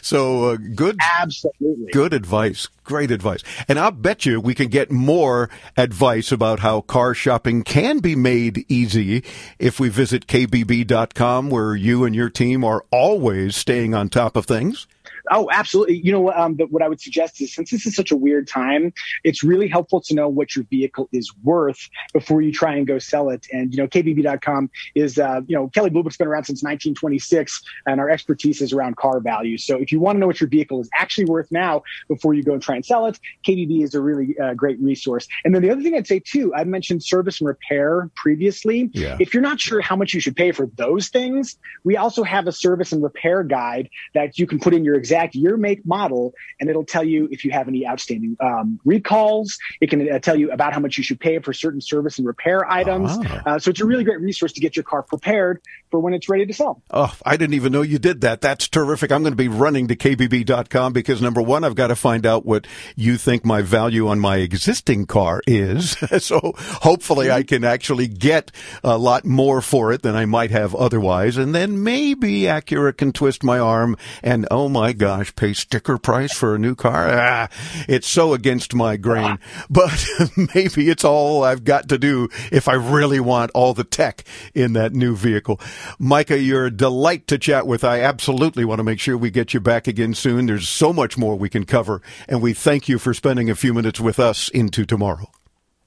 So 0.03 0.51
uh, 0.51 0.57
good. 0.57 0.99
Absolutely. 1.21 1.91
Good 1.93 2.13
advice. 2.13 2.69
Great 2.85 3.11
advice. 3.11 3.43
And 3.69 3.79
I'll 3.79 3.93
bet 3.93 4.27
you 4.27 4.41
we 4.41 4.55
can 4.55 4.69
get 4.69 4.91
more 4.91 5.49
advice 5.77 6.33
about 6.33 6.61
how 6.61 6.81
car 6.81 7.15
shopping 7.15 7.63
can 7.63 8.01
be 8.01 8.17
made 8.17 8.67
easy 8.69 9.25
if 9.59 9.79
we 9.79 9.89
visit 9.89 10.27
kbb.com 10.27 11.49
where 11.49 11.75
you 11.77 12.05
and 12.05 12.15
your 12.15 12.29
team 12.29 12.65
are 12.65 12.85
always 12.91 13.57
staying 13.57 13.95
on 13.95 14.09
top 14.09 14.37
of 14.37 14.47
things. 14.47 14.87
Oh, 15.31 15.49
absolutely. 15.53 15.99
You 15.99 16.13
know, 16.13 16.21
what? 16.21 16.37
um, 16.39 16.55
but 16.55 16.71
what 16.71 16.83
I 16.83 16.89
would 16.89 17.01
suggest 17.01 17.41
is 17.41 17.55
since 17.55 17.71
this 17.71 17.87
is 17.87 17.95
such 17.95 18.11
a 18.11 18.17
weird 18.17 18.49
time, 18.49 18.93
it's 19.25 19.43
really 19.43 19.69
helpful 19.69 20.01
to 20.03 20.15
know 20.15 20.29
what 20.29 20.57
your 20.57 20.65
vehicle 20.71 21.09
is 21.13 21.33
worth 21.43 21.89
before 22.13 22.43
you 22.43 22.53
try 22.53 22.75
and 22.75 22.87
go 22.87 22.99
sell 22.99 23.31
it. 23.31 23.47
And, 23.53 23.73
you 23.73 23.79
know, 23.79 23.87
KBB.com 23.87 24.71
is, 24.95 25.19
uh, 25.19 25.43
you 25.47 25.57
know, 25.57 25.69
Kelley 25.69 25.91
Blue 25.91 26.03
Book's 26.03 26.17
been 26.17 26.29
around 26.29 26.45
since 26.45 26.63
1926 26.63 27.63
and 27.87 28.01
our 28.01 28.11
expertise 28.11 28.61
is 28.61 28.73
around 28.73 28.97
car 28.97 29.21
value. 29.21 29.59
So 29.59 29.77
if 29.77 29.93
you 29.93 30.01
want 30.01 30.17
to 30.17 30.21
know 30.21 30.27
what 30.27 30.41
your 30.41 30.49
vehicle 30.49 30.81
is 30.81 30.91
actually 30.99 31.27
worth 31.27 31.51
now 31.51 31.83
before 32.09 32.35
you 32.35 32.43
go 32.43 32.53
and 32.53 32.63
try 32.63 32.77
and 32.77 32.85
sell 32.85 33.07
it, 33.07 33.19
KBB 33.47 33.83
is 33.85 33.95
a 33.95 34.01
really 34.01 34.39
uh, 34.39 34.55
great 34.55 34.81
resource. 34.81 35.29
And 35.45 35.55
then 35.55 35.63
the 35.63 35.71
other 35.71 35.83
thing 35.83 35.95
I'd 35.95 36.07
say 36.07 36.21
too, 36.21 36.55
I 36.55 36.65
mentioned 36.65 37.03
service 37.05 37.41
and 37.41 37.49
repair 37.49 38.11
previously. 38.17 38.91
Yeah. 38.93 39.17
If 39.21 39.35
you're 39.35 39.43
not 39.43 39.61
sure 39.61 39.81
how 39.81 39.97
much 39.97 40.15
you 40.15 40.21
should 40.21 40.37
pay 40.37 40.53
for 40.53 40.67
those 40.77 41.09
things, 41.09 41.59
we 41.85 41.97
also 41.97 42.23
have 42.23 42.47
a 42.47 42.53
service 42.53 42.93
and 42.93 43.03
repair 43.03 43.43
guide 43.43 43.89
that 44.15 44.39
you 44.39 44.47
can 44.47 44.59
put 44.59 44.75
in 44.75 44.85
your 44.85 44.95
exam 44.95 45.12
exact 45.13 45.35
year, 45.35 45.57
make, 45.57 45.85
model, 45.85 46.35
and 46.59 46.71
it'll 46.71 46.85
tell 46.85 47.05
you 47.05 47.29
if 47.31 47.45
you 47.45 47.51
have 47.51 47.69
any 47.69 47.87
outstanding 47.87 48.37
um, 48.41 48.81
recalls. 48.85 49.59
It 49.81 49.91
can 49.91 50.11
uh, 50.11 50.19
tell 50.19 50.37
you 50.37 50.51
about 50.51 50.73
how 50.73 50.81
much 50.81 50.97
you 50.97 51.05
should 51.05 51.21
pay 51.21 51.39
for 51.39 51.53
certain 51.53 51.81
service 51.81 52.19
and 52.19 52.27
repair 52.27 52.71
items. 52.71 53.11
Ah. 53.13 53.43
Uh, 53.45 53.59
so 53.59 53.71
it's 53.71 53.81
a 53.81 53.85
really 53.85 54.05
great 54.05 54.21
resource 54.21 54.53
to 54.53 54.61
get 54.61 54.75
your 54.75 54.85
car 54.85 55.03
prepared 55.03 55.61
for 55.91 56.01
when 56.01 56.15
it's 56.15 56.29
ready 56.29 56.47
to 56.47 56.53
sell. 56.53 56.83
Oh, 56.91 57.15
I 57.25 57.37
didn't 57.37 57.55
even 57.55 57.73
know 57.73 57.83
you 57.83 57.99
did 57.99 58.23
that. 58.23 58.41
That's 58.41 58.69
terrific. 58.69 59.13
I'm 59.13 59.23
going 59.23 59.33
to 59.33 59.37
be 59.37 59.49
running 59.49 59.89
to 59.89 59.97
kbb.com 59.97 60.93
because 60.93 61.21
number 61.21 61.43
one, 61.43 61.65
I've 61.65 61.75
got 61.75 61.89
to 61.89 61.97
find 61.97 62.25
out 62.25 62.47
what 62.47 62.67
you 62.97 63.19
think 63.19 63.45
my 63.45 63.61
value 63.61 64.09
on 64.09 64.19
my 64.19 64.39
existing 64.39 65.07
car 65.07 65.43
is. 65.47 65.91
so 66.25 66.55
hopefully 66.57 67.31
I 67.31 67.43
can 67.43 67.65
actually 67.65 68.09
get 68.09 68.51
a 68.83 68.97
lot 68.97 69.25
more 69.25 69.61
for 69.61 69.93
it 69.93 70.03
than 70.03 70.17
I 70.17 70.25
might 70.25 70.51
have 70.51 70.75
otherwise. 70.75 71.37
And 71.37 71.55
then 71.55 71.83
maybe 71.83 72.43
Acura 72.43 72.97
can 72.97 73.13
twist 73.13 73.45
my 73.45 73.59
arm 73.59 73.97
and 74.23 74.47
oh 74.51 74.69
my 74.69 74.93
gosh, 75.03 75.35
pay 75.35 75.53
sticker 75.53 75.99
price 75.99 76.33
for 76.33 76.55
a 76.55 76.59
new 76.61 76.77
car. 76.77 77.09
Ah, 77.11 77.49
it's 77.89 78.07
so 78.07 78.35
against 78.35 78.73
my 78.73 78.97
grain, 78.97 79.37
but 79.69 80.07
maybe 80.55 80.89
it's 80.89 81.03
all 81.03 81.43
I've 81.43 81.65
got 81.65 81.89
to 81.89 81.99
do 81.99 82.29
if 82.53 82.69
I 82.69 82.75
really 82.75 83.19
want 83.19 83.51
all 83.53 83.75
the 83.75 83.83
tech 83.83 84.23
in 84.55 84.75
that 84.75 84.93
new 84.93 85.17
vehicle. 85.17 85.61
Micah, 85.99 86.39
you're 86.39 86.67
a 86.67 86.71
delight 86.71 87.27
to 87.27 87.37
chat 87.37 87.67
with. 87.67 87.83
I 87.83 88.01
absolutely 88.01 88.65
want 88.65 88.79
to 88.79 88.85
make 88.85 89.01
sure 89.01 89.17
we 89.17 89.33
get 89.33 89.53
you 89.53 89.59
back 89.59 89.89
again 89.89 90.15
soon. 90.15 90.47
There's 90.47 90.69
so 90.69 90.93
much 90.93 91.19
more 91.19 91.35
we 91.35 91.49
can 91.49 91.65
cover, 91.65 92.01
and 92.29 92.41
we 92.41 92.55
thank 92.55 92.89
you 92.89 93.01
for 93.01 93.13
spending 93.13 93.51
a 93.51 93.57
few 93.57 93.75
minutes 93.75 93.99
with 93.99 94.21
us 94.21 94.51
into 94.51 94.87
tomorrow. 94.87 95.33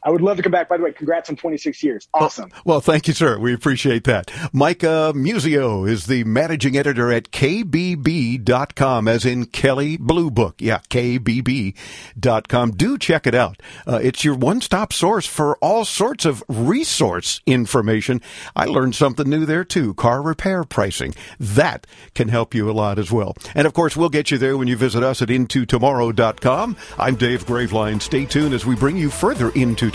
I 0.06 0.12
would 0.12 0.22
love 0.22 0.38
to 0.38 0.44
come 0.44 0.52
back. 0.52 0.70
By 0.70 0.78
the 0.78 0.84
way, 0.84 0.91
congrats 0.91 1.32
on 1.32 1.36
26 1.36 1.84
years. 1.84 2.08
Awesome. 2.13 2.52
Well, 2.52 2.62
well 2.65 2.82
thank 2.82 3.08
you, 3.08 3.13
sir. 3.15 3.39
We 3.39 3.56
appreciate 3.56 4.04
that. 4.04 4.32
Micah 4.54 5.13
Muzio 5.15 5.89
is 5.89 6.06
the 6.06 6.24
managing 6.26 6.78
editor 6.78 7.12
at 7.12 7.32
KBB.com, 7.32 9.08
as 9.08 9.26
in 9.26 9.48
Kelley 9.48 9.98
Blue 9.98 10.30
Book. 10.30 10.58
Yeah, 10.60 10.80
KBB.com. 10.89 12.72
Do 12.72 12.97
check 12.99 13.26
it 13.26 13.34
out. 13.34 13.60
Uh, 13.88 13.99
it's 14.01 14.24
your 14.24 14.36
one-stop 14.36 14.93
source 14.93 15.26
for 15.26 15.58
all 15.58 15.86
sorts 15.86 16.24
of 16.24 16.43
resource 16.47 17.41
information. 17.47 18.22
I 18.56 18.66
learned 18.66 18.93
something 18.93 19.28
new 19.28 19.47
there 19.47 19.64
too. 19.64 19.95
Car 19.95 20.22
repair 20.22 20.64
pricing. 20.64 21.16
That 21.39 21.88
can 22.14 22.28
help 22.28 22.53
you 22.53 22.70
a 22.70 22.74
lot 22.74 22.99
as 22.99 23.12
well. 23.12 23.36
And 23.56 23.66
of 23.66 23.74
course, 23.74 23.97
we'll 23.97 24.10
get 24.10 24.30
you 24.30 24.38
there 24.38 24.56
when 24.56 24.68
you 24.68 24.78
visit 24.78 25.01
us 25.01 25.24
at 25.24 25.30
intotomorrow.com. 25.30 26.78
I'm 26.99 27.16
Dave 27.16 27.47
Graveline. 27.47 27.99
Stay 27.99 28.26
tuned 28.26 28.53
as 28.53 28.68
we 28.68 28.76
bring 28.76 28.97
you 28.97 29.10
further 29.10 29.49
into 29.49 29.95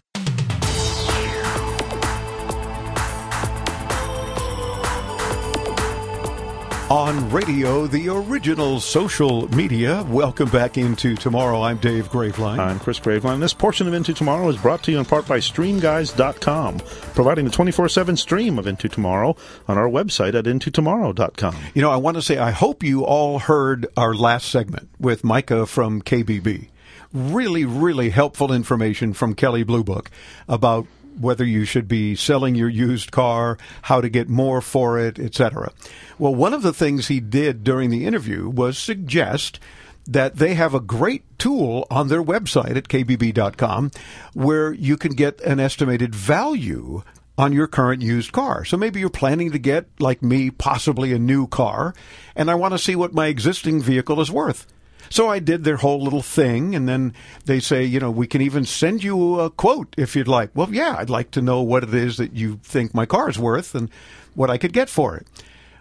On 6.91 7.31
radio, 7.31 7.87
the 7.87 8.09
original 8.09 8.81
social 8.81 9.47
media. 9.55 10.03
Welcome 10.09 10.49
back 10.49 10.77
into 10.77 11.15
tomorrow. 11.15 11.61
I'm 11.61 11.77
Dave 11.77 12.09
Graveline. 12.09 12.59
I'm 12.59 12.81
Chris 12.81 12.99
Graveline. 12.99 13.39
This 13.39 13.53
portion 13.53 13.87
of 13.87 13.93
Into 13.93 14.13
Tomorrow 14.13 14.49
is 14.49 14.57
brought 14.57 14.83
to 14.83 14.91
you 14.91 14.99
in 14.99 15.05
part 15.05 15.25
by 15.25 15.37
StreamGuys.com, 15.37 16.79
providing 17.13 17.45
the 17.45 17.51
24-7 17.51 18.17
stream 18.17 18.59
of 18.59 18.67
Into 18.67 18.89
Tomorrow 18.89 19.37
on 19.69 19.77
our 19.77 19.87
website 19.87 20.35
at 20.35 20.43
IntoTomorrow.com. 20.43 21.55
You 21.73 21.81
know, 21.81 21.91
I 21.91 21.95
want 21.95 22.15
to 22.15 22.21
say 22.21 22.37
I 22.37 22.51
hope 22.51 22.83
you 22.83 23.05
all 23.05 23.39
heard 23.39 23.87
our 23.95 24.13
last 24.13 24.49
segment 24.49 24.89
with 24.99 25.23
Micah 25.23 25.67
from 25.67 26.01
KBB. 26.01 26.67
Really, 27.13 27.63
really 27.63 28.09
helpful 28.09 28.51
information 28.51 29.13
from 29.13 29.33
Kelley 29.33 29.63
Blue 29.63 29.85
Book 29.85 30.11
about 30.49 30.87
whether 31.21 31.45
you 31.45 31.65
should 31.65 31.87
be 31.87 32.15
selling 32.15 32.55
your 32.55 32.69
used 32.69 33.11
car, 33.11 33.57
how 33.83 34.01
to 34.01 34.09
get 34.09 34.29
more 34.29 34.61
for 34.61 34.99
it, 34.99 35.19
etc. 35.19 35.71
Well, 36.17 36.35
one 36.35 36.53
of 36.53 36.61
the 36.61 36.73
things 36.73 37.07
he 37.07 37.19
did 37.19 37.63
during 37.63 37.89
the 37.89 38.05
interview 38.05 38.49
was 38.49 38.77
suggest 38.77 39.59
that 40.07 40.37
they 40.37 40.55
have 40.55 40.73
a 40.73 40.79
great 40.79 41.23
tool 41.37 41.85
on 41.89 42.07
their 42.07 42.23
website 42.23 42.75
at 42.75 42.87
kbb.com 42.87 43.91
where 44.33 44.73
you 44.73 44.97
can 44.97 45.13
get 45.13 45.39
an 45.41 45.59
estimated 45.59 46.15
value 46.15 47.03
on 47.37 47.53
your 47.53 47.67
current 47.67 48.01
used 48.01 48.31
car. 48.31 48.65
So 48.65 48.77
maybe 48.77 48.99
you're 48.99 49.09
planning 49.09 49.51
to 49.51 49.59
get, 49.59 49.87
like 49.99 50.21
me, 50.21 50.51
possibly 50.51 51.13
a 51.13 51.19
new 51.19 51.47
car, 51.47 51.95
and 52.35 52.51
I 52.51 52.55
want 52.55 52.73
to 52.73 52.77
see 52.77 52.95
what 52.95 53.13
my 53.13 53.27
existing 53.27 53.81
vehicle 53.81 54.21
is 54.21 54.31
worth. 54.31 54.67
So 55.11 55.27
I 55.27 55.39
did 55.39 55.63
their 55.65 55.75
whole 55.75 56.01
little 56.01 56.21
thing, 56.21 56.73
and 56.73 56.87
then 56.87 57.13
they 57.45 57.59
say, 57.59 57.83
you 57.83 57.99
know, 57.99 58.09
we 58.09 58.27
can 58.27 58.41
even 58.41 58.65
send 58.65 59.03
you 59.03 59.41
a 59.41 59.49
quote 59.49 59.93
if 59.97 60.15
you'd 60.15 60.27
like. 60.27 60.51
Well, 60.55 60.73
yeah, 60.73 60.95
I'd 60.97 61.09
like 61.09 61.31
to 61.31 61.41
know 61.41 61.61
what 61.61 61.83
it 61.83 61.93
is 61.93 62.17
that 62.17 62.33
you 62.33 62.59
think 62.63 62.93
my 62.93 63.05
car 63.05 63.29
is 63.29 63.37
worth 63.37 63.75
and 63.75 63.89
what 64.35 64.49
I 64.49 64.57
could 64.57 64.71
get 64.71 64.89
for 64.89 65.17
it. 65.17 65.27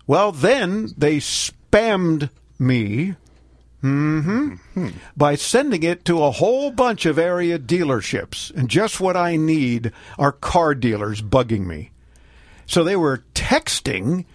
Well, 0.06 0.32
then 0.32 0.88
they 0.98 1.18
spammed 1.18 2.28
me 2.58 3.14
Mm-hmm. 3.82 4.88
By 5.16 5.36
sending 5.36 5.82
it 5.82 6.04
to 6.04 6.22
a 6.22 6.30
whole 6.30 6.70
bunch 6.70 7.06
of 7.06 7.18
area 7.18 7.58
dealerships. 7.58 8.54
And 8.54 8.68
just 8.68 9.00
what 9.00 9.16
I 9.16 9.36
need 9.36 9.92
are 10.18 10.32
car 10.32 10.74
dealers 10.74 11.22
bugging 11.22 11.66
me. 11.66 11.90
So 12.66 12.84
they 12.84 12.96
were 12.96 13.24
texting 13.34 14.26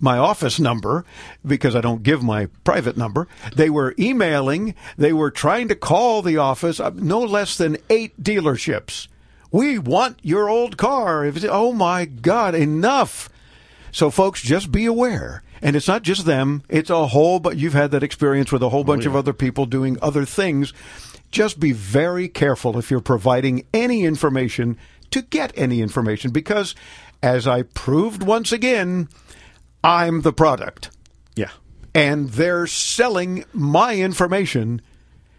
my 0.00 0.18
office 0.18 0.60
number 0.60 1.04
because 1.44 1.74
I 1.74 1.80
don't 1.80 2.02
give 2.02 2.22
my 2.22 2.46
private 2.64 2.96
number. 2.96 3.28
They 3.54 3.70
were 3.70 3.94
emailing. 3.98 4.74
They 4.96 5.12
were 5.12 5.30
trying 5.30 5.68
to 5.68 5.74
call 5.74 6.22
the 6.22 6.36
office. 6.36 6.80
No 6.94 7.20
less 7.20 7.56
than 7.56 7.78
eight 7.90 8.22
dealerships. 8.22 9.08
We 9.50 9.78
want 9.78 10.18
your 10.22 10.48
old 10.48 10.76
car. 10.76 11.30
Oh 11.48 11.72
my 11.72 12.04
God, 12.04 12.54
enough. 12.54 13.28
So 13.90 14.10
folks, 14.10 14.42
just 14.42 14.70
be 14.70 14.84
aware. 14.84 15.42
And 15.62 15.74
it's 15.74 15.88
not 15.88 16.02
just 16.02 16.24
them. 16.24 16.62
It's 16.68 16.90
a 16.90 17.08
whole, 17.08 17.40
but 17.40 17.56
you've 17.56 17.72
had 17.72 17.90
that 17.90 18.02
experience 18.02 18.52
with 18.52 18.62
a 18.62 18.68
whole 18.68 18.80
oh, 18.80 18.84
bunch 18.84 19.02
oh, 19.02 19.04
yeah. 19.04 19.10
of 19.10 19.16
other 19.16 19.32
people 19.32 19.66
doing 19.66 19.96
other 20.00 20.24
things. 20.24 20.72
Just 21.30 21.58
be 21.58 21.72
very 21.72 22.28
careful 22.28 22.78
if 22.78 22.90
you're 22.90 23.00
providing 23.00 23.66
any 23.74 24.04
information 24.04 24.78
to 25.10 25.22
get 25.22 25.52
any 25.56 25.80
information 25.80 26.30
because 26.30 26.74
as 27.22 27.46
I 27.46 27.62
proved 27.62 28.22
once 28.22 28.52
again, 28.52 29.08
I'm 29.88 30.20
the 30.20 30.34
product. 30.34 30.90
Yeah. 31.34 31.50
And 31.94 32.28
they're 32.28 32.66
selling 32.66 33.46
my 33.54 33.96
information 33.96 34.82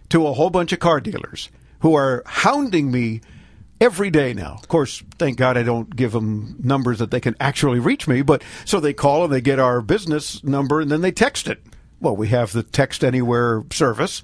to 0.10 0.26
a 0.26 0.34
whole 0.34 0.50
bunch 0.50 0.74
of 0.74 0.80
car 0.80 1.00
dealers 1.00 1.50
who 1.82 1.94
are 1.94 2.24
hounding 2.26 2.90
me 2.90 3.22
every 3.80 4.10
day 4.10 4.34
now. 4.34 4.56
Of 4.56 4.68
course, 4.68 5.04
thank 5.20 5.38
God 5.38 5.56
I 5.56 5.62
don't 5.62 5.96
give 5.96 6.14
them 6.14 6.56
numbers 6.64 6.98
that 6.98 7.12
they 7.12 7.20
can 7.20 7.36
actually 7.40 7.78
reach 7.78 8.08
me, 8.08 8.24
but 8.24 8.44
so 8.66 8.80
they 8.80 8.92
call 8.92 9.24
and 9.24 9.32
they 9.32 9.40
get 9.40 9.60
our 9.60 9.82
business 9.82 10.44
number 10.44 10.82
and 10.82 10.90
then 10.90 11.02
they 11.02 11.12
text 11.12 11.48
it. 11.48 11.62
Well, 12.02 12.16
we 12.16 12.30
have 12.30 12.52
the 12.52 12.64
text 12.64 13.04
anywhere 13.04 13.64
service. 13.72 14.24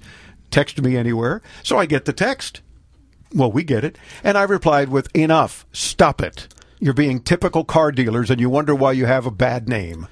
Text 0.50 0.82
me 0.82 0.96
anywhere. 0.96 1.40
So 1.62 1.78
I 1.78 1.86
get 1.86 2.04
the 2.04 2.12
text. 2.12 2.62
Well, 3.32 3.52
we 3.52 3.62
get 3.62 3.84
it. 3.84 3.96
And 4.24 4.36
I 4.36 4.42
replied 4.42 4.88
with 4.88 5.14
enough. 5.16 5.66
Stop 5.72 6.20
it. 6.20 6.48
You're 6.80 6.94
being 6.94 7.20
typical 7.20 7.62
car 7.62 7.92
dealers 7.92 8.28
and 8.28 8.40
you 8.40 8.50
wonder 8.50 8.74
why 8.74 8.90
you 8.90 9.06
have 9.06 9.24
a 9.24 9.30
bad 9.30 9.68
name. 9.68 10.08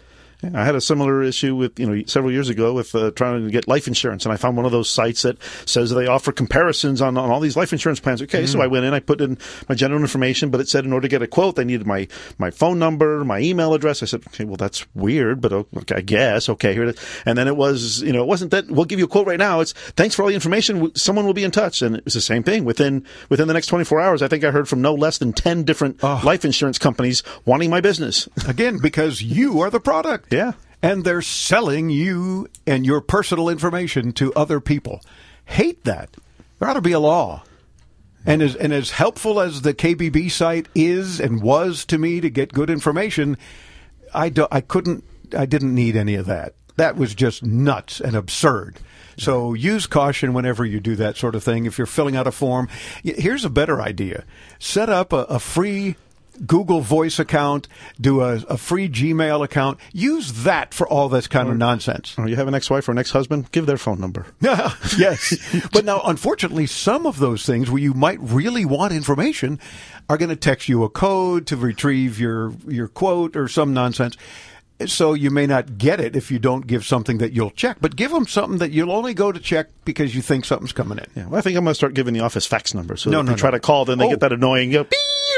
I 0.54 0.64
had 0.64 0.74
a 0.74 0.80
similar 0.80 1.22
issue 1.22 1.54
with, 1.56 1.78
you 1.78 1.86
know, 1.86 2.02
several 2.06 2.32
years 2.32 2.48
ago 2.48 2.72
with 2.72 2.94
uh, 2.94 3.10
trying 3.12 3.44
to 3.44 3.50
get 3.50 3.68
life 3.68 3.86
insurance, 3.86 4.24
and 4.24 4.32
I 4.32 4.36
found 4.36 4.56
one 4.56 4.66
of 4.66 4.72
those 4.72 4.90
sites 4.90 5.22
that 5.22 5.38
says 5.66 5.90
they 5.90 6.06
offer 6.06 6.32
comparisons 6.32 7.00
on, 7.00 7.16
on 7.16 7.30
all 7.30 7.40
these 7.40 7.56
life 7.56 7.72
insurance 7.72 8.00
plans. 8.00 8.22
Okay, 8.22 8.44
mm. 8.44 8.48
so 8.48 8.60
I 8.60 8.66
went 8.66 8.84
in, 8.84 8.94
I 8.94 9.00
put 9.00 9.20
in 9.20 9.38
my 9.68 9.74
general 9.74 10.00
information, 10.00 10.50
but 10.50 10.60
it 10.60 10.68
said 10.68 10.84
in 10.84 10.92
order 10.92 11.04
to 11.04 11.10
get 11.10 11.22
a 11.22 11.26
quote, 11.26 11.56
they 11.56 11.64
needed 11.64 11.86
my, 11.86 12.08
my 12.38 12.50
phone 12.50 12.78
number, 12.78 13.24
my 13.24 13.40
email 13.40 13.74
address. 13.74 14.02
I 14.02 14.06
said, 14.06 14.22
okay, 14.28 14.44
well, 14.44 14.56
that's 14.56 14.86
weird, 14.94 15.40
but 15.40 15.52
okay, 15.52 15.96
I 15.96 16.00
guess. 16.00 16.48
Okay, 16.48 16.72
here 16.72 16.84
it 16.84 16.96
is. 16.96 17.22
And 17.26 17.38
then 17.38 17.48
it 17.48 17.56
was, 17.56 18.02
you 18.02 18.12
know, 18.12 18.22
it 18.22 18.26
wasn't 18.26 18.50
that 18.50 18.68
we'll 18.68 18.84
give 18.84 18.98
you 18.98 19.04
a 19.04 19.08
quote 19.08 19.26
right 19.26 19.38
now. 19.38 19.60
It's 19.60 19.72
thanks 19.72 20.14
for 20.14 20.22
all 20.22 20.28
the 20.28 20.34
information. 20.34 20.94
Someone 20.94 21.26
will 21.26 21.34
be 21.34 21.44
in 21.44 21.50
touch. 21.50 21.82
And 21.82 21.96
it 21.96 22.04
was 22.04 22.14
the 22.14 22.20
same 22.20 22.42
thing 22.42 22.64
within, 22.64 23.04
within 23.28 23.48
the 23.48 23.54
next 23.54 23.66
24 23.66 24.00
hours. 24.00 24.22
I 24.22 24.28
think 24.28 24.44
I 24.44 24.50
heard 24.50 24.68
from 24.68 24.82
no 24.82 24.94
less 24.94 25.18
than 25.18 25.32
10 25.32 25.64
different 25.64 26.00
oh. 26.02 26.20
life 26.24 26.44
insurance 26.44 26.78
companies 26.78 27.22
wanting 27.44 27.70
my 27.70 27.80
business. 27.80 28.28
Again, 28.48 28.78
because 28.80 29.22
you 29.22 29.60
are 29.60 29.70
the 29.70 29.80
product. 29.80 30.32
Yeah 30.34 30.52
and 30.84 31.02
they're 31.02 31.22
selling 31.22 31.88
you 31.88 32.46
and 32.66 32.84
your 32.84 33.00
personal 33.00 33.48
information 33.48 34.12
to 34.12 34.34
other 34.34 34.60
people. 34.60 35.00
Hate 35.46 35.82
that. 35.84 36.14
There 36.58 36.68
ought 36.68 36.74
to 36.74 36.82
be 36.82 36.92
a 36.92 36.98
law. 36.98 37.42
And 38.26 38.42
as 38.42 38.54
and 38.54 38.70
as 38.70 38.90
helpful 38.90 39.40
as 39.40 39.62
the 39.62 39.72
KBB 39.72 40.30
site 40.30 40.68
is 40.74 41.20
and 41.20 41.42
was 41.42 41.86
to 41.86 41.96
me 41.96 42.20
to 42.20 42.28
get 42.28 42.52
good 42.52 42.68
information, 42.68 43.38
I 44.12 44.28
do, 44.28 44.46
I 44.52 44.60
couldn't 44.60 45.04
I 45.36 45.46
didn't 45.46 45.74
need 45.74 45.96
any 45.96 46.16
of 46.16 46.26
that. 46.26 46.54
That 46.76 46.96
was 46.96 47.14
just 47.14 47.42
nuts 47.42 47.98
and 47.98 48.14
absurd. 48.14 48.76
So 49.16 49.54
use 49.54 49.86
caution 49.86 50.34
whenever 50.34 50.66
you 50.66 50.80
do 50.80 50.96
that 50.96 51.16
sort 51.16 51.34
of 51.34 51.42
thing. 51.42 51.64
If 51.64 51.78
you're 51.78 51.86
filling 51.86 52.16
out 52.16 52.26
a 52.26 52.32
form, 52.32 52.68
here's 53.02 53.44
a 53.46 53.50
better 53.50 53.80
idea: 53.80 54.24
set 54.58 54.90
up 54.90 55.14
a, 55.14 55.24
a 55.24 55.38
free 55.38 55.96
Google 56.46 56.80
Voice 56.80 57.18
account, 57.18 57.68
do 58.00 58.20
a, 58.20 58.34
a, 58.48 58.56
free 58.56 58.88
Gmail 58.88 59.44
account. 59.44 59.78
Use 59.92 60.44
that 60.44 60.74
for 60.74 60.88
all 60.88 61.08
this 61.08 61.26
kind 61.26 61.48
or, 61.48 61.52
of 61.52 61.58
nonsense. 61.58 62.14
Or 62.18 62.28
you 62.28 62.36
have 62.36 62.48
an 62.48 62.54
ex-wife 62.54 62.88
or 62.88 62.92
an 62.92 62.98
ex-husband, 62.98 63.50
give 63.52 63.66
their 63.66 63.76
phone 63.76 64.00
number. 64.00 64.26
yes. 64.40 65.68
but 65.72 65.84
now, 65.84 66.00
unfortunately, 66.04 66.66
some 66.66 67.06
of 67.06 67.18
those 67.18 67.46
things 67.46 67.70
where 67.70 67.80
you 67.80 67.94
might 67.94 68.18
really 68.20 68.64
want 68.64 68.92
information 68.92 69.60
are 70.08 70.18
going 70.18 70.28
to 70.28 70.36
text 70.36 70.68
you 70.68 70.82
a 70.84 70.88
code 70.88 71.46
to 71.46 71.56
retrieve 71.56 72.18
your, 72.18 72.52
your 72.66 72.88
quote 72.88 73.36
or 73.36 73.48
some 73.48 73.72
nonsense 73.72 74.16
so 74.88 75.14
you 75.14 75.30
may 75.30 75.46
not 75.46 75.78
get 75.78 76.00
it 76.00 76.16
if 76.16 76.30
you 76.30 76.38
don't 76.38 76.66
give 76.66 76.84
something 76.84 77.18
that 77.18 77.32
you'll 77.32 77.50
check. 77.50 77.78
But 77.80 77.96
give 77.96 78.10
them 78.10 78.26
something 78.26 78.58
that 78.58 78.70
you'll 78.70 78.92
only 78.92 79.14
go 79.14 79.32
to 79.32 79.40
check 79.40 79.68
because 79.84 80.14
you 80.14 80.22
think 80.22 80.44
something's 80.44 80.72
coming 80.72 80.98
in. 80.98 81.06
Yeah, 81.14 81.26
well, 81.26 81.38
I 81.38 81.40
think 81.42 81.56
I'm 81.56 81.64
going 81.64 81.72
to 81.72 81.76
start 81.76 81.94
giving 81.94 82.14
the 82.14 82.20
office 82.20 82.46
fax 82.46 82.74
number. 82.74 82.96
So 82.96 83.10
no, 83.10 83.22
no, 83.22 83.26
they 83.26 83.32
no. 83.32 83.36
try 83.36 83.50
to 83.50 83.60
call, 83.60 83.84
then 83.84 83.98
they 83.98 84.06
oh. 84.06 84.10
get 84.10 84.20
that 84.20 84.32
annoying. 84.32 84.72
You 84.72 84.78
know, 84.80 84.86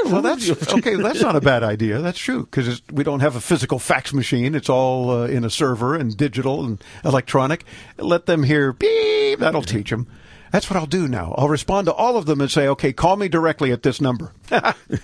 well, 0.05 0.23
that's 0.23 0.51
okay. 0.75 0.97
That's 0.97 1.21
not 1.21 1.37
a 1.37 1.41
bad 1.41 1.63
idea. 1.63 2.01
That's 2.01 2.19
true 2.19 2.45
because 2.45 2.83
we 2.93 3.05
don't 3.05 3.21
have 3.21 3.37
a 3.37 3.41
physical 3.41 3.79
fax 3.79 4.13
machine. 4.13 4.55
It's 4.55 4.69
all 4.69 5.11
uh, 5.11 5.27
in 5.27 5.45
a 5.45 5.51
server 5.51 5.95
and 5.95 6.17
digital 6.17 6.65
and 6.65 6.83
electronic. 7.05 7.65
Let 7.99 8.27
them 8.27 8.43
hear 8.43 8.73
beep. 8.73 9.39
That'll 9.39 9.63
teach 9.63 9.91
them. 9.91 10.07
That's 10.53 10.71
what 10.71 10.77
I'll 10.77 10.87
do 10.87 11.09
now. 11.09 11.35
I'll 11.37 11.49
respond 11.49 11.87
to 11.87 11.93
all 11.93 12.17
of 12.17 12.27
them 12.27 12.41
and 12.41 12.51
say, 12.51 12.69
okay, 12.69 12.93
call 12.93 13.17
me 13.17 13.29
directly 13.29 13.73
at 13.73 13.83
this 13.83 14.01
number. 14.01 14.33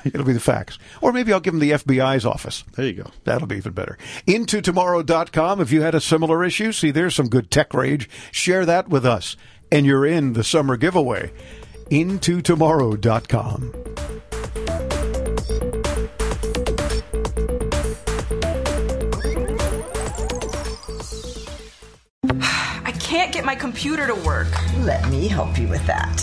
It'll 0.04 0.24
be 0.24 0.32
the 0.32 0.40
fax. 0.40 0.78
Or 1.00 1.12
maybe 1.12 1.32
I'll 1.32 1.40
give 1.40 1.54
them 1.54 1.60
the 1.60 1.72
FBI's 1.72 2.24
office. 2.24 2.64
There 2.74 2.86
you 2.86 2.94
go. 2.94 3.10
That'll 3.24 3.48
be 3.48 3.56
even 3.56 3.72
better. 3.72 3.98
IntoTomorrow.com. 4.26 5.60
If 5.60 5.72
you 5.72 5.82
had 5.82 5.94
a 5.94 6.00
similar 6.00 6.44
issue, 6.44 6.72
see, 6.72 6.90
there's 6.90 7.14
some 7.14 7.28
good 7.28 7.50
tech 7.50 7.74
rage. 7.74 8.08
Share 8.30 8.64
that 8.66 8.88
with 8.88 9.04
us. 9.04 9.36
And 9.70 9.86
you're 9.86 10.06
in 10.06 10.34
the 10.34 10.44
summer 10.44 10.76
giveaway. 10.76 11.32
IntoTomorrow.com. 11.90 13.72
can't 23.12 23.30
get 23.30 23.44
my 23.44 23.54
computer 23.54 24.06
to 24.06 24.14
work. 24.14 24.48
Let 24.78 25.06
me 25.10 25.28
help 25.28 25.58
you 25.58 25.68
with 25.68 25.86
that. 25.86 26.18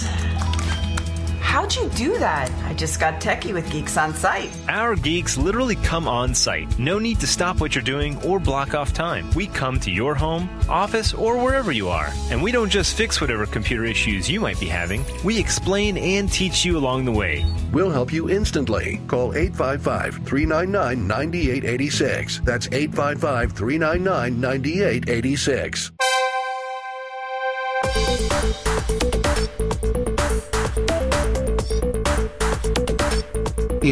How'd 1.39 1.75
you 1.75 1.87
do 1.89 2.17
that? 2.17 2.49
I 2.65 2.73
just 2.73 2.99
got 2.99 3.21
techie 3.21 3.53
with 3.53 3.71
Geeks 3.71 3.95
on 3.95 4.15
Site. 4.15 4.49
Our 4.67 4.95
geeks 4.95 5.37
literally 5.37 5.75
come 5.75 6.07
on 6.07 6.33
site. 6.33 6.79
No 6.79 6.97
need 6.97 7.19
to 7.19 7.27
stop 7.27 7.61
what 7.61 7.75
you're 7.75 7.83
doing 7.83 8.19
or 8.23 8.39
block 8.39 8.73
off 8.73 8.91
time. 8.91 9.29
We 9.35 9.45
come 9.45 9.79
to 9.81 9.91
your 9.91 10.15
home, 10.15 10.49
office, 10.67 11.13
or 11.13 11.37
wherever 11.37 11.71
you 11.71 11.89
are. 11.89 12.09
And 12.31 12.41
we 12.41 12.51
don't 12.51 12.71
just 12.71 12.97
fix 12.97 13.21
whatever 13.21 13.45
computer 13.45 13.85
issues 13.85 14.27
you 14.27 14.39
might 14.39 14.59
be 14.59 14.67
having, 14.67 15.05
we 15.23 15.37
explain 15.39 15.95
and 15.95 16.31
teach 16.31 16.65
you 16.65 16.75
along 16.75 17.05
the 17.05 17.11
way. 17.11 17.45
We'll 17.71 17.91
help 17.91 18.11
you 18.11 18.31
instantly. 18.31 18.99
Call 19.05 19.35
855 19.35 20.25
399 20.25 21.07
9886. 21.07 22.39
That's 22.39 22.67
855 22.71 23.51
399 23.51 24.41
9886. 24.41 25.91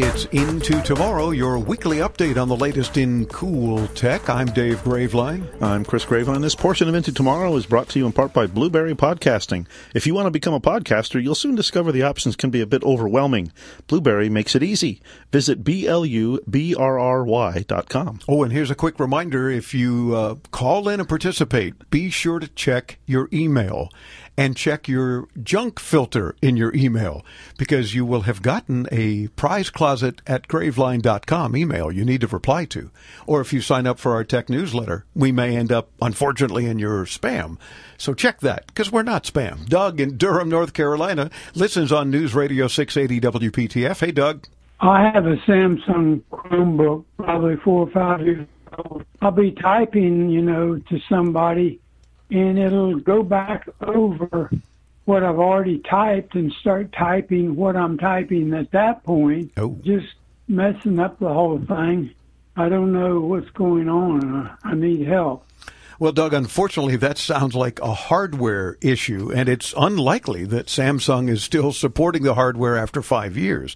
It's 0.00 0.26
Into 0.26 0.80
Tomorrow, 0.82 1.30
your 1.30 1.58
weekly 1.58 1.96
update 1.96 2.40
on 2.40 2.46
the 2.46 2.54
latest 2.54 2.96
in 2.96 3.26
cool 3.26 3.88
tech. 3.88 4.30
I'm 4.30 4.46
Dave 4.46 4.78
Graveline. 4.84 5.60
I'm 5.60 5.84
Chris 5.84 6.04
Graveline. 6.04 6.40
This 6.40 6.54
portion 6.54 6.88
of 6.88 6.94
Into 6.94 7.12
Tomorrow 7.12 7.56
is 7.56 7.66
brought 7.66 7.88
to 7.88 7.98
you 7.98 8.06
in 8.06 8.12
part 8.12 8.32
by 8.32 8.46
Blubrry 8.46 8.94
Podcasting. 8.94 9.66
If 9.96 10.06
you 10.06 10.14
want 10.14 10.26
to 10.26 10.30
become 10.30 10.54
a 10.54 10.60
podcaster, 10.60 11.20
you'll 11.20 11.34
soon 11.34 11.56
discover 11.56 11.90
the 11.90 12.04
options 12.04 12.36
can 12.36 12.50
be 12.50 12.60
a 12.60 12.66
bit 12.66 12.84
overwhelming. 12.84 13.50
Blubrry 13.88 14.28
makes 14.28 14.54
it 14.54 14.62
easy. 14.62 15.00
Visit 15.32 15.64
B-L-U-B-R-R-Y.com. 15.64 16.20
Oh, 18.28 18.44
and 18.44 18.52
here's 18.52 18.70
a 18.70 18.76
quick 18.76 19.00
reminder 19.00 19.50
if 19.50 19.74
you 19.74 20.14
uh, 20.14 20.36
call 20.52 20.88
in 20.88 21.00
and 21.00 21.08
participate, 21.08 21.90
be 21.90 22.08
sure 22.08 22.38
to 22.38 22.46
check 22.46 23.00
your 23.04 23.28
email 23.32 23.90
and 24.38 24.56
check 24.56 24.86
your 24.86 25.26
junk 25.42 25.80
filter 25.80 26.36
in 26.40 26.56
your 26.56 26.72
email 26.74 27.26
because 27.58 27.92
you 27.92 28.06
will 28.06 28.20
have 28.20 28.40
gotten 28.40 28.86
a 28.92 29.26
prize 29.28 29.68
closet 29.68 30.22
at 30.28 30.46
graveline.com 30.46 31.56
email 31.56 31.90
you 31.90 32.04
need 32.04 32.20
to 32.20 32.28
reply 32.28 32.64
to. 32.64 32.90
Or 33.26 33.40
if 33.40 33.52
you 33.52 33.60
sign 33.60 33.88
up 33.88 33.98
for 33.98 34.12
our 34.12 34.22
tech 34.22 34.48
newsletter, 34.48 35.04
we 35.12 35.32
may 35.32 35.56
end 35.56 35.72
up, 35.72 35.90
unfortunately, 36.00 36.66
in 36.66 36.78
your 36.78 37.04
spam. 37.04 37.58
So 37.96 38.14
check 38.14 38.38
that 38.40 38.68
because 38.68 38.92
we're 38.92 39.02
not 39.02 39.24
spam. 39.24 39.66
Doug 39.66 40.00
in 40.00 40.16
Durham, 40.16 40.48
North 40.48 40.72
Carolina 40.72 41.30
listens 41.56 41.90
on 41.90 42.08
News 42.08 42.32
Radio 42.32 42.68
680 42.68 43.48
WPTF. 43.50 43.98
Hey, 43.98 44.12
Doug. 44.12 44.46
I 44.78 45.10
have 45.12 45.26
a 45.26 45.34
Samsung 45.38 46.22
Chromebook, 46.30 47.04
probably 47.16 47.56
four 47.56 47.88
or 47.88 47.90
five 47.90 48.20
years 48.24 48.46
old. 48.78 49.04
I'll 49.20 49.32
be 49.32 49.50
typing, 49.50 50.30
you 50.30 50.42
know, 50.42 50.78
to 50.78 51.00
somebody 51.08 51.80
and 52.30 52.58
it'll 52.58 52.98
go 52.98 53.22
back 53.22 53.68
over 53.80 54.50
what 55.04 55.22
I've 55.22 55.38
already 55.38 55.78
typed 55.78 56.34
and 56.34 56.52
start 56.52 56.92
typing 56.92 57.56
what 57.56 57.76
I'm 57.76 57.96
typing 57.96 58.52
at 58.54 58.70
that 58.72 59.04
point. 59.04 59.52
Oh. 59.56 59.76
Just 59.82 60.08
messing 60.46 60.98
up 60.98 61.18
the 61.18 61.32
whole 61.32 61.58
thing. 61.58 62.14
I 62.56 62.68
don't 62.68 62.92
know 62.92 63.20
what's 63.20 63.50
going 63.50 63.88
on. 63.88 64.50
I 64.64 64.74
need 64.74 65.06
help. 65.06 65.44
Well, 66.00 66.12
Doug, 66.12 66.32
unfortunately, 66.32 66.96
that 66.96 67.18
sounds 67.18 67.56
like 67.56 67.80
a 67.80 67.92
hardware 67.92 68.76
issue, 68.80 69.32
and 69.32 69.48
it's 69.48 69.74
unlikely 69.76 70.44
that 70.44 70.66
Samsung 70.66 71.28
is 71.28 71.42
still 71.42 71.72
supporting 71.72 72.22
the 72.22 72.34
hardware 72.34 72.76
after 72.76 73.02
five 73.02 73.36
years. 73.36 73.74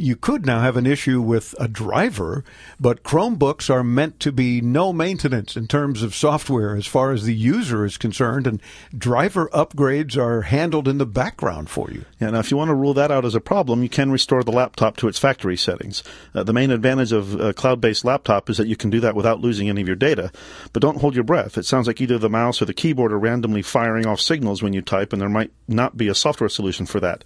You 0.00 0.14
could 0.14 0.46
now 0.46 0.60
have 0.60 0.76
an 0.76 0.86
issue 0.86 1.20
with 1.20 1.56
a 1.58 1.66
driver, 1.66 2.44
but 2.78 3.02
Chromebooks 3.02 3.68
are 3.68 3.82
meant 3.82 4.20
to 4.20 4.30
be 4.30 4.60
no 4.60 4.92
maintenance 4.92 5.56
in 5.56 5.66
terms 5.66 6.04
of 6.04 6.14
software 6.14 6.76
as 6.76 6.86
far 6.86 7.10
as 7.10 7.24
the 7.24 7.34
user 7.34 7.84
is 7.84 7.96
concerned, 7.96 8.46
and 8.46 8.62
driver 8.96 9.48
upgrades 9.52 10.16
are 10.16 10.42
handled 10.42 10.86
in 10.86 10.98
the 10.98 11.04
background 11.04 11.68
for 11.68 11.90
you. 11.90 12.04
Yeah, 12.20 12.30
now 12.30 12.38
if 12.38 12.52
you 12.52 12.56
want 12.56 12.68
to 12.68 12.76
rule 12.76 12.94
that 12.94 13.10
out 13.10 13.24
as 13.24 13.34
a 13.34 13.40
problem, 13.40 13.82
you 13.82 13.88
can 13.88 14.12
restore 14.12 14.44
the 14.44 14.52
laptop 14.52 14.96
to 14.98 15.08
its 15.08 15.18
factory 15.18 15.56
settings. 15.56 16.04
Uh, 16.32 16.44
the 16.44 16.52
main 16.52 16.70
advantage 16.70 17.10
of 17.10 17.34
a 17.40 17.52
cloud-based 17.52 18.04
laptop 18.04 18.48
is 18.48 18.56
that 18.56 18.68
you 18.68 18.76
can 18.76 18.90
do 18.90 19.00
that 19.00 19.16
without 19.16 19.40
losing 19.40 19.68
any 19.68 19.80
of 19.80 19.88
your 19.88 19.96
data. 19.96 20.30
But 20.72 20.80
don't 20.80 21.00
hold 21.00 21.16
your 21.16 21.24
breath. 21.24 21.58
It 21.58 21.66
sounds 21.66 21.88
like 21.88 22.00
either 22.00 22.18
the 22.18 22.30
mouse 22.30 22.62
or 22.62 22.66
the 22.66 22.72
keyboard 22.72 23.12
are 23.12 23.18
randomly 23.18 23.62
firing 23.62 24.06
off 24.06 24.20
signals 24.20 24.62
when 24.62 24.74
you 24.74 24.80
type, 24.80 25.12
and 25.12 25.20
there 25.20 25.28
might 25.28 25.50
not 25.66 25.96
be 25.96 26.06
a 26.06 26.14
software 26.14 26.48
solution 26.48 26.86
for 26.86 27.00
that. 27.00 27.24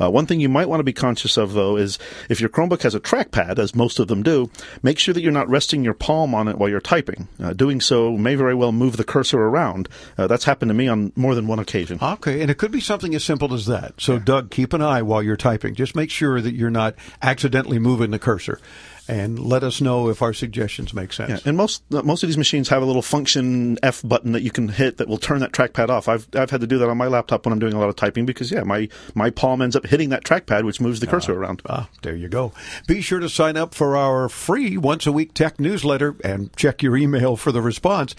Uh, 0.00 0.10
one 0.10 0.26
thing 0.26 0.40
you 0.40 0.48
might 0.48 0.68
want 0.68 0.80
to 0.80 0.84
be 0.84 0.92
conscious 0.92 1.36
of, 1.36 1.52
though, 1.52 1.76
is 1.76 1.98
if 2.28 2.40
your 2.40 2.48
Chromebook 2.48 2.82
has 2.82 2.94
a 2.94 3.00
trackpad, 3.00 3.58
as 3.58 3.74
most 3.74 3.98
of 3.98 4.08
them 4.08 4.22
do, 4.22 4.50
make 4.82 4.98
sure 4.98 5.14
that 5.14 5.22
you're 5.22 5.32
not 5.32 5.48
resting 5.48 5.84
your 5.84 5.94
palm 5.94 6.34
on 6.34 6.48
it 6.48 6.58
while 6.58 6.68
you're 6.68 6.80
typing. 6.80 7.28
Uh, 7.42 7.52
doing 7.52 7.80
so 7.80 8.16
may 8.16 8.34
very 8.34 8.54
well 8.54 8.72
move 8.72 8.96
the 8.96 9.04
cursor 9.04 9.40
around. 9.40 9.88
Uh, 10.18 10.26
that's 10.26 10.44
happened 10.44 10.70
to 10.70 10.74
me 10.74 10.88
on 10.88 11.12
more 11.16 11.34
than 11.34 11.46
one 11.46 11.58
occasion. 11.58 11.98
Okay, 12.00 12.42
and 12.42 12.50
it 12.50 12.58
could 12.58 12.72
be 12.72 12.80
something 12.80 13.14
as 13.14 13.24
simple 13.24 13.54
as 13.54 13.66
that. 13.66 13.94
So, 14.00 14.14
yeah. 14.14 14.20
Doug, 14.24 14.50
keep 14.50 14.72
an 14.72 14.82
eye 14.82 15.02
while 15.02 15.22
you're 15.22 15.36
typing. 15.36 15.74
Just 15.74 15.96
make 15.96 16.10
sure 16.10 16.40
that 16.40 16.54
you're 16.54 16.70
not 16.70 16.94
accidentally 17.22 17.78
moving 17.78 18.10
the 18.10 18.18
cursor 18.18 18.60
and 19.08 19.38
let 19.38 19.62
us 19.62 19.80
know 19.80 20.08
if 20.08 20.22
our 20.22 20.32
suggestions 20.32 20.92
make 20.94 21.12
sense. 21.12 21.30
Yeah, 21.30 21.48
and 21.48 21.56
most 21.56 21.82
uh, 21.92 22.02
most 22.02 22.22
of 22.22 22.28
these 22.28 22.38
machines 22.38 22.68
have 22.68 22.82
a 22.82 22.84
little 22.86 23.02
function 23.02 23.78
F 23.82 24.02
button 24.02 24.32
that 24.32 24.42
you 24.42 24.50
can 24.50 24.68
hit 24.68 24.96
that 24.98 25.08
will 25.08 25.18
turn 25.18 25.40
that 25.40 25.52
trackpad 25.52 25.88
off. 25.88 26.08
I've 26.08 26.28
I've 26.34 26.50
had 26.50 26.60
to 26.60 26.66
do 26.66 26.78
that 26.78 26.88
on 26.88 26.96
my 26.96 27.06
laptop 27.06 27.46
when 27.46 27.52
I'm 27.52 27.58
doing 27.58 27.72
a 27.72 27.78
lot 27.78 27.88
of 27.88 27.96
typing 27.96 28.26
because 28.26 28.50
yeah, 28.50 28.62
my 28.62 28.88
my 29.14 29.30
palm 29.30 29.62
ends 29.62 29.76
up 29.76 29.86
hitting 29.86 30.10
that 30.10 30.24
trackpad 30.24 30.64
which 30.64 30.80
moves 30.80 31.00
the 31.00 31.06
cursor 31.06 31.32
uh, 31.32 31.36
around. 31.36 31.62
Ah, 31.68 31.88
there 32.02 32.16
you 32.16 32.28
go. 32.28 32.52
Be 32.86 33.00
sure 33.00 33.20
to 33.20 33.28
sign 33.28 33.56
up 33.56 33.74
for 33.74 33.96
our 33.96 34.28
free 34.28 34.76
once 34.76 35.06
a 35.06 35.12
week 35.12 35.34
tech 35.34 35.60
newsletter 35.60 36.16
and 36.24 36.54
check 36.56 36.82
your 36.82 36.96
email 36.96 37.36
for 37.36 37.52
the 37.52 37.62
response. 37.62 38.14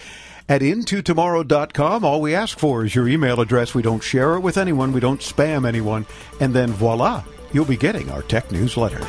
At 0.49 0.61
intotomorrow.com, 0.61 2.05
all 2.05 2.21
we 2.21 2.33
ask 2.33 2.57
for 2.57 2.85
is 2.85 2.95
your 2.95 3.07
email 3.09 3.41
address. 3.41 3.75
We 3.75 3.81
don't 3.81 4.01
share 4.01 4.35
it 4.35 4.39
with 4.39 4.57
anyone. 4.57 4.93
We 4.93 5.01
don't 5.01 5.19
spam 5.19 5.67
anyone. 5.67 6.05
And 6.39 6.53
then 6.53 6.71
voila, 6.71 7.23
you'll 7.51 7.65
be 7.65 7.75
getting 7.75 8.09
our 8.09 8.21
tech 8.21 8.49
newsletter. 8.49 9.05